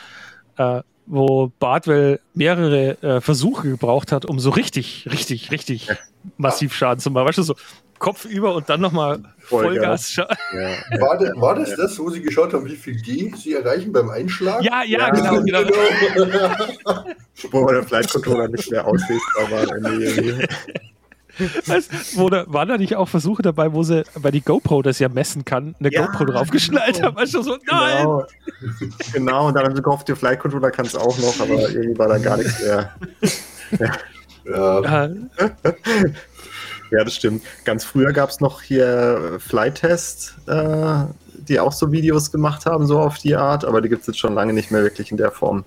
[0.57, 5.89] äh, wo Bartwell mehrere äh, Versuche gebraucht hat, um so richtig, richtig, richtig
[6.37, 7.27] massiv Schaden zu machen.
[7.27, 7.55] Weißt du, so
[7.99, 10.13] Kopf über und dann nochmal Vollgas.
[10.13, 10.15] Vollgas.
[10.15, 10.99] Ja.
[11.01, 14.09] war, de, war das das, wo sie geschaut haben, wie viel G sie erreichen beim
[14.09, 14.63] Einschlag?
[14.63, 15.59] Ja, ja, Ja, genau, genau.
[17.51, 19.63] Wo der Flight Controller nicht mehr auslesbar war.
[19.63, 20.45] am Ende irgendwie.
[21.67, 24.99] Weißt, wo da, waren da nicht auch Versuche dabei, wo sie, weil die GoPro das
[24.99, 27.15] ja messen kann, eine Ja, GoPro draufgeschnallt haben?
[27.15, 28.03] Weißt du, so, nein!
[28.03, 28.25] Genau.
[29.13, 31.97] genau, und dann haben sie gehofft, der Flight Controller kann es auch noch, aber irgendwie
[31.97, 32.93] war da gar nichts mehr.
[33.79, 33.91] ja.
[34.45, 35.09] Äh,
[36.91, 37.43] Ja, das stimmt.
[37.65, 41.03] Ganz früher gab es noch hier Flight Test, äh,
[41.47, 44.19] die auch so Videos gemacht haben, so auf die Art, aber die gibt es jetzt
[44.19, 45.65] schon lange nicht mehr wirklich in der Form.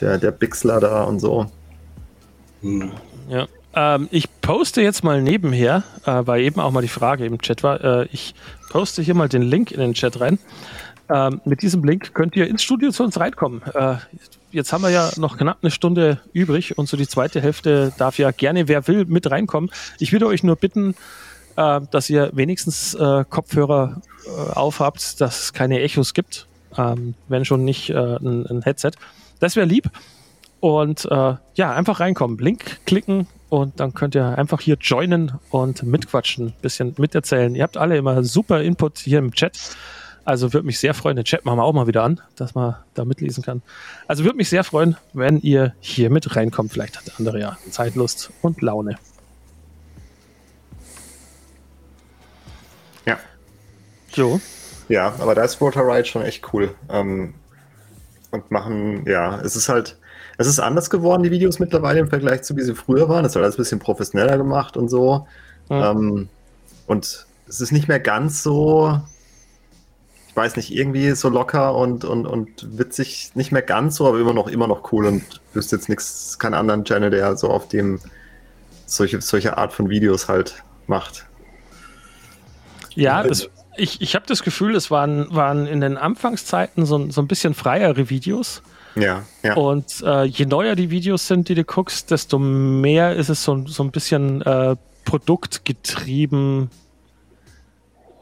[0.00, 1.46] Der, der Bixler da und so.
[2.62, 2.92] Hm.
[3.28, 3.46] Ja.
[3.72, 7.62] Ähm, ich poste jetzt mal nebenher, äh, weil eben auch mal die Frage im Chat
[7.62, 8.34] war, äh, ich
[8.70, 10.38] poste hier mal den Link in den Chat rein.
[11.12, 13.62] Ähm, mit diesem Link könnt ihr ins Studio zu uns reinkommen.
[13.74, 13.96] Äh,
[14.52, 18.18] jetzt haben wir ja noch knapp eine Stunde übrig und so die zweite Hälfte darf
[18.18, 19.70] ja gerne, wer will, mit reinkommen.
[19.98, 20.94] Ich würde euch nur bitten,
[21.56, 26.46] äh, dass ihr wenigstens äh, Kopfhörer äh, aufhabt, dass es keine Echos gibt,
[26.78, 28.92] ähm, wenn schon nicht äh, ein, ein Headset.
[29.40, 29.90] Das wäre lieb.
[30.60, 35.82] Und äh, ja, einfach reinkommen, Link klicken und dann könnt ihr einfach hier joinen und
[35.82, 37.54] mitquatschen, bisschen miterzählen.
[37.56, 39.58] Ihr habt alle immer super Input hier im Chat.
[40.30, 41.16] Also würde mich sehr freuen.
[41.16, 43.62] Den Chat machen wir auch mal wieder an, dass man da mitlesen kann.
[44.06, 46.70] Also würde mich sehr freuen, wenn ihr hier mit reinkommt.
[46.70, 48.96] Vielleicht hat der andere ja Zeitlust und Laune.
[53.06, 53.18] Ja.
[54.12, 54.40] So.
[54.88, 56.76] Ja, aber da ist Water Ride schon echt cool.
[56.88, 57.34] Ähm,
[58.30, 59.98] und machen, ja, es ist halt,
[60.38, 63.24] es ist anders geworden, die Videos mittlerweile im Vergleich zu wie sie früher waren.
[63.24, 65.26] Es ist alles ein bisschen professioneller gemacht und so.
[65.68, 65.90] Ja.
[65.90, 66.28] Ähm,
[66.86, 69.00] und es ist nicht mehr ganz so,
[70.30, 74.20] ich weiß nicht, irgendwie so locker und, und, und witzig, nicht mehr ganz so, aber
[74.20, 75.24] immer noch, immer noch cool und
[75.54, 77.98] wüsste jetzt nichts, keinen anderen Channel, der so auf dem
[78.86, 81.26] solche, solche Art von Videos halt macht.
[82.94, 87.20] Ja, das, ich, ich habe das Gefühl, es waren, waren in den Anfangszeiten so, so
[87.20, 88.62] ein bisschen freiere Videos.
[88.94, 89.54] Ja, ja.
[89.54, 93.66] Und äh, je neuer die Videos sind, die du guckst, desto mehr ist es so,
[93.66, 96.70] so ein bisschen äh, produktgetrieben.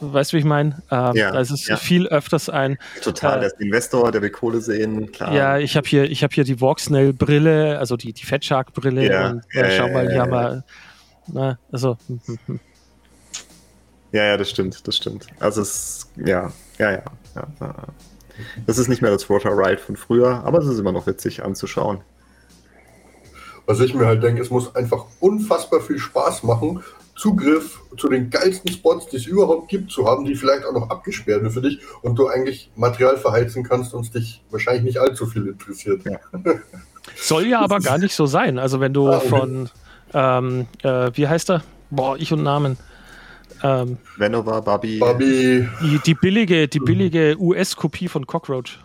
[0.00, 0.82] Weißt du, wie ich meine?
[0.90, 1.76] Ähm, Ja, da ist es ja.
[1.76, 5.34] viel öfters ein, Total, äh, der ist Investor, der will Kohle sehen, klar.
[5.34, 9.30] ja, ich habe hier, ich habe hier die Voxnell-Brille, also die, die Fat Shark-Brille Ja,
[9.30, 10.64] und äh, ja, schau ja, mal, die haben wir,
[11.26, 12.60] na, also, hm, hm, hm.
[14.12, 15.26] Ja, ja, das stimmt, das stimmt.
[15.38, 17.02] Also es, ja, ja, ja.
[17.34, 17.74] ja.
[18.66, 21.44] Das ist nicht mehr das Rotor Ride von früher, aber es ist immer noch witzig
[21.44, 22.00] anzuschauen.
[23.66, 26.82] Was ich mir halt denke, es muss einfach unfassbar viel Spaß machen,
[27.18, 30.88] Zugriff zu den geilsten Spots, die es überhaupt gibt, zu haben, die vielleicht auch noch
[30.88, 34.98] abgesperrt sind für dich und du eigentlich Material verheizen kannst und es dich wahrscheinlich nicht
[34.98, 36.02] allzu viel interessiert.
[36.04, 36.18] Ja.
[37.16, 38.58] soll ja aber gar nicht so sein.
[38.58, 39.28] Also wenn du Ah, okay.
[39.28, 39.68] von,
[40.14, 41.62] ähm, äh, wie heißt er?
[41.90, 42.76] Boah, ich und Namen.
[43.64, 48.78] Ähm, Venova, Barbie, Barbie, die, die billige, die billige US-Kopie von Cockroach.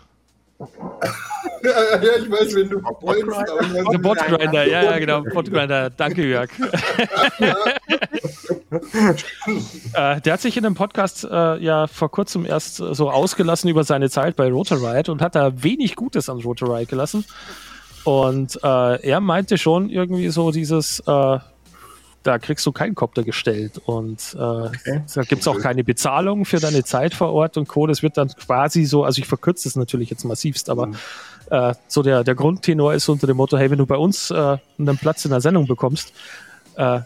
[0.58, 1.70] Ja,
[2.02, 3.98] ja, ich weiß, wenn du weiß Der.
[3.98, 5.90] Botgrinder, ja, ja, genau, Botgrinder.
[5.90, 6.50] Danke, Jörg.
[9.94, 13.68] äh, der hat sich in dem Podcast äh, ja vor kurzem erst äh, so ausgelassen
[13.68, 17.24] über seine Zeit bei Rotorite und hat da wenig Gutes an Rotorite gelassen.
[18.04, 21.38] Und äh, er meinte schon irgendwie so dieses, äh,
[22.24, 24.36] da kriegst du keinen Kopter gestellt und äh,
[25.14, 27.86] da gibt es auch keine Bezahlung für deine Zeit vor Ort und Co.
[27.86, 30.90] Das wird dann quasi so, also ich verkürze es natürlich jetzt massivst, aber
[31.50, 34.56] äh, so der, der Grundtenor ist unter dem Motto, hey, wenn du bei uns äh,
[34.78, 36.14] einen Platz in der Sendung bekommst,
[36.76, 37.00] äh,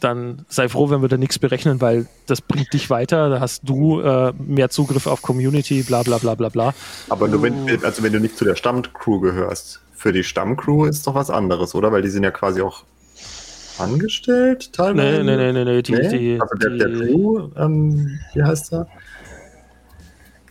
[0.00, 3.62] dann sei froh, wenn wir da nichts berechnen, weil das bringt dich weiter, da hast
[3.64, 6.74] du äh, mehr Zugriff auf Community, bla bla bla bla bla.
[7.08, 9.80] Aber nur wenn, also wenn du nicht zu der Stammcrew gehörst.
[9.94, 11.90] Für die Stammcrew ist doch was anderes, oder?
[11.90, 12.84] Weil die sind ja quasi auch
[13.80, 15.24] angestellt teilweise.
[15.24, 16.08] Nee, nee, nee, nee, nee, die, Nee?
[16.08, 18.88] die, also der, der die, Drew, ähm, wie heißt er?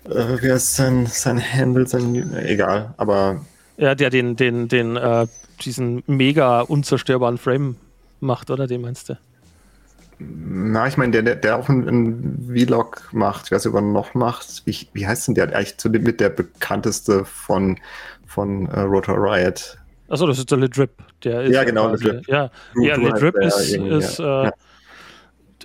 [0.06, 3.42] Äh, wie heißt sein, sein Handle, sein, egal, aber
[3.78, 5.28] ja, der den, den, den, äh,
[5.62, 7.76] diesen mega unzerstörbaren Frame
[8.20, 8.66] macht, oder?
[8.68, 9.18] Den meinst du?
[10.20, 13.80] na, ich meine, der, der, der auch einen, einen Vlog macht, ich weiß nicht, ob
[13.80, 15.56] er noch macht, wie, wie heißt denn der?
[15.56, 17.80] Eigentlich zu, mit der bekannteste von,
[18.26, 19.78] von äh, Rotor Riot.
[20.10, 20.92] Achso, das ist der Lidrip.
[21.24, 22.28] Der ist Ja, genau, quasi- Lidrip.
[22.28, 24.48] Ja, Du- ja Lidrip ist, ist ja.
[24.48, 24.52] äh,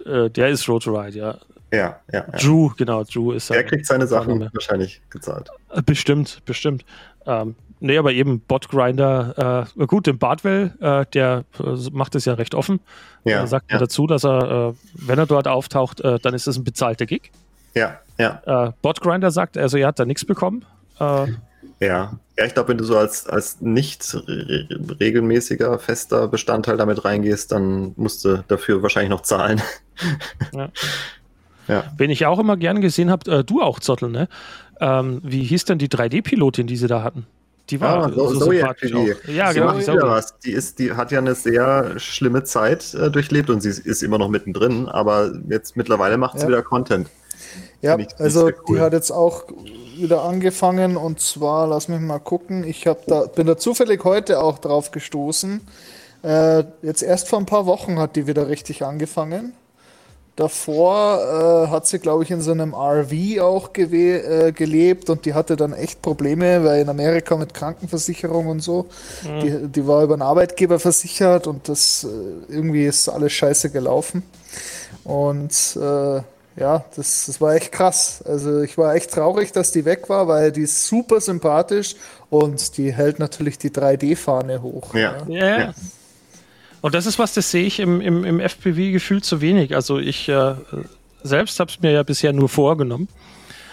[0.04, 1.38] äh, der ist Rotoride, ja.
[1.72, 2.38] Ja, ja, ja.
[2.38, 4.50] Drew, genau, Drew ist Der kriegt seine Sachen Vorname.
[4.52, 5.48] wahrscheinlich gezahlt.
[5.70, 6.84] Äh, Bestimmt, bestimmt.
[7.24, 11.62] Ähm, nee, aber eben Botgrinder, äh, gut, den Bartwell, äh, der äh,
[11.92, 12.80] macht es ja recht offen.
[13.24, 16.34] Ja, er sagt ja, mir dazu, dass er, äh, wenn er dort auftaucht, äh, dann
[16.34, 17.30] ist es ein bezahlter Gig.
[17.74, 20.66] ja, ja, Äh, Botgrinder sagt, also er hat da nichts bekommen.
[21.82, 22.18] Ja.
[22.38, 24.66] Ja, ich glaube, wenn du so als, als nicht re
[25.00, 29.60] regelmäßiger, fester Bestandteil damit reingehst, dann musst du dafür wahrscheinlich noch zahlen.
[31.96, 34.28] wen ich auch immer gern gesehen habe, äh, du auch, Zottel, ne?
[34.80, 37.26] Ähm, wie hieß denn die 3D-Pilotin, die sie da hatten?
[37.70, 39.06] Die war Ah, so- Zoe sympathisch auch.
[39.28, 39.66] Ja, Die genau.
[39.72, 40.38] macht Die wieder was.
[40.40, 44.02] Die, ist, die hat ja eine sehr schlimme Zeit äh, durchlebt und sie ist, ist
[44.02, 46.48] immer noch mittendrin, aber jetzt mittlerweile macht sie Ja.
[46.48, 47.08] wieder Content.
[47.80, 48.76] Ja, ich- also cool.
[48.76, 49.44] die hat jetzt auch
[49.96, 54.40] wieder angefangen und zwar, lass mich mal gucken, ich hab da, bin da zufällig heute
[54.42, 55.60] auch drauf gestoßen.
[56.22, 59.52] Äh, jetzt erst vor ein paar Wochen hat die wieder richtig angefangen.
[60.36, 63.12] Davor äh, hat sie, glaube ich, in so einem RV
[63.42, 68.46] auch gewe äh, gelebt und die hatte dann echt Probleme, weil in Amerika mit Krankenversicherung
[68.46, 68.86] und so,
[69.42, 74.22] die, die war über einen Arbeitgeber versichert und das äh, irgendwie ist alles scheiße gelaufen.
[75.04, 76.22] Und äh,
[76.56, 78.22] ja, das, das war echt krass.
[78.26, 81.94] Also ich war echt traurig, dass die weg war, weil die ist super sympathisch
[82.30, 84.94] und die hält natürlich die 3D-Fahne hoch.
[84.94, 85.16] Ja.
[85.28, 85.58] Ja.
[85.58, 85.74] Ja.
[86.80, 89.74] Und das ist was, das sehe ich im, im, im FPV gefühlt zu wenig.
[89.74, 90.54] Also ich äh,
[91.22, 93.08] selbst habe es mir ja bisher nur vorgenommen.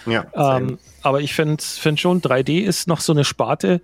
[0.06, 3.80] Ja, Ähm, aber ich finde find schon, 3D ist noch so eine Sparte,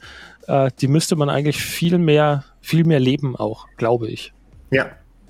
[0.47, 4.33] äh, die müsste man eigentlich viel mehr, viel mehr leben auch, glaube ich.
[4.71, 4.87] ja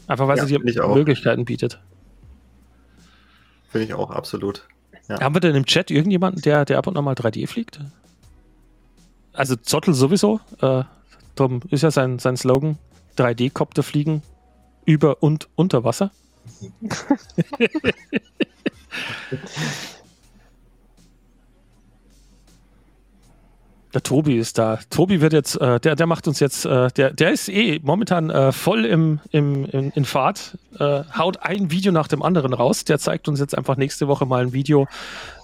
[0.06, 0.94] Einfach weil Ja, sie dir auch.
[0.94, 1.80] Möglichkeiten bietet.
[3.70, 4.66] Finde ich auch absolut.
[5.08, 5.20] Ja.
[5.20, 7.80] Haben wir denn im Chat irgendjemanden, der, der ab und an mal 3D fliegt?
[9.32, 10.40] Also Zottel sowieso.
[10.60, 10.84] Äh,
[11.34, 12.78] drum ist ja sein, sein Slogan:
[13.16, 14.22] 3D-Kopter fliegen
[14.84, 16.10] über und unter Wasser.
[23.96, 24.78] Der Tobi ist da.
[24.90, 28.28] Tobi wird jetzt, äh, der, der macht uns jetzt, äh, der, der ist eh momentan
[28.28, 32.84] äh, voll im, im, in, in Fahrt, äh, haut ein Video nach dem anderen raus.
[32.84, 34.86] Der zeigt uns jetzt einfach nächste Woche mal ein Video,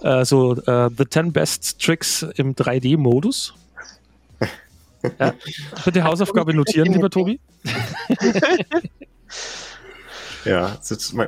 [0.03, 3.55] äh, so äh, The 10 Best Tricks im 3D-Modus.
[5.19, 5.33] Ja.
[5.83, 7.37] Bitte Hausaufgabe notieren, lieber Tobi.
[10.45, 10.77] Ja,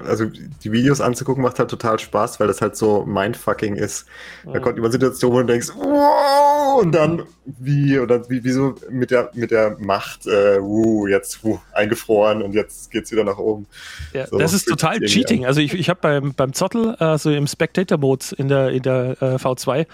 [0.06, 4.06] also die Videos anzugucken macht halt total Spaß, weil das halt so mindfucking ist.
[4.45, 6.45] Da kommt immer Situationen, wo du denkst, wow,
[6.76, 11.43] und dann wie, oder wie, wie so mit der, mit der Macht, äh, wuh, jetzt
[11.43, 13.68] wuh, eingefroren und jetzt geht's wieder nach oben.
[14.14, 15.45] Ja, So, das ist total Cheating.
[15.45, 19.35] Also ich, ich habe beim, beim Zottel, also im Spectator-Mode in der, in der äh,
[19.35, 19.85] V2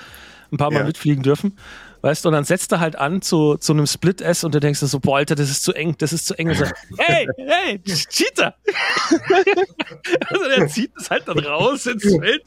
[0.51, 0.85] ein paar Mal Ja.
[0.85, 1.57] mitfliegen dürfen.
[2.03, 4.79] Weißt du, und dann setzt er halt an zu, zu einem Split-S und du denkst
[4.79, 6.49] dir so, boah, Alter, das ist zu eng, das ist zu eng.
[6.49, 6.65] Und so,
[6.97, 8.55] hey, hey, Cheater!
[10.29, 12.41] also der zieht es halt dann raus ins Feld.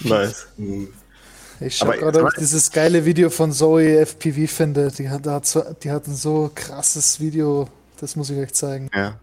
[0.00, 0.48] Nice.
[1.60, 4.90] Ich schaue Aber- gerade, ob ich dieses geile Video von Zoe FPV finde.
[4.90, 5.24] Die hat,
[5.82, 7.68] die hat ein so krasses Video.
[8.00, 8.88] Das muss ich euch zeigen.
[8.94, 9.14] Ja.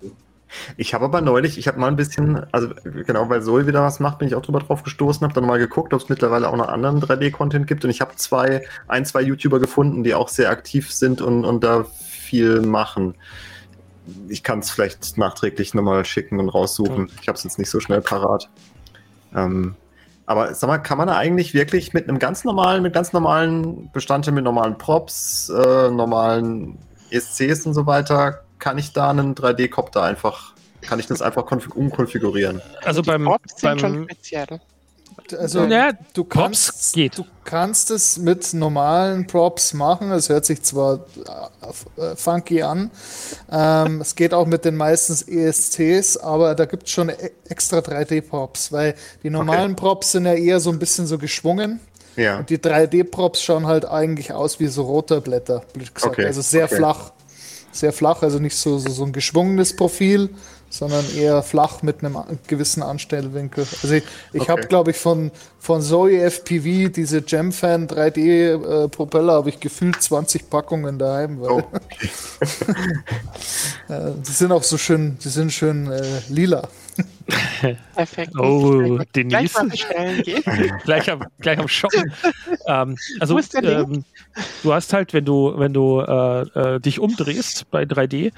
[0.77, 2.69] Ich habe aber neulich, ich habe mal ein bisschen, also
[3.05, 5.59] genau, weil Zoe wieder was macht, bin ich auch drüber drauf gestoßen, habe dann mal
[5.59, 9.21] geguckt, ob es mittlerweile auch noch anderen 3D-Content gibt und ich habe zwei, ein, zwei
[9.21, 13.15] YouTuber gefunden, die auch sehr aktiv sind und, und da viel machen.
[14.29, 17.09] Ich kann es vielleicht nachträglich nochmal schicken und raussuchen.
[17.21, 18.49] Ich habe es jetzt nicht so schnell parat.
[19.35, 19.75] Ähm,
[20.25, 23.91] aber sag mal, kann man da eigentlich wirklich mit einem ganz normalen, mit ganz normalen
[23.91, 26.77] Bestandteilen, mit normalen Props, äh, normalen
[27.11, 31.75] ESCs und so weiter, kann ich da einen 3D-Copter einfach, kann ich das einfach konfig-
[31.75, 32.61] umkonfigurieren?
[32.83, 34.59] Also beim, Props sind schon beim speziell.
[35.37, 37.17] Also, Ja, du Props kannst, geht.
[37.17, 40.11] du kannst es mit normalen Props machen.
[40.11, 40.99] Es hört sich zwar
[41.97, 42.91] äh, funky an.
[43.51, 47.15] Ähm, es geht auch mit den meistens ESCs, aber da gibt es schon e-
[47.49, 51.79] extra 3D-Props, weil die normalen Props sind ja eher so ein bisschen so geschwungen.
[52.15, 52.39] Ja.
[52.39, 56.13] Und die 3D-Props schauen halt eigentlich aus wie so Rotorblätter, blöd gesagt.
[56.13, 56.75] Okay, Also sehr okay.
[56.75, 57.11] flach.
[57.71, 60.29] Sehr flach, also nicht so, so, so ein geschwungenes Profil,
[60.69, 62.17] sondern eher flach mit einem
[62.47, 63.65] gewissen Anstellwinkel.
[63.83, 64.51] Also ich, ich Okay.
[64.51, 70.99] habe, glaube ich, von, von Zoe FPV diese Gemfan 3D-Propeller habe ich gefühlt 20 Packungen
[70.99, 71.41] daheim.
[71.41, 71.63] Weil, Oh,
[73.89, 76.67] äh, die sind auch so schön, die sind schön äh, lila.
[77.95, 78.31] Perfekt.
[78.37, 78.99] Oh.
[79.15, 79.53] Denise.
[80.83, 82.13] Gleich am, gleich am Shoppen.
[82.67, 84.03] ähm, also ähm,
[84.63, 88.31] du hast halt, wenn du, wenn du äh, äh, dich umdrehst bei 3D,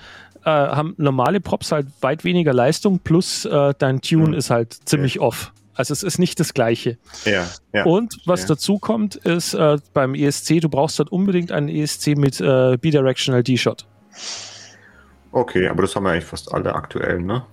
[0.47, 4.33] äh, haben normale Props halt weit weniger Leistung, plus äh, dein Tune Mhm.
[4.33, 5.51] ist halt ziemlich off.
[5.75, 6.97] Also es ist nicht das gleiche.
[7.25, 7.83] ja, ja.
[7.85, 8.47] Und was Ja.
[8.49, 13.43] dazu kommt, ist äh, beim ESC, du brauchst halt unbedingt einen ESC mit äh, Bidirectional
[13.43, 13.85] D-Shot.
[15.31, 17.43] Okay, aber das haben wir eigentlich fast alle aktuell, ne?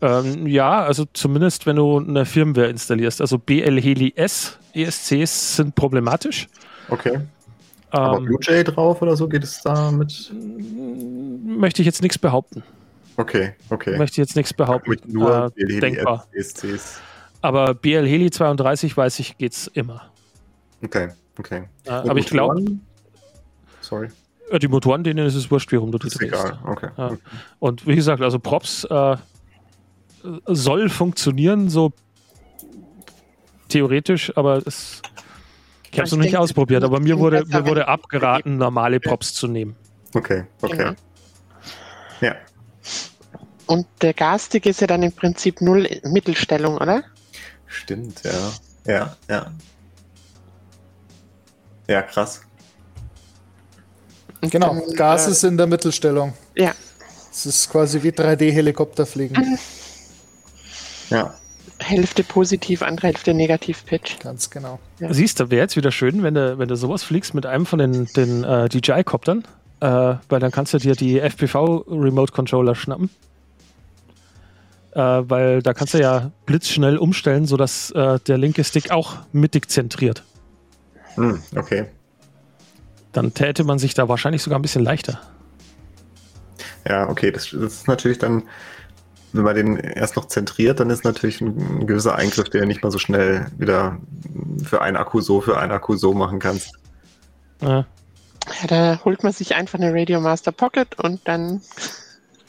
[0.00, 3.20] Ähm, ja, also zumindest wenn du eine Firmware installierst.
[3.20, 6.46] Also BL Heli S ESCs sind problematisch.
[6.88, 7.18] Okay.
[7.90, 10.32] Aber Ähm, BlueJay drauf oder so geht es da mit?
[11.44, 12.62] möchte ich jetzt nichts behaupten.
[13.16, 13.96] Okay, okay.
[13.96, 14.90] Möchte ich jetzt nichts behaupten.
[14.90, 16.26] Mit nur äh, denkbar.
[16.32, 17.00] ESCs.
[17.40, 20.10] Aber BL Heli 32 weiß ich, geht's immer.
[20.82, 21.08] Okay,
[21.38, 21.64] okay.
[21.84, 22.64] Äh, aber ich glaube?
[23.80, 24.08] Sorry,
[24.60, 26.20] die Motoren, denen ist es wurscht, wie rum du drehst.
[26.22, 26.58] egal.
[26.64, 26.90] Okay.
[26.96, 27.16] Ja.
[27.58, 29.16] Und wie gesagt, also Props äh,
[30.46, 31.92] soll funktionieren, so
[33.68, 35.02] theoretisch, aber es,
[35.90, 39.34] ich habe es noch nicht denke, ausprobiert, aber mir wurde, mir wurde abgeraten, normale Props
[39.34, 39.76] zu nehmen.
[40.14, 40.76] Okay, okay.
[40.76, 40.92] Genau.
[42.20, 42.34] Ja,
[43.66, 47.04] Und der Gastig ist ja dann im Prinzip null Mittelstellung, oder?
[47.66, 48.52] stimmt, ja.
[48.86, 49.52] Ja, ja.
[51.86, 52.40] Ja, krass.
[54.40, 56.32] Und Genau, dann, Gas äh, ist in der Mittelstellung.
[56.56, 56.72] Ja,
[57.30, 59.58] Es ist quasi wie 3D-Helikopterfliegen.
[61.10, 61.34] Ja.
[61.80, 64.18] Hälfte positiv, andere Hälfte negativ Pitch.
[64.20, 64.78] Ganz genau.
[64.98, 65.12] Ja.
[65.12, 67.78] Siehst du, wäre jetzt wieder schön, wenn du, wenn du sowas fliegst mit einem von
[67.78, 69.44] den, den äh, DJI-Koptern,
[69.80, 69.86] äh,
[70.28, 73.10] weil dann kannst du dir die FPV-Remote-Controller schnappen.
[74.92, 79.70] Äh, weil da kannst du ja blitzschnell umstellen, sodass äh, der linke Stick auch mittig
[79.70, 80.24] zentriert.
[81.14, 81.86] Hm, okay.
[83.12, 85.20] Dann täte man sich da wahrscheinlich sogar ein bisschen leichter.
[86.88, 87.30] Ja, okay.
[87.30, 88.44] Das, das ist natürlich dann,
[89.32, 92.90] wenn man den erst noch zentriert, dann ist natürlich ein, gewisser Eingriff, der nicht mal
[92.90, 93.98] so schnell wieder
[94.64, 96.72] für einen Akku so, für einen Akku so machen kannst.
[97.60, 97.86] Ja.
[98.60, 101.60] Ja, da holt man sich einfach eine Radio Master Pocket und dann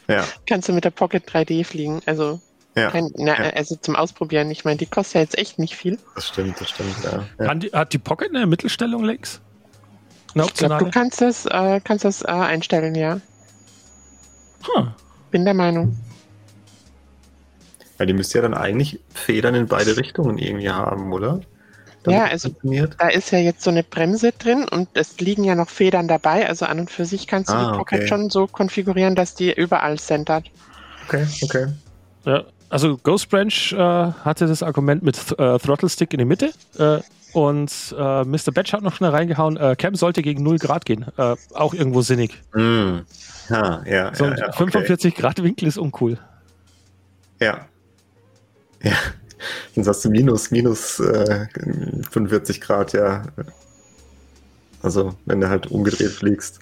[0.08, 2.02] Ja, kannst du mit der Pocket 3D fliegen.
[2.06, 2.40] Also,
[2.76, 2.90] ja.
[2.92, 3.50] kein, na, ja.
[3.52, 4.50] also zum Ausprobieren.
[4.52, 5.98] Ich meine, die kostet ja jetzt echt nicht viel.
[6.16, 7.54] Das stimmt, das stimmt, ja.
[7.56, 9.42] die, hat die Pocket eine Mittelstellung links?
[10.34, 10.86] Eine Ich optionale?
[10.86, 13.20] du kannst das, äh, kannst das äh, einstellen, ja.
[14.76, 14.92] Hm.
[15.32, 15.98] Bin der Meinung.
[18.00, 21.42] Weil die müsste ja dann eigentlich Federn in beide Richtungen irgendwie haben, oder?
[22.04, 22.96] Damit Ja, also- Funktioniert?
[22.98, 26.48] Da ist ja jetzt so eine Bremse drin und es liegen ja noch Federn dabei.
[26.48, 28.08] Also an und für sich kannst du Ah, die Pocket okay.
[28.08, 30.46] schon so konfigurieren, dass die überall centert.
[31.08, 31.68] Okay, okay.
[32.26, 36.26] Ja, also Ghost Branch äh, hatte das Argument mit Th äh, Throttle Stick in die
[36.26, 36.52] Mitte.
[36.78, 37.00] Äh,
[37.34, 38.52] Und äh, Mr.
[38.54, 41.06] Batch hat noch schnell reingehauen, äh, Cam sollte gegen 0 Grad gehen.
[41.18, 42.42] Äh, auch irgendwo sinnig.
[42.56, 43.00] Mm.
[43.52, 44.58] Ah, ja, So ja, ein ja, okay.
[44.58, 46.18] 45 Grad Winkel ist uncool.
[47.40, 47.68] Ja.
[48.84, 48.94] Ja.
[49.74, 51.48] Sonst hast du minus, minus äh,
[52.12, 53.24] 45 Grad, ja.
[54.82, 56.60] Also, wenn du halt umgedreht fliegst.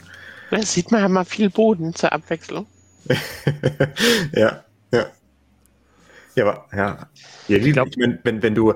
[0.51, 2.65] Da sieht man ja mal viel Boden zur Abwechslung.
[4.33, 5.05] ja, ja.
[6.35, 7.09] Ja, aber ja.
[7.47, 8.73] Irgendwie, Ich glaub- ich mein, wenn, wenn du,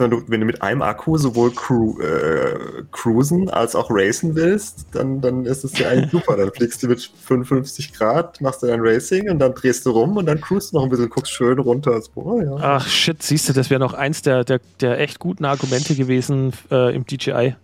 [0.00, 5.44] wenn du mit einem Akku sowohl cru äh, cruisen als auch racen willst, dann, dann
[5.44, 6.36] ist es ja eigentlich super.
[6.36, 10.16] Dann fliegst du mit 55 Grad, machst du dein Racing und dann drehst du rum
[10.16, 12.00] und dann cruist du noch ein bisschen, guckst schön runter.
[12.14, 12.56] Oh, ja.
[12.56, 16.52] Ach shit, siehst du, das wäre noch eins der, der, der echt guten Argumente gewesen
[16.70, 17.56] äh, im DJI.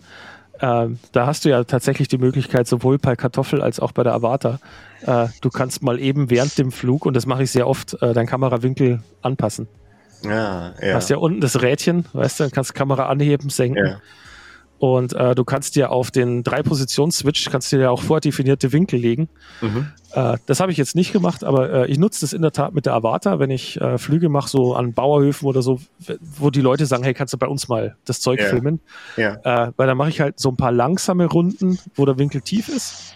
[0.61, 4.15] Ähm, da hast du ja tatsächlich die Möglichkeit, sowohl bei Kartoffel als auch bei der
[4.15, 4.59] Avata,
[5.03, 8.13] äh, du kannst mal eben während dem Flug, und das mache ich sehr oft, äh,
[8.13, 9.69] deinen Kamerawinkel anpassen.
[10.25, 10.95] Ja, Du ja.
[10.95, 13.87] hast ja unten das Rädchen, weißt du, dann kannst du Kamera anheben, senken.
[13.87, 14.01] ja.
[14.81, 19.29] Und äh, du kannst dir auf den Drei-Positions-Switch, kannst dir ja auch vordefinierte Winkel legen.
[19.61, 19.89] Mhm.
[20.13, 22.75] Äh, das habe ich jetzt nicht gemacht, aber äh, ich nutze das in der Tat
[22.75, 25.81] mit der Avata, wenn ich äh, Flüge mache, so an Bauerhöfen oder so,
[26.21, 28.47] wo die Leute sagen, hey, kannst du bei uns mal das Zeug Ja.
[28.47, 28.81] filmen?
[29.17, 29.35] Ja.
[29.67, 32.69] Äh, weil dann mache ich halt so ein paar langsame Runden, wo der Winkel tief
[32.69, 33.15] ist.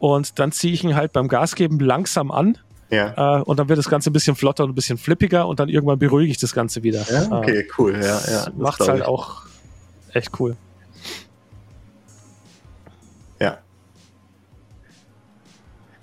[0.00, 2.58] Und dann ziehe ich ihn halt beim Gas geben langsam an
[2.94, 3.38] Ja.
[3.38, 5.68] äh, und dann wird das Ganze ein bisschen flotter und ein bisschen flippiger und dann
[5.68, 7.04] irgendwann beruhige ich das Ganze wieder.
[7.10, 7.94] Ja, okay, cool.
[7.94, 8.16] Ja, ja.
[8.16, 9.06] Das das macht halt ich.
[9.06, 9.42] auch
[10.12, 10.56] echt cool.
[13.40, 13.58] Ja.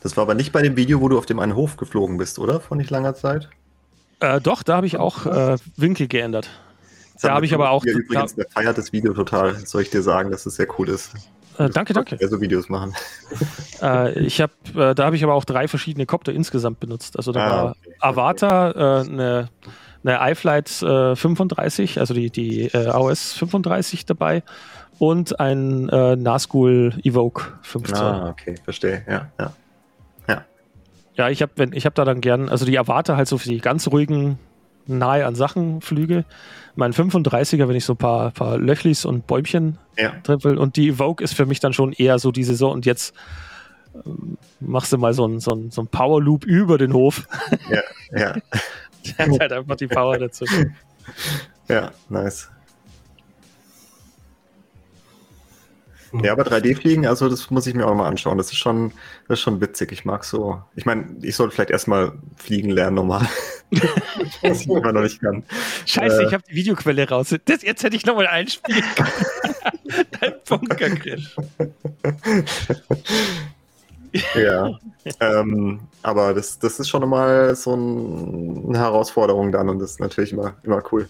[0.01, 2.39] Das war aber nicht bei dem Video, wo du auf dem einen Hof geflogen bist,
[2.39, 2.59] oder?
[2.59, 3.49] Vor nicht langer Zeit?
[4.19, 6.49] Äh, doch, da habe ich auch äh, Winkel geändert.
[7.13, 7.85] Das Da habe ich aber auch.
[7.85, 9.55] Ja, übrigens, der feiert das Video total.
[9.65, 11.13] Soll ich dir sagen, dass es sehr cool ist.
[11.65, 12.17] Äh, danke, danke.
[12.19, 12.93] Ja, so Videos machen.
[13.81, 17.17] Äh, ich hab, äh, da habe ich aber auch drei verschiedene Copter insgesamt benutzt.
[17.17, 17.95] Also da Ah, war okay.
[17.99, 19.49] Avata, äh, eine,
[20.03, 24.43] eine iFlight äh, 35, also die, die äh, AOS 35 dabei
[24.99, 27.97] und ein äh, Nazgul Evoke 15.
[27.97, 29.03] Ah, okay, verstehe.
[29.09, 29.53] Ja, ja.
[31.15, 33.59] Ja, ich habe ich hab da dann gern, also die Avata halt so für die
[33.59, 34.39] ganz ruhigen,
[34.97, 36.25] nahe an Sachen Flüge.
[36.75, 40.57] Mein 35er, wenn ich so ein paar, paar Löchlis und Bäumchen Ja, will.
[40.57, 43.13] Und die Evoke ist für mich dann schon eher so diese so und jetzt
[44.05, 47.27] ähm, machst du mal so ein, so ein, so ein Power Loop über den Hof.
[47.69, 47.81] ja,
[48.17, 48.35] ja,
[49.17, 50.45] Der hat halt einfach die Power dazu.
[51.67, 52.49] ja, nice.
[56.13, 58.37] Ja, aber 3D-Fliegen, also das muss ich mir auch mal anschauen.
[58.37, 58.91] Das ist schon,
[59.27, 59.91] das ist schon witzig.
[59.91, 60.61] Ich mag so.
[60.75, 63.27] Ich meine, ich sollte vielleicht erstmal fliegen lernen, normal.
[64.41, 65.43] Was ich immer noch nicht kann.
[65.85, 66.27] Scheiße, Äh.
[66.27, 67.33] ich habe die Videoquelle raus.
[67.45, 70.05] Das, jetzt hätte ich nochmal einspielen können.
[70.19, 71.25] Dein Bunkergrill.
[74.35, 74.77] Ja.
[75.21, 79.99] ähm, aber das, das ist schon mal so ein, eine Herausforderung dann und das ist
[80.01, 81.07] natürlich immer, immer cool.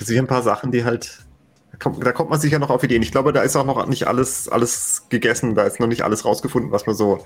[0.00, 1.18] Es gibt ein paar Sachen, die halt.
[1.72, 3.02] Da kommt, da kommt man sicher noch auf Ideen.
[3.02, 6.24] Ich glaube, da ist auch noch nicht alles, alles gegessen, da ist noch nicht alles
[6.24, 7.24] rausgefunden, was man so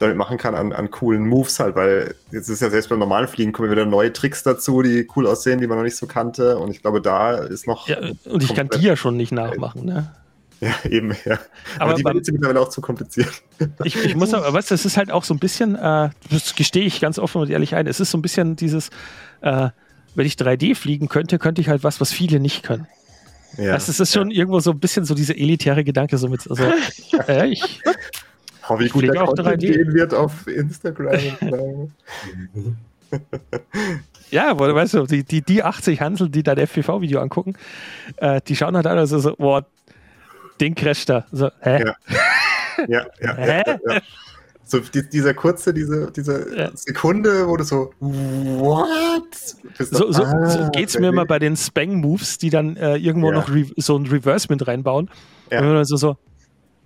[0.00, 3.28] damit machen kann an, an coolen Moves halt, weil jetzt ist ja selbst beim normalen
[3.28, 6.58] Fliegen kommen wieder neue Tricks dazu, die cool aussehen, die man noch nicht so kannte.
[6.58, 7.86] Und ich glaube, da ist noch.
[7.86, 9.84] Ja, und ich kann die ja schon nicht nachmachen.
[9.84, 10.10] Ne?
[10.60, 11.38] Ja, eben, ja.
[11.78, 13.30] Aber, Aber die jetzt mittlerweile auch zu kompliziert.
[13.84, 16.54] Ich, ich muss aber, weißt du, es ist halt auch so ein bisschen, äh, das
[16.54, 18.90] gestehe ich ganz offen und ehrlich ein, es ist so ein bisschen dieses,
[19.40, 19.70] äh,
[20.14, 22.86] wenn ich 3D fliegen könnte, könnte ich halt was, was viele nicht können.
[23.56, 23.72] Ja.
[23.72, 26.62] Du, es ist schon irgendwo so ein bisschen so dieser elitäre Gedanke, so mit, also,
[27.28, 27.82] äh, ich,
[28.70, 29.72] Oh, wie gut fliege der auch Content 3D.
[29.72, 31.18] gehen wird auf Instagram.
[31.40, 31.90] so.
[34.30, 37.56] ja, wo, weißt du, die, die, die 80 Hansel, die dein FPV-Video angucken,
[38.16, 39.66] äh, die schauen halt an, also so, boah,
[40.60, 41.26] den crasht da.
[41.32, 41.82] So, hä?
[41.84, 41.94] Ja.
[42.88, 43.62] ja, ja, Hä?
[43.66, 44.00] ja, ja.
[44.62, 46.70] So die, dieser kurze, diese, diese Ja.
[46.74, 49.34] Sekunde, wo du so, what?
[49.80, 53.50] So, so, ah, so geht's mir immer bei den Spang-Moves, die dann äh, irgendwo noch
[53.78, 55.10] so ein Reverse mit reinbauen.
[55.50, 55.60] Ja.
[55.60, 56.16] Und dann so, so,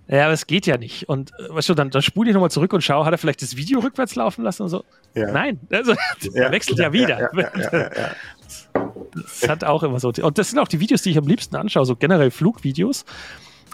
[0.07, 1.09] ja, aber es geht ja nicht.
[1.09, 3.41] Und äh, weißt du, dann, dann spule ich nochmal zurück und schaue, hat er vielleicht
[3.41, 4.83] das Video rückwärts laufen lassen und so?
[5.13, 5.31] Ja.
[5.31, 5.93] Nein, also,
[6.33, 7.19] er wechselt ja, wieder.
[7.19, 8.91] Ja, ja, ja, ja, ja.
[9.13, 10.11] Das hat auch immer so.
[10.21, 13.05] Und das sind auch die Videos, die ich am liebsten anschaue, so generell Flugvideos.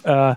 [0.03, 0.35] Äh,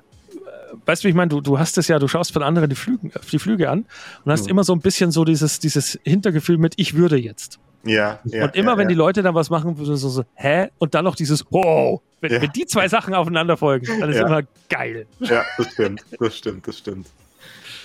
[0.86, 2.76] weißt du, wie ich meine, du, du hast es ja, du schaust von anderen die
[2.76, 3.84] Flüge, die Flüge an
[4.24, 4.50] und hast Mhm.
[4.50, 7.58] immer so ein bisschen so dieses, dieses Hintergefühl mit, ich würde jetzt.
[7.86, 8.98] Ja, ja, und immer, ja, wenn die ja.
[8.98, 10.68] Leute dann was machen, so, so, so hä?
[10.78, 12.00] Und dann noch dieses, wow.
[12.20, 12.42] Wenn, Ja.
[12.42, 14.26] wenn die zwei Sachen aufeinander folgen, dann ist Ja.
[14.26, 15.06] immer geil.
[15.20, 17.06] Ja, das stimmt, das stimmt, das stimmt.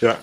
[0.01, 0.17] Ja,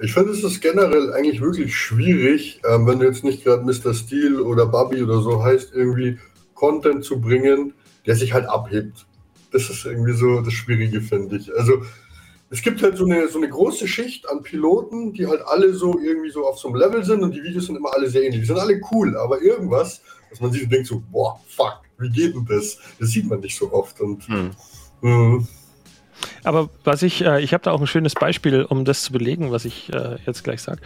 [0.00, 3.94] Ich finde, es ist generell eigentlich wirklich schwierig, ähm, wenn du jetzt nicht gerade Mr.
[3.94, 6.18] Steel oder Bubby oder so heißt, irgendwie
[6.54, 7.72] Content zu bringen,
[8.04, 9.06] der sich halt abhebt.
[9.52, 11.48] Das ist irgendwie so das Schwierige, finde ich.
[11.56, 11.84] Also
[12.54, 15.98] es gibt halt so eine, so eine große Schicht an Piloten, die halt alle so
[15.98, 18.42] irgendwie so auf so einem Level sind und die Videos sind immer alle sehr ähnlich.
[18.42, 22.10] Die sind alle cool, aber irgendwas, dass man sich so denkt so, boah, fuck, wie
[22.10, 22.78] geht denn das?
[23.00, 24.00] Das sieht man nicht so oft.
[24.00, 24.52] Und Hm.
[25.00, 25.44] mh,
[26.44, 29.50] Aber was ich, äh, ich habe da auch ein schönes Beispiel, um das zu belegen,
[29.50, 30.80] was ich äh, jetzt gleich sage.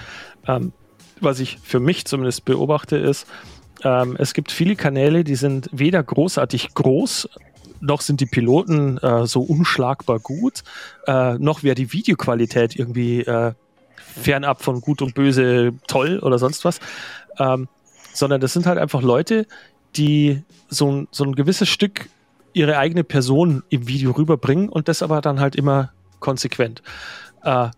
[0.46, 0.72] Ähm,
[1.20, 3.26] was ich für mich zumindest beobachte, ist,
[3.84, 7.28] ähm, es gibt viele Kanäle, die sind weder großartig groß,
[7.80, 10.62] noch sind die Piloten äh, so unschlagbar gut,
[11.06, 13.52] äh, noch wäre die Videoqualität irgendwie äh,
[13.96, 16.80] fernab von gut und böse toll oder sonst was.
[17.38, 17.68] Ähm,
[18.12, 19.46] sondern das sind halt einfach Leute,
[19.96, 22.08] die so ein, so ein gewisses Stück
[22.52, 26.82] ihre eigene Person im Video rüberbringen und das aber dann halt immer konsequent.
[27.42, 27.68] Äh,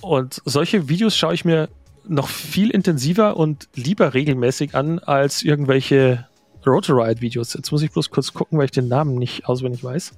[0.00, 1.68] und solche Videos schaue ich mir
[2.06, 6.26] noch viel intensiver und lieber regelmäßig an als irgendwelche
[6.66, 7.54] Rotoride-Videos.
[7.54, 10.12] Jetzt muss ich bloß kurz gucken, weil ich den Namen nicht auswendig weiß.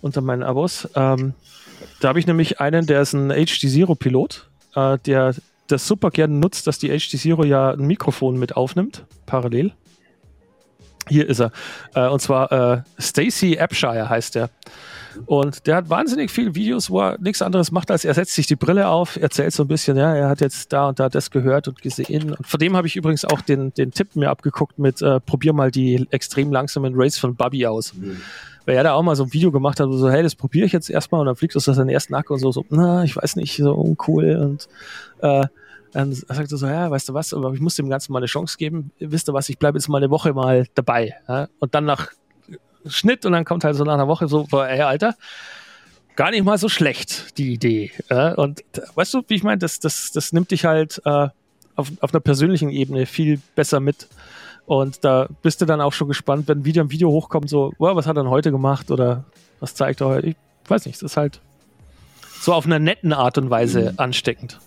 [0.00, 0.88] Unter meinen Abos.
[0.94, 1.34] Ähm,
[2.00, 5.34] da habe ich nämlich einen, der ist ein HD Zero-Pilot, äh, der
[5.66, 9.72] das super gerne nutzt, dass die HD Zero ja ein Mikrofon mit aufnimmt, parallel.
[11.08, 11.52] Hier ist er.
[11.94, 14.50] Äh, und zwar äh, Stacy Abshire heißt er.
[15.26, 18.46] Und der hat wahnsinnig viele Videos, wo er nichts anderes macht, als er setzt sich
[18.46, 21.30] die Brille auf, erzählt so ein bisschen, ja, er hat jetzt da und da das
[21.30, 22.32] gehört und gesehen.
[22.32, 25.52] Und von dem habe ich übrigens auch den, den Tipp mir abgeguckt mit, äh, probier
[25.52, 27.94] mal die extrem langsamen Race von Bubby aus.
[28.66, 30.66] Weil er da auch mal so ein Video gemacht hat, wo so, hey, das probiere
[30.66, 33.04] ich jetzt erstmal und dann fliegt es aus seinen ersten Akku und so, so, na,
[33.04, 34.68] ich weiß nicht, so uncool und
[35.20, 35.46] äh,
[35.94, 38.26] dann sagt er so, ja, weißt du was, aber ich muss dem Ganzen mal eine
[38.26, 38.90] Chance geben.
[38.98, 41.14] Wisst ihr was, ich bleibe jetzt mal eine Woche mal dabei.
[41.28, 41.48] Ja?
[41.60, 42.08] Und dann nach
[42.86, 45.14] Schnitt und dann kommt halt so nach einer Woche so, ey, Alter,
[46.16, 47.92] gar nicht mal so schlecht, die Idee.
[48.10, 48.34] Ja?
[48.34, 48.62] Und
[48.94, 51.28] weißt du, wie ich meine, das, das, das nimmt dich halt äh,
[51.76, 54.08] auf, auf einer persönlichen Ebene viel besser mit.
[54.66, 57.94] Und da bist du dann auch schon gespannt, wenn wieder ein Video hochkommt, so, wow,
[57.94, 59.24] was hat er denn heute gemacht oder
[59.60, 60.26] was zeigt er heute?
[60.28, 61.40] Ich weiß nicht, das ist halt
[62.40, 63.98] so auf einer netten Art und Weise Mhm.
[63.98, 64.58] ansteckend.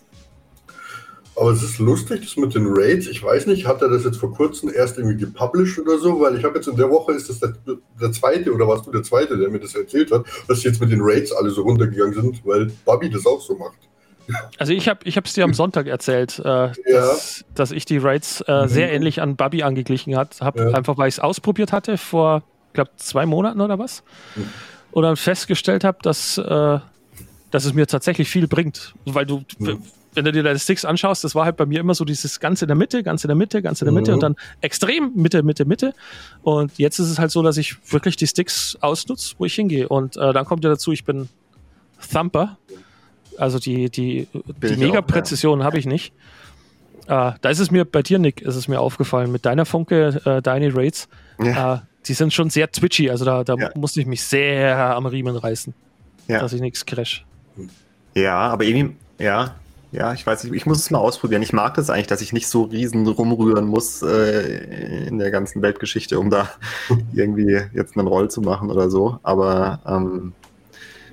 [1.40, 3.06] Aber es ist lustig, das mit den Raids.
[3.08, 6.20] Ich weiß nicht, hat er das jetzt vor kurzem erst irgendwie gepublished oder so?
[6.20, 7.54] Weil ich habe jetzt in der Woche, ist das der,
[8.02, 10.92] der zweite oder warst du der zweite, der mir das erzählt hat, dass jetzt mit
[10.92, 13.78] den Raids alle so runtergegangen sind, weil Bobby das auch so macht.
[14.58, 18.42] Also ich habe ich es dir am Sonntag erzählt, äh, dass, dass ich die Raids
[18.42, 18.68] äh, Mhm.
[18.68, 20.70] sehr ähnlich an Bubby angeglichen hat, habe Ja.
[20.72, 22.44] einfach weil ich es ausprobiert hatte vor,
[22.74, 24.04] glaube zwei Monaten oder was,
[24.36, 24.50] Mhm.
[24.92, 26.80] und dann festgestellt habe, dass, äh,
[27.52, 29.84] dass es mir tatsächlich viel bringt, weil du Mhm.
[30.18, 32.61] Wenn du dir deine Sticks anschaust, das war halt bei mir immer so dieses ganz
[32.61, 34.15] in der Mitte, ganz in der Mitte, ganz in der Mitte Mhm.
[34.15, 35.94] und dann extrem Mitte, Mitte, Mitte.
[36.41, 39.88] Und jetzt ist es halt so, dass ich wirklich die Sticks ausnutze, wo ich hingehe.
[39.88, 41.30] Und äh, dann kommt ja dazu, ich bin
[42.11, 42.57] Thumper.
[43.38, 44.27] Also die, die,
[44.64, 46.11] die Mega-Präzision habe ich nicht.
[47.07, 50.19] Äh, da ist es mir, bei dir, Nick, ist es mir aufgefallen, mit deiner Funke,
[50.26, 51.07] äh, deine Raids,
[51.41, 51.76] Ja.
[51.76, 53.10] äh, die sind schon sehr twitchy.
[53.10, 53.69] Also da, da Ja.
[53.76, 55.73] musste ich mich sehr am Riemen reißen,
[56.27, 56.39] Ja.
[56.39, 57.23] dass ich nichts crash.
[58.15, 59.56] Ja, aber irgendwie, ja,
[59.92, 61.42] ja, ich weiß nicht, ich muss es mal ausprobieren.
[61.42, 65.62] Ich mag das eigentlich, dass ich nicht so riesen rumrühren muss äh, in der ganzen
[65.62, 66.50] Weltgeschichte, um da
[67.14, 69.20] irgendwie jetzt einen Roll zu machen oder so.
[69.24, 70.34] Aber ähm,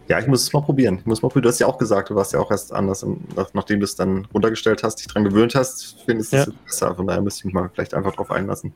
[0.08, 0.98] ja, ich muss es mal probieren.
[0.98, 1.44] Ich muss mal probieren.
[1.44, 3.06] Du hast ja auch gesagt, du warst ja auch erst anders,
[3.54, 6.42] nachdem du es dann runtergestellt hast, dich dran gewöhnt hast, findest du Ja.
[6.42, 6.94] es besser.
[6.94, 8.72] Von daher müsste ich mich mal vielleicht einfach drauf einlassen.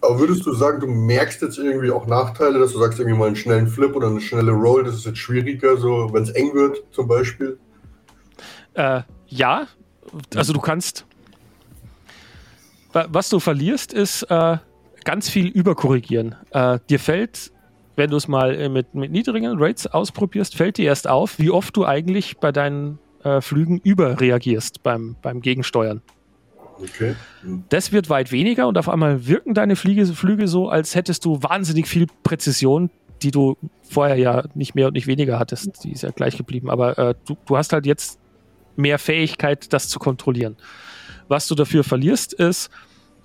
[0.00, 3.26] Aber würdest du sagen, du merkst jetzt irgendwie auch Nachteile, dass du sagst, irgendwie mal
[3.26, 6.54] einen schnellen Flip oder eine schnelle Roll, das ist jetzt schwieriger, so wenn es eng
[6.54, 7.58] wird zum Beispiel?
[8.74, 9.66] Äh, ja,
[10.34, 11.04] also du kannst.
[12.92, 14.58] Wa- Was du verlierst, ist äh,
[15.04, 16.34] ganz viel überkorrigieren.
[16.50, 17.50] Äh, dir fällt,
[17.96, 21.50] wenn du es mal äh, mit, mit niedrigen Rates ausprobierst, fällt dir erst auf, wie
[21.50, 26.02] oft du eigentlich bei deinen äh, Flügen überreagierst beim, beim Gegensteuern.
[26.78, 27.14] Okay.
[27.42, 27.64] Hm.
[27.68, 31.42] Das wird weit weniger und auf einmal wirken deine Fliege, Flüge so, als hättest du
[31.42, 32.90] wahnsinnig viel Präzision,
[33.22, 33.56] die du
[33.88, 35.84] vorher ja nicht mehr und nicht weniger hattest.
[35.84, 36.70] Die ist ja gleich geblieben.
[36.70, 38.18] Aber äh, du, du hast halt jetzt
[38.76, 40.56] mehr Fähigkeit, das zu kontrollieren.
[41.28, 42.70] Was du dafür verlierst, ist,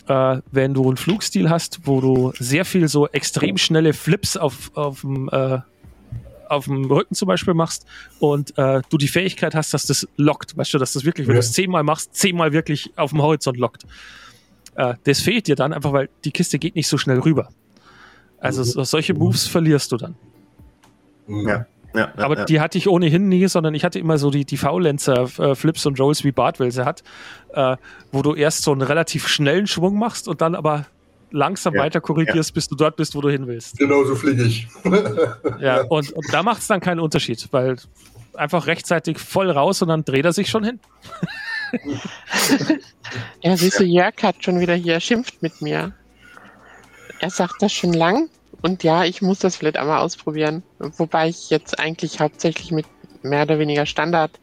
[0.07, 4.71] äh, wenn du einen Flugstil hast, wo du sehr viel so extrem schnelle Flips auf,
[4.75, 5.59] auf dem äh,
[6.49, 7.85] auf dem Rücken zum Beispiel machst
[8.19, 11.35] und äh, du die Fähigkeit hast, dass das lockt, weißt du, dass das wirklich, wenn
[11.35, 11.41] Ja.
[11.41, 13.83] du es zehnmal machst, zehnmal wirklich auf dem Horizont lockt.
[14.75, 17.49] Äh, das fehlt dir dann einfach, weil die Kiste geht nicht so schnell rüber.
[18.39, 18.65] Also Mhm.
[18.65, 20.15] so, solche Moves verlierst du dann.
[21.27, 21.65] Ja.
[21.93, 22.45] Ja, ja, Aber ja.
[22.45, 26.23] die hatte ich ohnehin nie, sondern ich hatte immer so die, die Faulenzer-Flips und Rolls
[26.23, 27.03] wie Bartwell sie hat,
[27.53, 27.77] äh,
[28.11, 30.85] wo du erst so einen relativ schnellen Schwung machst und dann aber
[31.31, 33.77] langsam Ja, weiter korrigierst, bis du dort bist, wo du hin willst.
[33.77, 34.67] Genau so fliege ich.
[35.59, 37.77] Ja, und, und da macht es dann keinen Unterschied, weil
[38.33, 40.79] einfach rechtzeitig voll raus und dann dreht er sich schon hin.
[43.41, 45.93] Ja, siehst du, Jörg hat schon wieder hier schimpft mit mir.
[47.19, 48.29] Er sagt das schon lang
[48.61, 50.63] und ja, ich muss das vielleicht einmal ausprobieren.
[50.79, 52.85] Wobei ich jetzt eigentlich hauptsächlich mit
[53.23, 54.39] mehr oder weniger Standard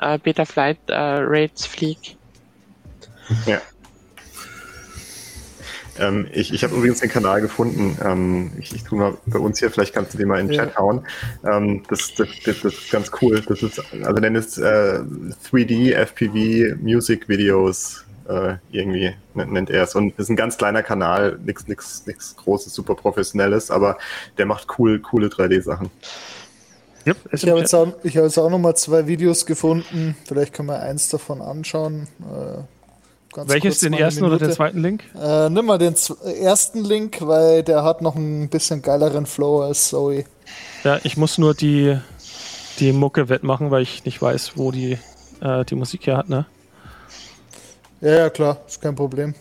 [0.00, 2.16] äh, Betaflight äh, Rates fliege.
[3.46, 3.60] Ja.
[5.98, 7.98] Ähm, ich ich habe übrigens den Kanal gefunden.
[8.04, 10.54] Ähm, ich, ich tue mal bei uns hier, vielleicht kannst du den mal in den
[10.54, 10.66] Ja.
[10.66, 11.04] Chat hauen.
[11.44, 13.42] Ähm, das, das, das, das ist ganz cool.
[13.46, 15.00] Das ist, also nennt es äh,
[15.50, 19.94] 3D FPV Music Videos äh, irgendwie nennt er es.
[19.94, 23.98] Und ist ein ganz kleiner Kanal, nichts nix, nix Großes, super Professionelles, aber
[24.36, 25.90] der macht cool, coole 3D-Sachen.
[27.06, 30.16] Yep, Ich habe jetzt, auch- ich hab jetzt auch noch mal zwei Videos gefunden.
[30.26, 32.06] Vielleicht können wir eins davon anschauen.
[32.20, 32.58] Äh,
[33.34, 34.56] ganz Welches, kurz den ersten oder den Minute.
[34.56, 35.04] zweiten Link?
[35.18, 39.62] Äh, nimm mal den z- ersten Link, weil der hat noch ein bisschen geileren Flow
[39.62, 40.24] als Zoe.
[40.84, 41.96] Ja, ich muss nur die,
[42.78, 44.98] die Mucke wettmachen, weil ich nicht weiß, wo die,
[45.40, 46.44] äh, die Musik her hat, ne?
[48.00, 49.34] Ja, ja, klar, ist kein Problem.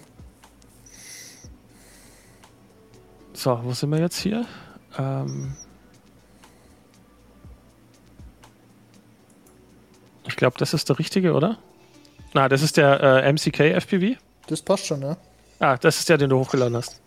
[3.34, 4.46] So, wo sind wir jetzt hier?
[4.98, 5.56] Ähm
[10.28, 11.58] ich glaube, das ist der richtige, oder?
[12.34, 14.18] Na, das ist der äh, MCK FPV.
[14.48, 15.18] Das passt schon, ja.
[15.60, 17.00] Ah, das ist der, den du hochgeladen hast.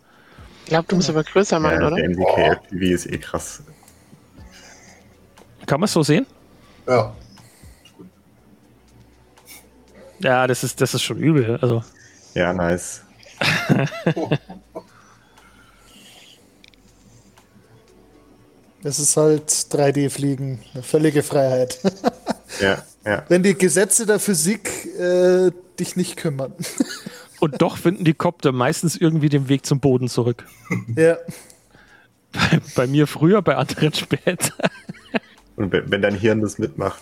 [0.63, 1.95] Ich glaube, du musst aber größer machen, Ja, oder?
[1.97, 3.63] der MDK FPV ist eh krass.
[5.65, 6.25] Kann man es so sehen?
[6.87, 7.13] Ja.
[10.23, 11.57] Ja, das ist, das ist schon übel.
[11.61, 11.83] Also,
[12.33, 13.01] Ja, nice.
[18.83, 20.59] Das ist halt 3D-Fliegen.
[20.73, 21.79] Eine völlige Freiheit.
[22.59, 23.23] Ja, ja.
[23.29, 26.53] Wenn die Gesetze der Physik äh, dich nicht kümmern.
[27.39, 30.45] und doch finden die Kopter meistens irgendwie den Weg zum Boden zurück.
[30.95, 31.17] ja.
[32.31, 34.53] Bei, bei mir früher, bei anderen später.
[35.57, 37.01] Und wenn dein Hirn das mitmacht.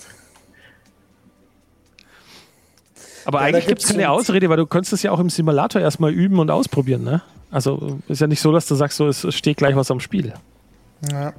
[3.29, 5.29] Aber Ja, eigentlich gibt gibt's es keine Ausrede, weil du könntest es ja auch im
[5.29, 7.21] Simulator erstmal üben und ausprobieren, ne?
[7.51, 9.99] Also ist ja nicht so, dass du sagst, so, es es steht gleich was am
[9.99, 10.33] Spiel.
[11.11, 11.33] Ja.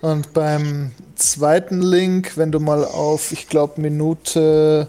[0.00, 4.88] Und beim zweiten Link, wenn du mal auf, ich glaube, Minute,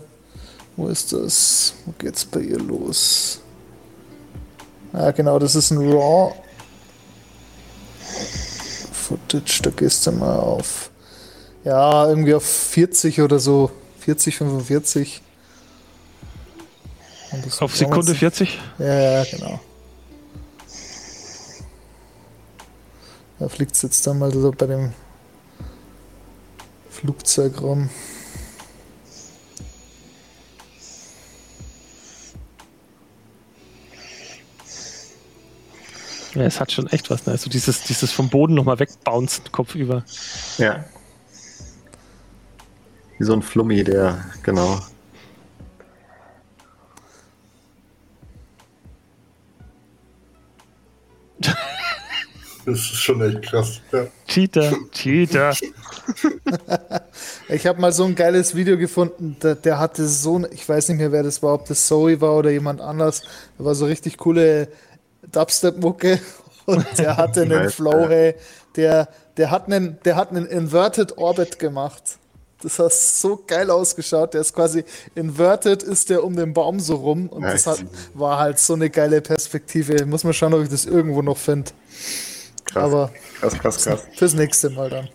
[0.76, 1.76] wo ist das?
[1.86, 3.40] Wo geht's bei ihr los?
[4.92, 6.34] Ja, genau, das ist ein Raw
[8.92, 10.90] Footage, da gehst du mal auf,
[11.64, 13.70] ja, irgendwie auf 40 oder so,
[14.00, 15.22] 40, 45.
[17.34, 18.60] Und das Auf Sekunde 40.
[18.78, 19.60] ja, ja, genau.
[23.40, 24.94] Da fliegt es jetzt dann mal so bei dem
[26.90, 27.90] Flugzeug rum.
[36.36, 37.34] Ja, es hat schon echt was, ne?
[37.34, 40.04] Also dieses, dieses vom Boden nochmal wegbouncen, Kopf über.
[40.58, 40.86] Ja.
[43.20, 44.80] Wie so ein Flummi, der, genau.
[52.66, 53.82] Das ist schon echt krass.
[53.92, 54.06] Ja.
[54.28, 55.54] Cheater, Cheater.
[57.50, 60.90] Ich habe mal so ein geiles Video gefunden, der, der hatte so, ein- ich weiß
[60.90, 63.22] nicht mehr, wer das war, ob das Zoe war oder jemand anders.
[63.58, 64.68] Da war so richtig coole
[65.32, 66.20] Dubstep-Mucke
[66.66, 68.10] und der hatte einen Nice, Flow, ja.
[68.10, 68.36] hey,
[68.76, 69.08] der,
[69.38, 72.18] der, hat einen, der hat einen Inverted Orbit gemacht.
[72.62, 74.34] Das hat so geil ausgeschaut.
[74.34, 74.86] Der ist quasi
[75.16, 77.64] inverted, ist der um den Baum so rum und Nice.
[77.66, 80.06] das hat, war halt so eine geile Perspektive.
[80.06, 81.72] Muss man schauen, ob ich das irgendwo noch finde.
[82.74, 82.84] Krass.
[82.84, 84.08] Aber krass, krass, krass.
[84.16, 85.10] fürs nächste Mal dann.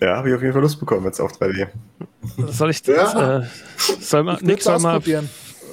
[0.00, 1.68] Ja, habe ich auf jeden Fall Lust bekommen jetzt auf 3D.
[2.48, 3.38] Soll ich Ja.
[3.40, 3.46] äh,
[4.00, 5.00] soll man, Ich Nick, soll mal,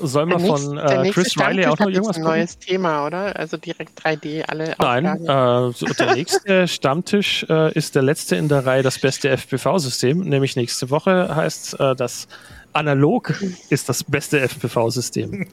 [0.01, 3.37] soll nächste- von äh, Chris Riley auch noch irgendwas ein neues Thema, oder?
[3.37, 8.47] Also direkt 3D, alle Nein, äh, so der nächste Stammtisch äh, ist der letzte in
[8.47, 12.27] der Reihe das beste FPV-System, nämlich nächste Woche heißt äh, das
[12.71, 13.33] Analog
[13.69, 15.47] ist das beste FPV-System.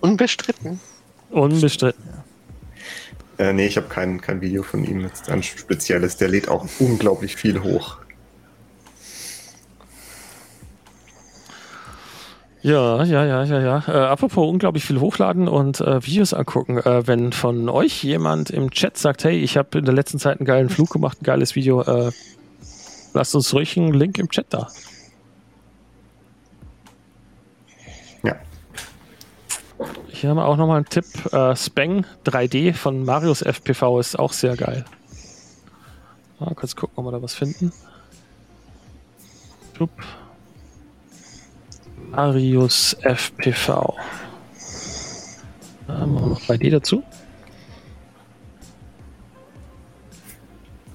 [0.00, 0.80] Unbestritten.
[1.30, 2.02] Unbestritten.
[3.40, 6.18] Äh, nee, ich habe kein, kein Video von ihm jetzt ein spezielles.
[6.18, 7.96] Der lädt auch unglaublich viel hoch.
[12.60, 13.84] Ja, ja, ja, ja, ja.
[13.88, 16.76] Äh, apropos unglaublich viel hochladen und äh, Videos angucken.
[16.76, 20.38] Äh, wenn von euch jemand im Chat sagt, hey, ich habe in der letzten Zeit
[20.38, 22.10] einen geilen Flug gemacht, ein geiles Video, äh,
[23.14, 24.68] lasst uns ruhig einen Link im Chat da.
[30.20, 31.06] Hier haben wir auch nochmal einen Tipp.
[31.32, 34.84] Äh, Spang 3D von Marius FPV ist auch sehr geil.
[36.38, 37.72] Mal kurz gucken, ob wir da was finden.
[39.78, 39.88] Schub.
[42.10, 43.96] Marius FPV.
[45.86, 47.02] Da haben wir noch 3D dazu.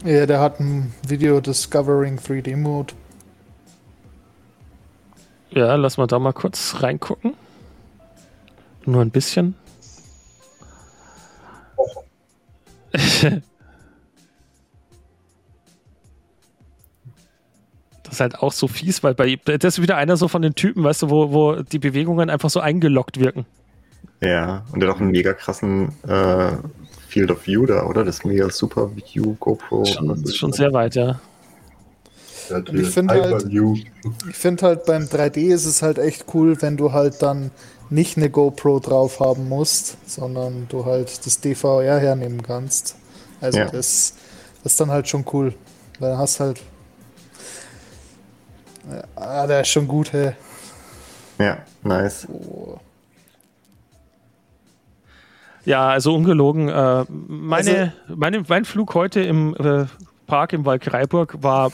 [0.04, 2.94] Ja, der hat ein Video Discovering 3D Mode.
[5.50, 7.34] Ja, lass mal da mal kurz reingucken.
[8.86, 9.56] Nur ein bisschen.
[12.96, 13.42] das
[18.14, 20.84] ist halt auch so fies, weil bei das ist wieder einer so von den Typen,
[20.84, 23.46] weißt du, wo, wo die Bewegungen einfach so eingeloggt wirken.
[24.22, 26.54] Ja, und der hat auch einen mega krassen äh,
[27.08, 28.06] Field of View da, oder?
[28.06, 29.84] Das mega Super View GoPro.
[29.86, 31.20] Schon, schon sehr weit, ja.
[32.50, 33.48] Und ich finde halt-.
[34.30, 37.52] Ich finde halt beim 3D ist es halt echt cool, wenn du halt dann
[37.90, 42.96] nicht eine GoPro drauf haben musst, sondern du halt das DVR hernehmen kannst.
[43.42, 43.66] Also Ja.
[43.66, 44.14] das,
[44.64, 45.54] das ist dann halt schon cool.
[46.00, 46.62] Weil dann hast halt.
[48.90, 50.34] Ja, Ah, der ist schon gut, hey.
[51.40, 52.28] Ja, nice.
[52.30, 52.78] Oh.
[55.66, 56.70] Ja, also ungelogen.
[56.70, 59.86] Äh, meine, meine, mein Flug heute im äh,
[60.28, 61.72] Park im Waldkraiburg war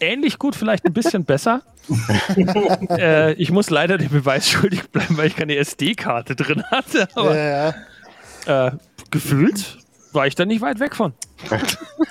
[0.00, 1.62] ähnlich gut, vielleicht ein bisschen besser.
[2.90, 7.08] äh, ich muss leider den Beweis schuldig bleiben, weil ich keine SD-Karte drin hatte.
[7.14, 7.74] Aber Ja,
[8.46, 8.66] ja.
[8.68, 8.72] äh,
[9.10, 9.78] gefühlt
[10.12, 11.12] war ich da nicht weit weg von.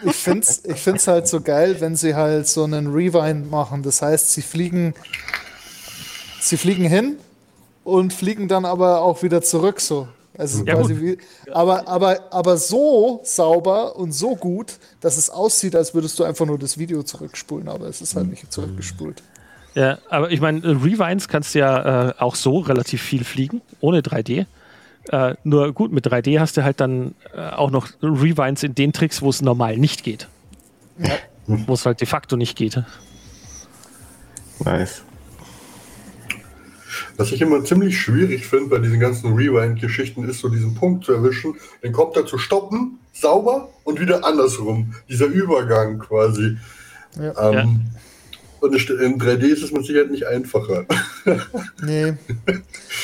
[0.04, 3.84] Ich finde es ich find's halt so geil, wenn sie halt so einen Rewind machen.
[3.84, 4.94] Das heißt, sie fliegen,
[6.40, 7.18] sie fliegen hin
[7.84, 10.08] und fliegen dann aber auch wieder zurück so.
[10.38, 11.18] Also Ja, quasi wie,
[11.52, 16.46] aber, aber, aber so sauber und so gut, dass es aussieht, als würdest du einfach
[16.46, 19.24] nur das Video zurückspulen, aber es ist halt nicht zurückgespult.
[19.74, 24.02] Ja, aber ich meine, Rewinds kannst du ja äh, auch so relativ viel fliegen, ohne
[24.02, 24.46] 3D.
[25.10, 28.92] Äh, nur gut, mit 3D hast du halt dann äh, auch noch Rewinds in den
[28.92, 30.28] Tricks, wo es normal nicht geht.
[30.98, 31.12] Ja.
[31.46, 32.82] Wo es halt de facto nicht geht.
[34.60, 35.04] Nice.
[37.18, 41.14] Was ich immer ziemlich schwierig finde bei diesen ganzen Rewind-Geschichten, ist so diesen Punkt zu
[41.14, 44.94] erwischen, den Kopter zu stoppen, sauber und wieder andersrum.
[45.10, 46.58] Dieser Übergang quasi.
[47.20, 47.52] Ja.
[47.52, 47.82] Ähm,
[48.60, 50.86] Und es- in 3D ist es mit Sicherheit nicht einfacher.
[51.84, 52.14] Nee.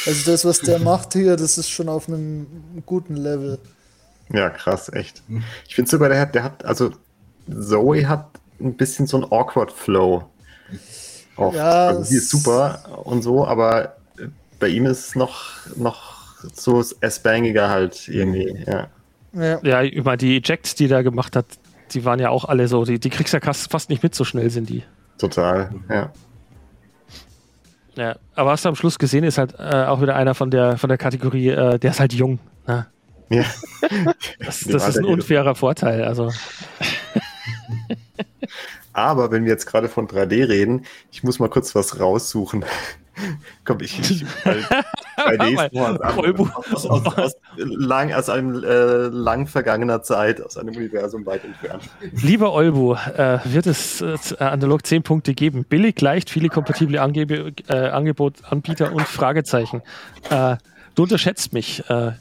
[0.06, 2.48] Also das, was der macht hier, das ist schon auf einem
[2.86, 3.60] guten Level.
[4.32, 5.22] Ja, krass, echt.
[5.68, 6.92] Ich finde sogar, der hat, der hat, also
[7.52, 8.30] Zoe hat
[8.60, 10.24] ein bisschen so ein awkward Flow.
[11.36, 11.56] Oft.
[11.58, 13.98] Ja, also sie ist super und so, aber
[14.64, 15.42] bei ihm ist es noch,
[15.76, 16.14] noch
[16.54, 18.88] so S-Bangiger halt irgendwie, ja.
[19.34, 19.60] Ja.
[19.62, 21.46] Ja, über die Ejects, die der gemacht hat,
[21.92, 24.24] die waren ja auch alle so, die, die kriegst du ja fast nicht mit, so
[24.24, 24.84] schnell sind die.
[25.18, 26.14] Total, ja.
[27.96, 30.78] Ja, aber hast du am Schluss gesehen, ist halt äh, auch wieder einer von der,
[30.78, 32.40] von der Kategorie, äh, der ist halt jung.
[32.66, 32.88] Ne?
[33.28, 33.44] ja.
[34.40, 36.06] Das, das ist ein unfairer Vorteil.
[36.06, 36.32] Also,
[38.94, 42.64] Aber wenn wir jetzt gerade von 3D reden, ich muss mal kurz was raussuchen.
[43.66, 44.00] Komm, ich.
[44.00, 44.64] ich weil
[45.16, 46.44] 3D ist noch was Olbu.
[46.44, 46.74] anderes.
[46.74, 51.84] aus, aus, aus, lang, aus einem äh, lang vergangener Zeit, aus einem Universum weit entfernt.
[52.22, 55.66] lieber Olbu, äh, wird es äh, analog 10 Punkte geben?
[55.66, 59.82] Billig, leicht, viele kompatible Angebe äh, Angebot, Anbieter und Fragezeichen.
[60.30, 60.58] Äh,
[60.96, 61.88] du unterschätzt mich.
[61.90, 62.14] Äh,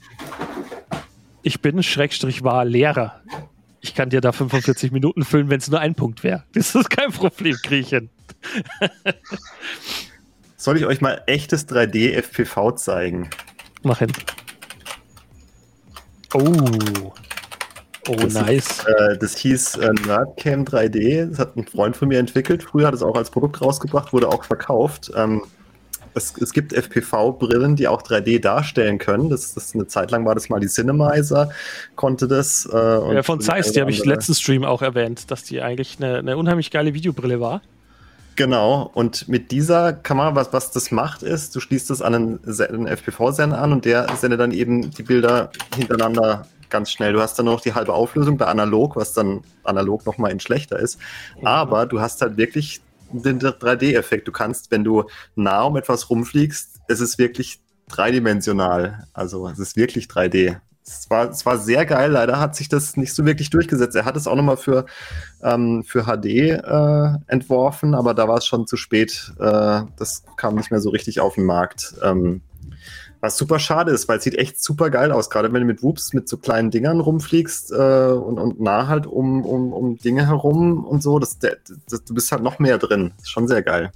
[1.42, 3.20] ich bin, Schrägstrich, war Lehrer.
[3.80, 6.44] Ich kann dir da 45 Minuten füllen, wenn es nur ein Punkt wäre.
[6.54, 8.10] Das ist kein Problem, Griechen.
[10.62, 13.28] Soll ich euch mal echtes 3D FPV zeigen?
[13.82, 14.12] Mach hin.
[16.34, 16.40] Oh.
[18.08, 18.84] Oh, Das nice.
[18.84, 21.30] Äh, das hieß äh, Nerdcam 3D.
[21.30, 22.62] Das hat ein Freund von mir entwickelt.
[22.62, 25.10] Früher hat es auch als Produkt rausgebracht, wurde auch verkauft.
[25.16, 25.42] Ähm,
[26.14, 29.30] es, es gibt FPV-Brillen, die auch 3D darstellen können.
[29.30, 31.50] Das, das eine Zeit lang war das mal die Cinemizer,
[31.96, 32.70] konnte das.
[32.72, 36.18] Äh, Ja, von Zeiss, die habe ich letzten Stream auch erwähnt, dass die eigentlich eine,
[36.18, 37.62] eine unheimlich geile Videobrille war.
[38.42, 42.40] Genau, und mit dieser Kamera, was, was das macht, ist, du schließt es an einen,
[42.44, 47.12] einen FPV-Sender an und der sendet dann eben die Bilder hintereinander ganz schnell.
[47.12, 50.76] Du hast dann noch die halbe Auflösung bei analog, was dann analog nochmal in schlechter
[50.76, 50.98] ist.
[51.44, 52.80] Aber du hast halt wirklich
[53.12, 54.26] den 3D-Effekt.
[54.26, 55.04] Du kannst, wenn du
[55.36, 57.60] nah um etwas rumfliegst, es ist wirklich
[57.90, 59.06] dreidimensional.
[59.12, 60.56] Also es ist wirklich 3D.
[60.84, 63.94] Es war, es war sehr geil, leider hat sich das nicht so wirklich durchgesetzt.
[63.94, 64.86] Er hat es auch nochmal für,
[65.42, 69.32] ähm, für HD äh, entworfen, aber da war es schon zu spät.
[69.38, 71.94] Äh, das kam nicht mehr so richtig auf den Markt.
[72.02, 72.42] Ähm,
[73.22, 75.82] was super schade ist, weil es sieht echt super geil aus, gerade wenn du mit
[75.82, 80.26] Whoops mit so kleinen Dingern rumfliegst äh, und, und nah halt um, um, um Dinge
[80.26, 81.20] herum und so.
[81.20, 81.58] Das, der,
[81.88, 83.12] das, du bist halt noch mehr drin.
[83.18, 83.92] Ist schon sehr geil.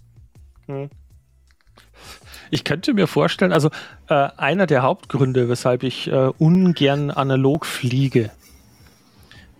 [2.50, 3.70] Ich könnte mir vorstellen, also
[4.08, 8.30] äh, einer der Hauptgründe, weshalb ich äh, ungern analog fliege,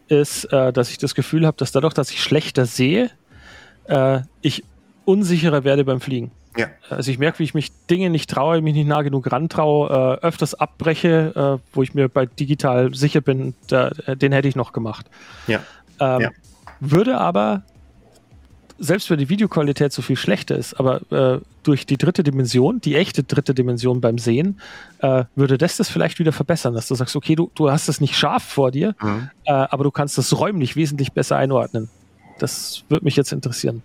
[0.09, 3.11] ist, äh, dass ich das Gefühl habe, dass dadurch, dass ich schlechter sehe,
[3.87, 4.65] äh, ich
[5.05, 6.31] unsicherer werde beim Fliegen.
[6.57, 6.69] Ja.
[6.89, 10.27] Also ich merke, wie ich mich Dinge nicht traue, mich nicht nah genug rantraue, äh,
[10.27, 14.73] öfters abbreche, äh, wo ich mir bei digital sicher bin, da, den hätte ich noch
[14.73, 15.07] gemacht.
[15.47, 15.61] Ja.
[16.01, 16.31] Ähm, Ja.
[16.81, 17.63] Würde aber,
[18.79, 22.95] selbst wenn die Videoqualität so viel schlechter ist, aber äh, durch die dritte Dimension, die
[22.95, 24.61] echte dritte Dimension beim Sehen,
[25.01, 28.01] äh, würde das das vielleicht wieder verbessern, dass du sagst, okay, du, du hast es
[28.01, 29.31] nicht scharf vor dir, Mhm.
[29.45, 31.89] äh, aber du kannst das räumlich wesentlich besser einordnen.
[32.39, 33.83] Das würde mich jetzt interessieren.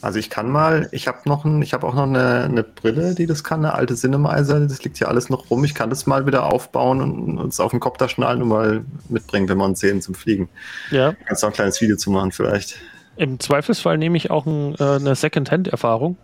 [0.00, 3.14] Also ich kann mal, ich habe noch ein, ich habe auch noch eine, eine Brille,
[3.14, 5.64] die das kann, eine alte Cinemizer, das liegt hier alles noch rum.
[5.64, 8.84] Ich kann das mal wieder aufbauen und uns auf den Kopf da schnallen und mal
[9.08, 10.48] mitbringen, wenn wir uns sehen zum Fliegen.
[10.90, 11.14] Ja.
[11.26, 12.76] Kannst du noch ein kleines Video zu machen vielleicht.
[13.16, 16.16] Im Zweifelsfall nehme ich auch ein, äh, eine Second-Hand-Erfahrung.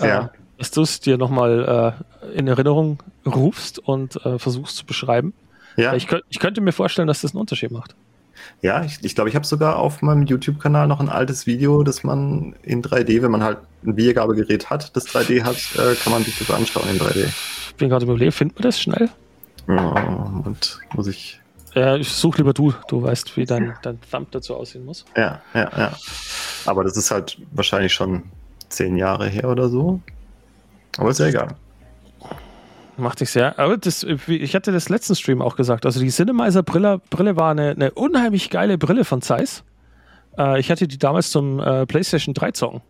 [0.00, 0.26] Ja.
[0.26, 0.28] Äh,
[0.58, 1.96] dass du es dir nochmal
[2.28, 5.32] äh, in Erinnerung rufst und äh, versuchst zu beschreiben.
[5.76, 7.94] Ja, Ich, ich könnte mir vorstellen, dass das einen Unterschied macht.
[8.60, 11.82] ja ich glaube, ich, glaub, ich habe sogar auf meinem YouTube-Kanal noch ein altes Video,
[11.82, 13.56] das man in 3D, wenn man halt
[13.86, 17.26] ein Wiedergabegerät hat, das 3D hat, äh, kann man sich das anschauen in 3D.
[17.68, 19.08] Ich bin gerade überlegt, finden wir das schnell?
[19.66, 19.92] Ja,
[20.44, 21.39] und muss ich.
[21.74, 22.74] Ja, ich such lieber du.
[22.88, 25.04] Du weißt, wie dein, dein Thumb dazu aussehen muss.
[25.16, 25.92] Ja, ja, ja.
[26.66, 28.24] Aber das ist halt wahrscheinlich schon
[28.68, 30.00] zehn Jahre her oder so.
[30.98, 31.54] Aber ist ja egal.
[32.96, 33.58] Macht dich sehr.
[33.58, 35.86] Aber das, ich hatte das letzten Stream auch gesagt.
[35.86, 39.62] Also die Cinemizer Brille, Brille war eine, eine unheimlich geile Brille von Zeiss.
[40.36, 42.82] Äh, ich hatte die damals zum äh, PlayStation 3 zocken.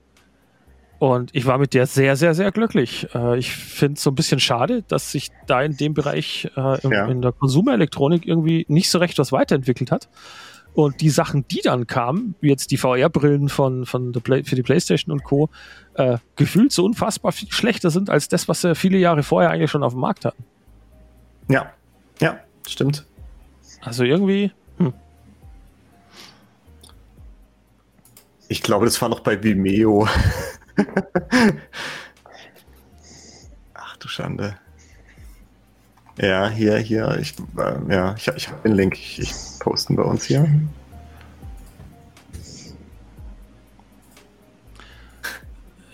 [1.00, 3.08] Und ich war mit der sehr, sehr, sehr glücklich.
[3.14, 6.80] Äh, ich finde es so ein bisschen schade, dass sich da in dem Bereich äh,
[6.82, 7.06] im, Ja.
[7.06, 10.10] in der Konsumerelektronik irgendwie nicht so recht was weiterentwickelt hat.
[10.74, 14.62] Und die Sachen, die dann kamen, wie jetzt die VR-Brillen von, von Play, für die
[14.62, 15.48] PlayStation und Co.,
[15.94, 19.70] äh, gefühlt so unfassbar viel schlechter sind als das, was sie viele Jahre vorher eigentlich
[19.70, 20.44] schon auf dem Markt hatten.
[21.48, 21.72] Ja,
[22.20, 23.06] ja, stimmt.
[23.80, 24.92] Also irgendwie, hm.
[28.48, 30.06] Ich glaube, das war noch bei Vimeo.
[33.74, 34.56] Ach du Schande.
[36.18, 40.02] Ja, hier, hier, ich, äh, ja, ich, ich habe den Link, ich, ich posten bei
[40.02, 40.46] uns hier.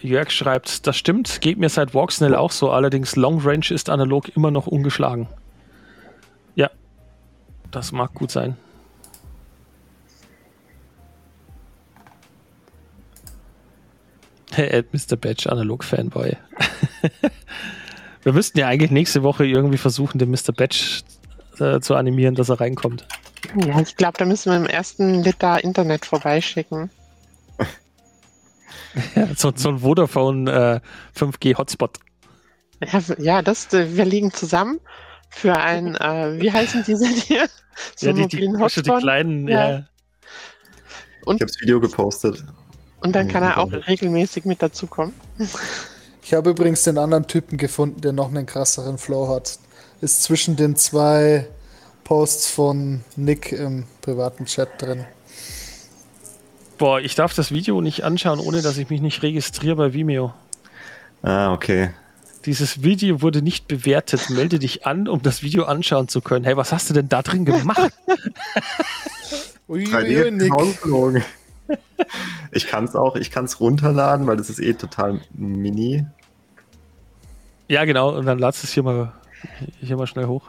[0.03, 4.29] Jörg schreibt, das stimmt, geht mir seit Walksnell auch so, allerdings Long Range ist analog
[4.37, 5.29] immer noch ungeschlagen.
[6.55, 6.71] Ja,
[7.71, 8.57] das mag gut sein.
[14.73, 15.17] Ed, Mr.
[15.17, 16.37] Badge, Analog-Fanboy.
[18.23, 20.53] Wir müssten ja eigentlich nächste Woche irgendwie versuchen, den Mr.
[20.57, 21.03] Badge
[21.59, 23.07] äh, zu animieren, dass er reinkommt.
[23.65, 26.91] Ja, ich glaube, da müssen wir im ersten Liter Internet vorbeischicken.
[29.15, 31.99] Ja, so, so ein Vodafone äh, 5G-Hotspot.
[32.81, 34.81] Ja, ja das, äh, wir liegen zusammen
[35.29, 37.47] für ein, äh, wie heißen diese hier?
[37.95, 39.71] So Ja, die, die, die, kleinen, Ja.
[39.71, 39.87] ja.
[41.21, 42.43] Ich habe das Video gepostet.
[43.01, 45.15] Und dann kann er auch regelmäßig mit dazukommen.
[46.23, 49.59] Ich habe übrigens den anderen Typen gefunden, der noch einen krasseren Flow hat.
[50.01, 51.47] Ist zwischen den zwei
[52.05, 55.05] Posts von Nick im privaten Chat drin.
[56.79, 60.35] Boah, ich darf das Video nicht anschauen, ohne dass ich mich nicht registriere bei Vimeo.
[61.23, 61.91] Ah, okay.
[62.45, 64.31] Dieses Video wurde nicht bewertet.
[64.31, 66.45] Melde dich an, um das Video anschauen zu können.
[66.45, 67.93] Hey, was hast du denn da drin gemacht?
[69.69, 70.53] Ui, 3D ui, Nick.
[72.53, 76.07] Ich kann es auch, ich kann es runterladen, weil das ist eh total mini.
[77.69, 78.17] ja, genau.
[78.17, 79.13] Und dann ladst du es hier mal,
[79.81, 80.43] hier mal schnell hoch.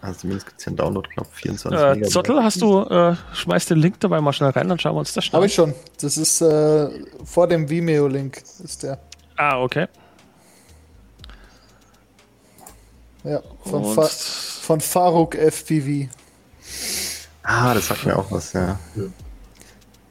[0.00, 2.10] Also zumindest gibt es hier einen Download-Knopf, 24 Äh, Megabyte.
[2.10, 5.12] Zottel, hast du, äh, schmeiß den Link dabei mal schnell rein, dann schauen wir uns
[5.14, 5.48] das schnell Habe an.
[5.48, 5.74] ich schon.
[6.00, 6.88] Das ist äh,
[7.24, 8.42] vor dem Vimeo-Link.
[8.64, 8.98] Ist der.
[9.36, 9.86] Ah, okay.
[13.24, 16.08] Ja, von, Fa von Faruk FPV.
[17.44, 18.78] Ah, das sagt mir auch was, ja.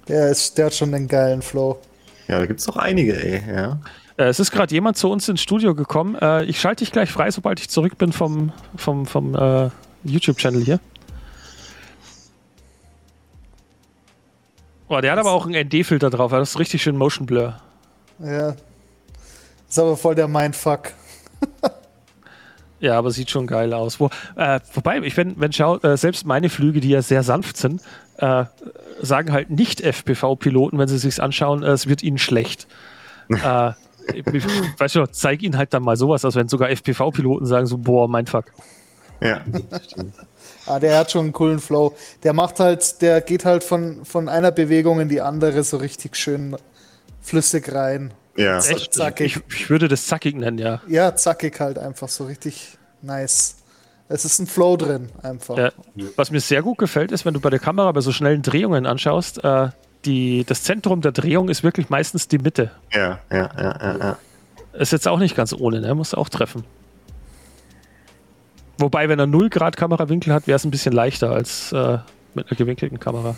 [0.07, 1.79] Der, ist, der hat schon einen geilen Flow.
[2.27, 3.79] Ja, da gibt es doch einige, ey, ja.
[4.17, 6.15] äh, es ist gerade jemand zu uns ins Studio gekommen.
[6.15, 9.69] Äh, ich schalte dich gleich frei, sobald ich zurück bin vom, vom, vom äh,
[10.03, 10.79] YouTube-Channel hier.
[14.87, 16.31] Oh, der hat aber auch einen ND-Filter drauf.
[16.31, 17.57] Das ist richtig schön Motion Blur.
[18.19, 18.55] Ja.
[19.69, 20.91] Ist aber voll der Mindfuck.
[22.81, 23.99] Ja, aber sieht schon geil aus.
[23.99, 27.55] Wo, äh, wobei, ich wenn, wenn schau, äh, selbst meine Flüge, die ja sehr sanft
[27.55, 27.79] sind,
[28.21, 28.45] äh,
[29.01, 32.67] sagen halt nicht FPV-Piloten, wenn sie sich's anschauen, äh, es wird ihnen schlecht.
[33.29, 33.71] äh,
[34.13, 34.25] ich,
[34.77, 38.07] weißt du, zeig ihnen halt dann mal sowas, als wenn sogar FPV-Piloten sagen so, boah,
[38.07, 38.45] mein Fuck.
[39.19, 39.41] Ja,
[39.83, 40.13] stimmt.
[40.67, 41.95] Ah, der hat schon einen coolen Flow.
[42.21, 46.15] Der macht halt, der geht halt von, von einer Bewegung in die andere so richtig
[46.15, 46.55] schön
[47.19, 48.13] flüssig rein.
[48.37, 48.93] Ja, Echt?
[48.93, 49.41] zackig.
[49.47, 50.81] Ich, ich würde das zackig nennen, ja.
[50.87, 53.55] Ja, zackig halt einfach so richtig nice.
[54.11, 55.57] Es ist ein Flow drin einfach.
[55.57, 55.71] Ja.
[56.17, 58.85] Was mir sehr gut gefällt, ist, wenn du bei der Kamera bei so schnellen Drehungen
[58.85, 59.69] anschaust, äh,
[60.03, 62.71] die, das Zentrum der Drehung ist wirklich meistens die Mitte.
[62.91, 64.17] ja, ja, ja, ja, ja.
[64.73, 65.95] Ist jetzt auch nicht ganz ohne, ne?
[65.95, 66.63] Muss auch treffen.
[68.77, 71.97] Wobei, wenn er 0 Grad Kamerawinkel hat, wäre es ein bisschen leichter als äh,
[72.33, 73.35] mit einer gewinkelten Kamera.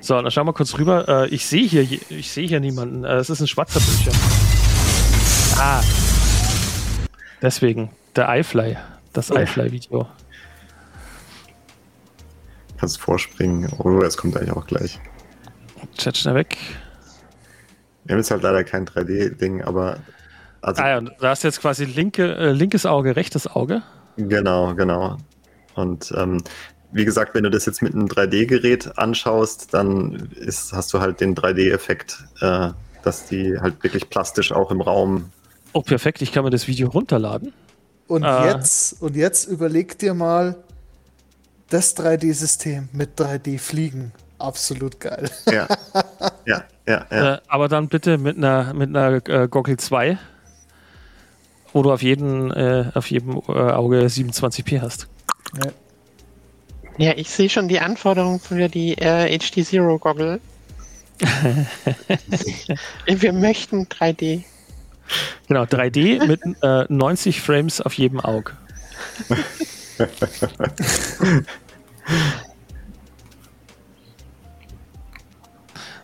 [0.00, 1.08] So, dann schauen wir kurz rüber.
[1.08, 3.04] Äh, ich sehe hier, ich sehe hier niemanden.
[3.04, 4.14] Äh, es ist ein schwarzer Bildschirm.
[5.58, 5.80] Ah.
[7.40, 8.76] Deswegen, der iFly.
[9.12, 10.08] Das iFly-Video.
[12.78, 13.70] Kannst vorspringen.
[13.78, 15.00] Oh, das kommt eigentlich auch gleich.
[15.96, 16.56] Chat schnell weg.
[18.04, 19.98] Wir haben jetzt halt leider kein 3D-Ding, aber.
[20.60, 23.82] Also, ah ja, da hast jetzt quasi linke, äh, linkes Auge, rechtes Auge.
[24.16, 25.18] Genau, genau.
[25.74, 26.42] Und ähm,
[26.92, 31.20] wie gesagt, wenn du das jetzt mit einem 3D-Gerät anschaust, dann ist, hast du halt
[31.20, 32.70] den 3D-Effekt, äh,
[33.02, 35.30] dass die halt wirklich plastisch auch im Raum.
[35.72, 37.52] Oh, perfekt, ich kann mir das Video runterladen.
[38.12, 40.56] Und, äh, jetzt, und jetzt überleg dir mal
[41.70, 44.12] das 3D-System mit 3D-Fliegen.
[44.38, 45.30] Absolut geil.
[45.46, 45.66] Ja,
[46.44, 47.06] ja, ja.
[47.10, 47.34] ja.
[47.36, 50.18] Äh, aber dann bitte mit einer, mit einer äh, Goggle 2,
[51.72, 55.08] wo du auf, jeden, äh, auf jedem äh, Auge 27p hast.
[55.64, 55.70] Ja.
[56.98, 60.38] Ja, ich sehe schon die Anforderungen für die äh, HD Zero Goggle.
[63.06, 64.44] Wir möchten 3D.
[65.48, 68.52] Genau, 3D mit äh, 90 Frames auf jedem Auge.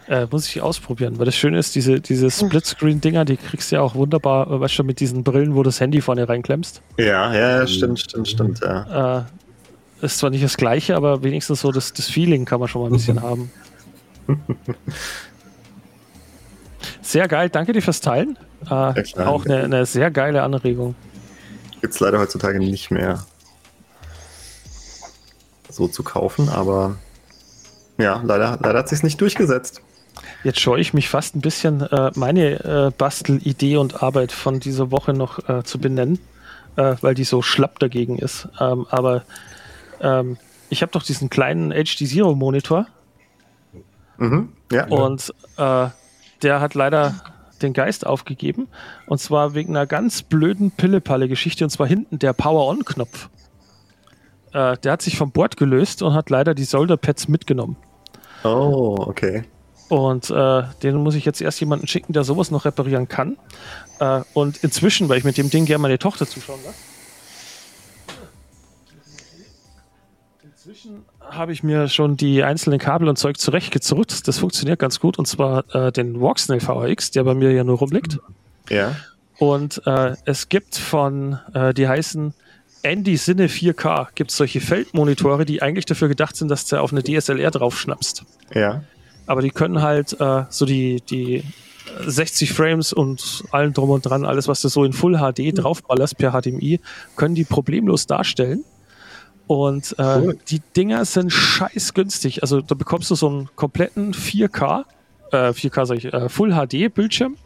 [0.09, 3.83] äh, muss ich ausprobieren, weil das Schöne ist, diese, diese Splitscreen-Dinger, die kriegst du ja
[3.83, 6.83] auch wunderbar, äh, weißt du, mit diesen Brillen, wo du das Handy vorne reinklemmst.
[6.99, 9.20] Ja, ja, stimmt, stimmt, stimmt, ja.
[9.20, 9.25] Äh,
[10.05, 12.89] ist zwar nicht das gleiche, aber wenigstens so das, das Feeling kann man schon mal
[12.89, 13.51] ein bisschen haben.
[17.09, 18.39] Sehr geil, danke dir fürs Teilen.
[18.69, 20.95] Äh, auch eine, eine, sehr geile Anregung.
[21.81, 23.25] Gibt es leider heutzutage nicht mehr
[25.71, 26.97] so zu kaufen, aber
[27.97, 29.81] ja, leider, leider hat sich nicht durchgesetzt.
[30.45, 34.91] Jetzt scheue ich mich fast ein bisschen, äh, meine äh, Bastelidee und Arbeit von dieser
[34.91, 36.19] Woche noch äh, zu benennen,
[36.77, 38.49] äh, weil die so schlapp dagegen ist.
[38.61, 39.25] Ähm, aber
[40.03, 40.37] ähm,
[40.69, 42.87] ich habe doch diesen kleinen HD Zero Monitor.
[44.19, 44.87] Mhm, ja.
[44.89, 45.89] Und äh,
[46.43, 47.15] der hat leider
[47.62, 48.69] den Geist aufgegeben.
[49.06, 51.65] Und zwar wegen einer ganz blöden Pille-Palle-Geschichte.
[51.65, 53.28] Und zwar hinten der Power-On-Knopf.
[54.52, 57.77] Äh, der hat sich vom Board gelöst und hat leider die Solder-Pads mitgenommen.
[58.44, 59.44] Oh, okay.
[59.89, 63.36] Und äh, den muss ich jetzt erst jemanden schicken, der sowas noch reparieren kann.
[64.01, 66.78] Äh, und inzwischen, weil ich mit dem Ding gerne meine Tochter zuschauen lasse,
[70.69, 74.28] Inzwischen habe ich mir schon die einzelnen Kabel und Zeug zurechtgezurrt.
[74.28, 75.19] Das funktioniert ganz gut.
[75.19, 78.19] Und zwar äh, den Walksnail VHX, der bei mir ja nur rumliegt.
[78.69, 78.95] Ja.
[79.39, 82.35] Und äh, es gibt von, äh, die heißen
[82.82, 86.93] Andy Sinne 4K, gibt es solche Feldmonitore, die eigentlich dafür gedacht sind, dass du auf
[86.93, 88.24] eine DSLR draufschnappst.
[88.53, 88.82] Ja.
[89.27, 91.45] Aber die können halt äh, so die, die
[92.07, 96.19] 60 Frames und allem drum und dran, alles, was du so in Full HD draufballerst
[96.19, 96.78] per HDMI,
[97.16, 98.65] können die problemlos darstellen.
[99.49, 100.39] Und äh, cool.
[100.49, 102.43] die Dinger sind scheiß günstig.
[102.43, 104.85] Also da bekommst du so einen kompletten 4K,
[105.33, 107.37] äh, 4K sag ich, äh, Full HD Bildschirm.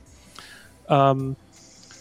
[0.89, 1.37] Ähm,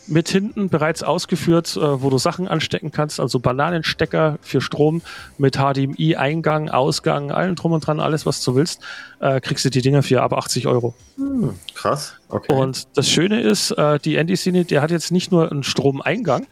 [0.08, 5.04] mit hinten bereits ausgeführt, äh, wo du Sachen anstecken kannst, also Bananenstecker für Strom
[5.38, 8.82] mit HDMI, Eingang, Ausgang, allem drum und dran, alles was du willst,
[9.20, 10.96] äh, kriegst du die Dinger für ab 80 Euro.
[11.18, 12.52] Hm, krass, okay.
[12.52, 16.48] Und das Schöne ist, äh, die Andy Cine, der hat jetzt nicht nur einen Stromeingang,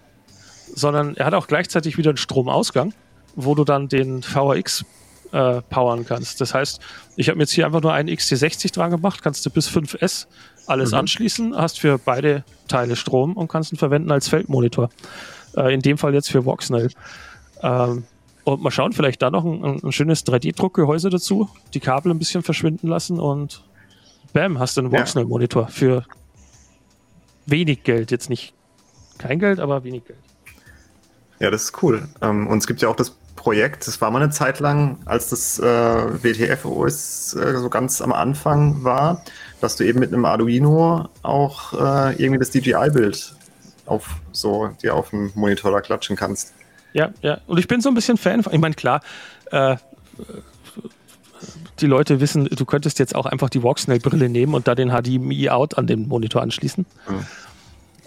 [0.75, 2.93] sondern er hat auch gleichzeitig wieder einen Stromausgang
[3.43, 4.85] wo du dann den VRX
[5.31, 6.41] äh, powern kannst.
[6.41, 6.79] Das heißt,
[7.15, 10.27] ich habe mir jetzt hier einfach nur einen XT60 dran gemacht, kannst du bis 5S
[10.67, 10.99] alles mhm.
[10.99, 14.89] anschließen, hast für beide Teile Strom und kannst ihn verwenden als Feldmonitor.
[15.55, 16.89] Äh, in dem Fall jetzt für Voxnell.
[17.61, 18.03] Ähm,
[18.43, 22.41] und mal schauen, vielleicht da noch ein, ein schönes 3D-Druckgehäuse dazu, die Kabel ein bisschen
[22.41, 23.63] verschwinden lassen und
[24.33, 26.05] bam, hast du einen Voxnell-Monitor für
[27.45, 28.11] wenig Geld.
[28.11, 28.53] Jetzt nicht
[29.17, 30.19] kein Geld, aber wenig Geld.
[31.39, 32.07] Ja, das ist cool.
[32.21, 35.29] Ähm, und es gibt ja auch das Projekt, das war mal eine Zeit lang, als
[35.29, 39.23] das äh, WTF-OS äh, so ganz am Anfang war,
[39.61, 43.33] dass du eben mit einem Arduino auch äh, irgendwie das DJI-Bild
[43.85, 46.53] auf so dir auf dem Monitor da klatschen kannst.
[46.91, 47.39] Ja, ja.
[47.47, 48.99] Und ich bin so ein bisschen Fan von, ich meine, klar,
[49.51, 49.77] äh,
[51.79, 55.77] die Leute wissen, du könntest jetzt auch einfach die Walksnail-Brille nehmen und da den HDMI-Out
[55.77, 56.85] an den Monitor anschließen.
[57.07, 57.25] Mhm.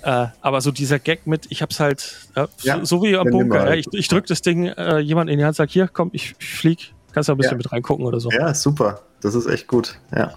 [0.03, 3.29] Äh, aber so dieser Gag mit, ich hab's halt, äh, ja, so, so, wie am
[3.31, 6.11] Bunker, ja, ich, ich drück das Ding äh, jemand in die Hand, sag, hier, komm,
[6.13, 7.59] ich, ich flieg, kannst du ein bisschen ja.
[7.59, 8.31] mit reingucken oder so.
[8.31, 9.03] Ja, super.
[9.21, 10.35] Das ist echt gut, ja.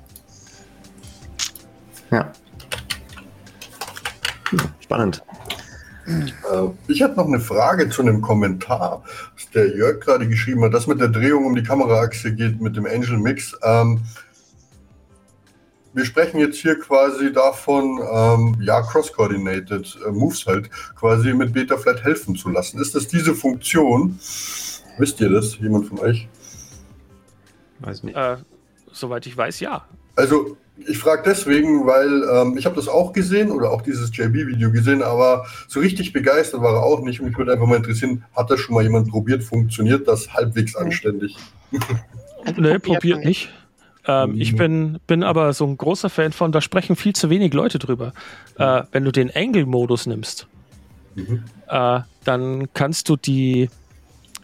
[2.12, 2.32] Ja.
[4.50, 5.24] Hm, spannend.
[6.08, 6.22] Äh,
[6.88, 9.04] ich habe noch eine Frage zu einem Kommentar,
[9.36, 10.74] das der Jörg gerade geschrieben hat.
[10.74, 13.58] Das mit der Drehung um die Kameraachse geht mit dem Angel Mix.
[13.64, 14.02] Ähm,
[15.96, 22.04] wir sprechen jetzt hier quasi davon, ähm, ja, cross-coordinated äh, Moves halt quasi mit Betaflat
[22.04, 22.80] helfen zu lassen.
[22.82, 24.20] Ist das diese Funktion?
[24.98, 26.28] Wisst ihr das, jemand von euch?
[27.80, 28.16] Weiß nicht.
[28.16, 28.38] Äh,
[28.92, 29.86] soweit ich weiß, ja.
[30.18, 34.72] Also, ich frage deswegen, weil ähm, ich habe das auch gesehen oder auch dieses JB-Video
[34.72, 37.22] gesehen, aber so richtig begeistert war er auch nicht.
[37.22, 39.44] Und ich würde einfach mal interessieren, hat das schon mal jemand probiert?
[39.44, 41.38] Funktioniert das halbwegs anständig?
[42.46, 43.50] Also nee, probiert nicht.
[44.08, 47.54] Ähm, Ich bin, bin aber so ein großer Fan von, da sprechen viel zu wenig
[47.54, 48.14] Leute drüber.
[48.58, 50.48] Äh, wenn du den Angle-Modus nimmst,
[51.70, 53.70] äh, dann kannst du die,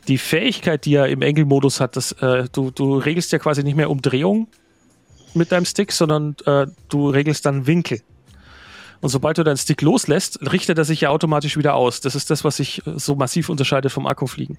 [0.08, 3.76] die Fähigkeit, die er im Angle-Modus hat, dass, äh, du, du regelst ja quasi nicht
[3.76, 4.48] mehr Umdrehung
[5.34, 8.02] mit deinem Stick, sondern äh, du regelst dann Winkel.
[9.02, 12.02] Und sobald du deinen Stick loslässt, richtet er sich ja automatisch wieder aus.
[12.02, 14.58] Das ist das, was sich äh, so massiv unterscheidet vom Akkufliegen.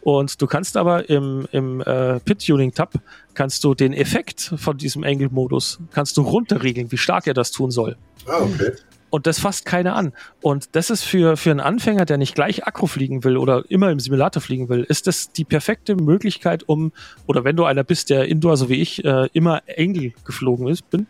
[0.00, 2.94] Und du kannst aber im, im äh, Pit-Tuning-Tab
[3.34, 7.70] kannst du den Effekt von diesem Angle-Modus kannst du runterregeln, wie stark er das tun
[7.70, 7.96] soll.
[8.26, 8.72] Ah, okay.
[9.10, 10.12] Und das fasst keiner an.
[10.40, 13.90] Und das ist für, für einen Anfänger, der nicht gleich Akku fliegen will oder immer
[13.90, 16.92] im Simulator fliegen will, ist das die perfekte Möglichkeit, um,
[17.26, 20.88] oder wenn du einer bist, der Indoor, so wie ich, äh, immer Angle geflogen ist,
[20.90, 21.08] bin,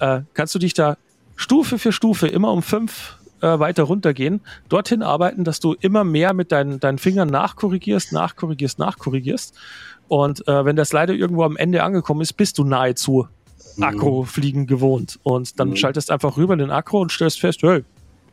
[0.00, 0.98] äh, kannst du dich da
[1.40, 6.34] Stufe für Stufe immer um fünf äh, weiter runtergehen, dorthin arbeiten, dass du immer mehr
[6.34, 9.54] mit deinen, deinen Fingern nachkorrigierst, nachkorrigierst, nachkorrigierst.
[10.06, 13.26] Und äh, wenn das leider irgendwo am Ende angekommen ist, bist du nahezu
[13.80, 15.18] Akku-Fliegen gewohnt.
[15.22, 15.76] Und dann Mhm.
[15.76, 17.84] schaltest einfach rüber den Akku und stellst fest, hey,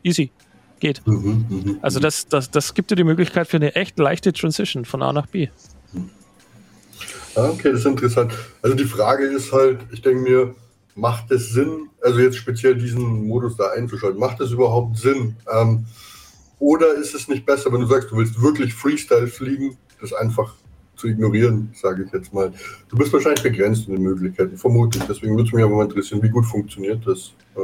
[0.02, 0.30] easy,
[0.78, 1.00] geht.
[1.06, 4.84] Mhm, mhm, Also das, das, das gibt dir die Möglichkeit für eine echt leichte Transition
[4.84, 5.48] von A nach B.
[7.34, 8.32] Ah, okay, das ist interessant.
[8.60, 10.54] Also die Frage ist halt, ich denke mir,
[10.98, 15.36] macht es Sinn, also jetzt speziell diesen Modus da einzuschalten, macht es überhaupt Sinn?
[15.52, 15.86] Ähm,
[16.58, 20.54] oder ist es nicht besser, wenn du sagst, du willst wirklich Freestyle fliegen, das einfach
[20.96, 22.52] zu ignorieren, sage ich jetzt mal.
[22.88, 25.04] Du bist wahrscheinlich begrenzt in den Möglichkeiten, vermutlich.
[25.08, 27.32] Deswegen würde es mich aber mal interessieren, wie gut funktioniert das.
[27.56, 27.62] Ja.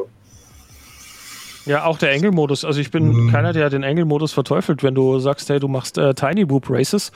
[1.67, 2.65] Ja, auch der Angle-Modus.
[2.65, 3.31] Also ich bin Mhm.
[3.31, 4.83] keiner, der den Angle-Modus verteufelt.
[4.83, 7.11] Wenn du sagst, hey, du machst äh, Tiny Boop Races,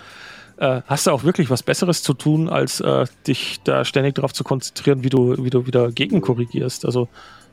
[0.59, 4.32] äh, hast du auch wirklich was Besseres zu tun, als äh, dich da ständig darauf
[4.32, 6.85] zu konzentrieren, wie du, wie du wieder gegenkorrigierst.
[6.85, 7.09] Also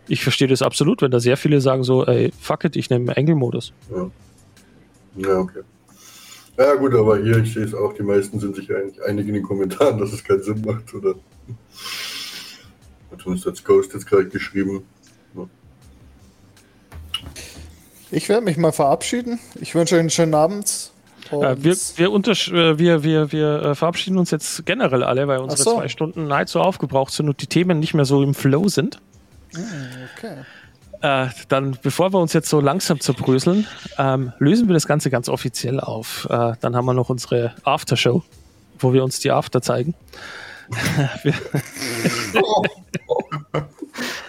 [0.07, 3.15] ich verstehe das absolut, wenn da sehr viele sagen so, ey, fuck it, ich nehme
[3.15, 3.73] Angle-Modus.
[3.91, 4.10] Ja.
[5.18, 5.61] ja, okay.
[6.57, 9.34] Ja gut, aber hier, ich sehe es auch, die meisten sind sich eigentlich einig in
[9.34, 11.15] den Kommentaren, dass es keinen Sinn macht, oder?
[13.22, 14.84] Zumindest hat Ghost jetzt gerade geschrieben.
[18.11, 19.40] Ich werde mich mal verabschieden.
[19.60, 20.91] Ich wünsche euch einen schönen Abend.
[21.32, 25.28] Äh, Und wir, wir, untersch äh, wir, wir, wir äh, verabschieden uns jetzt generell alle,
[25.28, 25.76] weil unsere so.
[25.76, 29.00] zwei Stunden nahezu aufgebraucht sind und die Themen nicht mehr so im Flow sind.
[29.54, 30.36] okay.
[31.02, 35.30] Äh, dann, bevor wir uns jetzt so langsam zerbröseln, ähm, lösen wir das Ganze ganz
[35.30, 36.28] offiziell auf.
[36.30, 38.24] Äh, dann haben wir noch unsere Aftershow,
[38.80, 39.94] wo wir uns die After zeigen.
[41.24, 41.34] wir,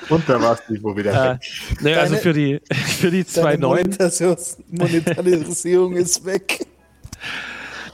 [0.08, 1.32] Und da war es Nico wieder.
[1.32, 1.38] äh,
[1.80, 6.66] nee, also für die, für die zwei neuen, Monetaris- Monetarisierung ist weg.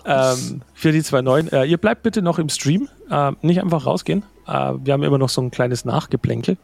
[0.05, 3.87] Ähm, für die zwei neuen, äh, ihr bleibt bitte noch im Stream, äh, nicht einfach
[3.87, 4.25] rausgehen.
[4.47, 6.57] Äh, wir haben immer noch so ein kleines Nachgeplänkel.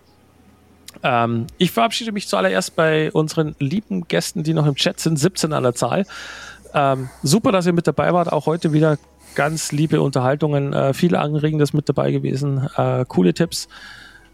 [1.02, 5.52] Ähm, ich verabschiede mich zuallererst bei unseren lieben Gästen, die noch im Chat sind, 17
[5.52, 6.04] an der Zahl.
[6.74, 8.32] Ähm, super, dass ihr mit dabei wart.
[8.32, 8.98] Auch heute wieder
[9.34, 13.68] ganz liebe Unterhaltungen, äh, viel Anregendes mit dabei gewesen, äh, coole Tipps.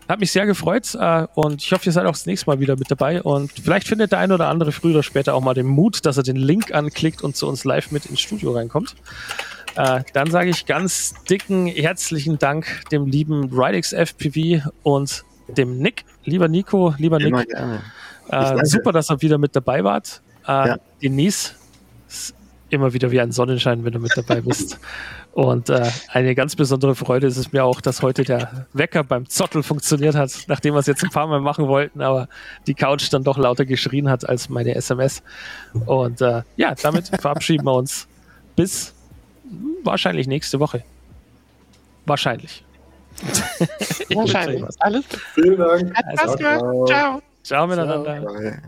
[0.09, 2.77] Hat mich sehr gefreut äh, und ich hoffe, ihr seid auch das nächste Mal wieder
[2.77, 3.23] mit dabei.
[3.23, 6.17] Und vielleicht findet der ein oder andere früher oder später auch mal den Mut, dass
[6.19, 8.95] er den Link anklickt und zu uns live mit ins Studio reinkommt.
[9.77, 16.05] Äh, dann sage ich ganz dicken herzlichen Dank dem lieben Ridex FPV und dem Nick.
[16.25, 17.33] Lieber Nico, lieber Nick,
[18.29, 20.21] äh, super, dass ihr wieder mit dabei wart.
[20.47, 20.77] Äh, Ja.
[21.03, 21.55] Denise,
[22.71, 24.79] immer wieder wie ein Sonnenschein, wenn du mit dabei bist.
[25.33, 29.29] Und äh, eine ganz besondere Freude ist es mir auch, dass heute der Wecker beim
[29.29, 32.29] Zottel funktioniert hat, nachdem wir es jetzt ein paar Mal machen wollten, aber
[32.67, 35.23] die Couch dann doch lauter geschrien hat als meine SMS.
[35.87, 38.07] Und äh, ja, damit verabschieden wir uns
[38.57, 38.95] bis
[39.83, 40.85] wahrscheinlich nächste Woche.
[42.07, 42.65] Wahrscheinlich.
[44.15, 44.65] Wahrscheinlich.
[44.81, 45.05] Alles.
[45.35, 45.97] Vielen Dank.
[46.19, 46.89] Spaß gemacht.
[46.89, 47.23] Ciao.
[47.43, 48.21] Ciao miteinander.
[48.21, 48.63] Bye.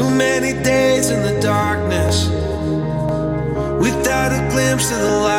[0.00, 2.26] Too many days in the darkness
[3.84, 5.30] without a glimpse of the light.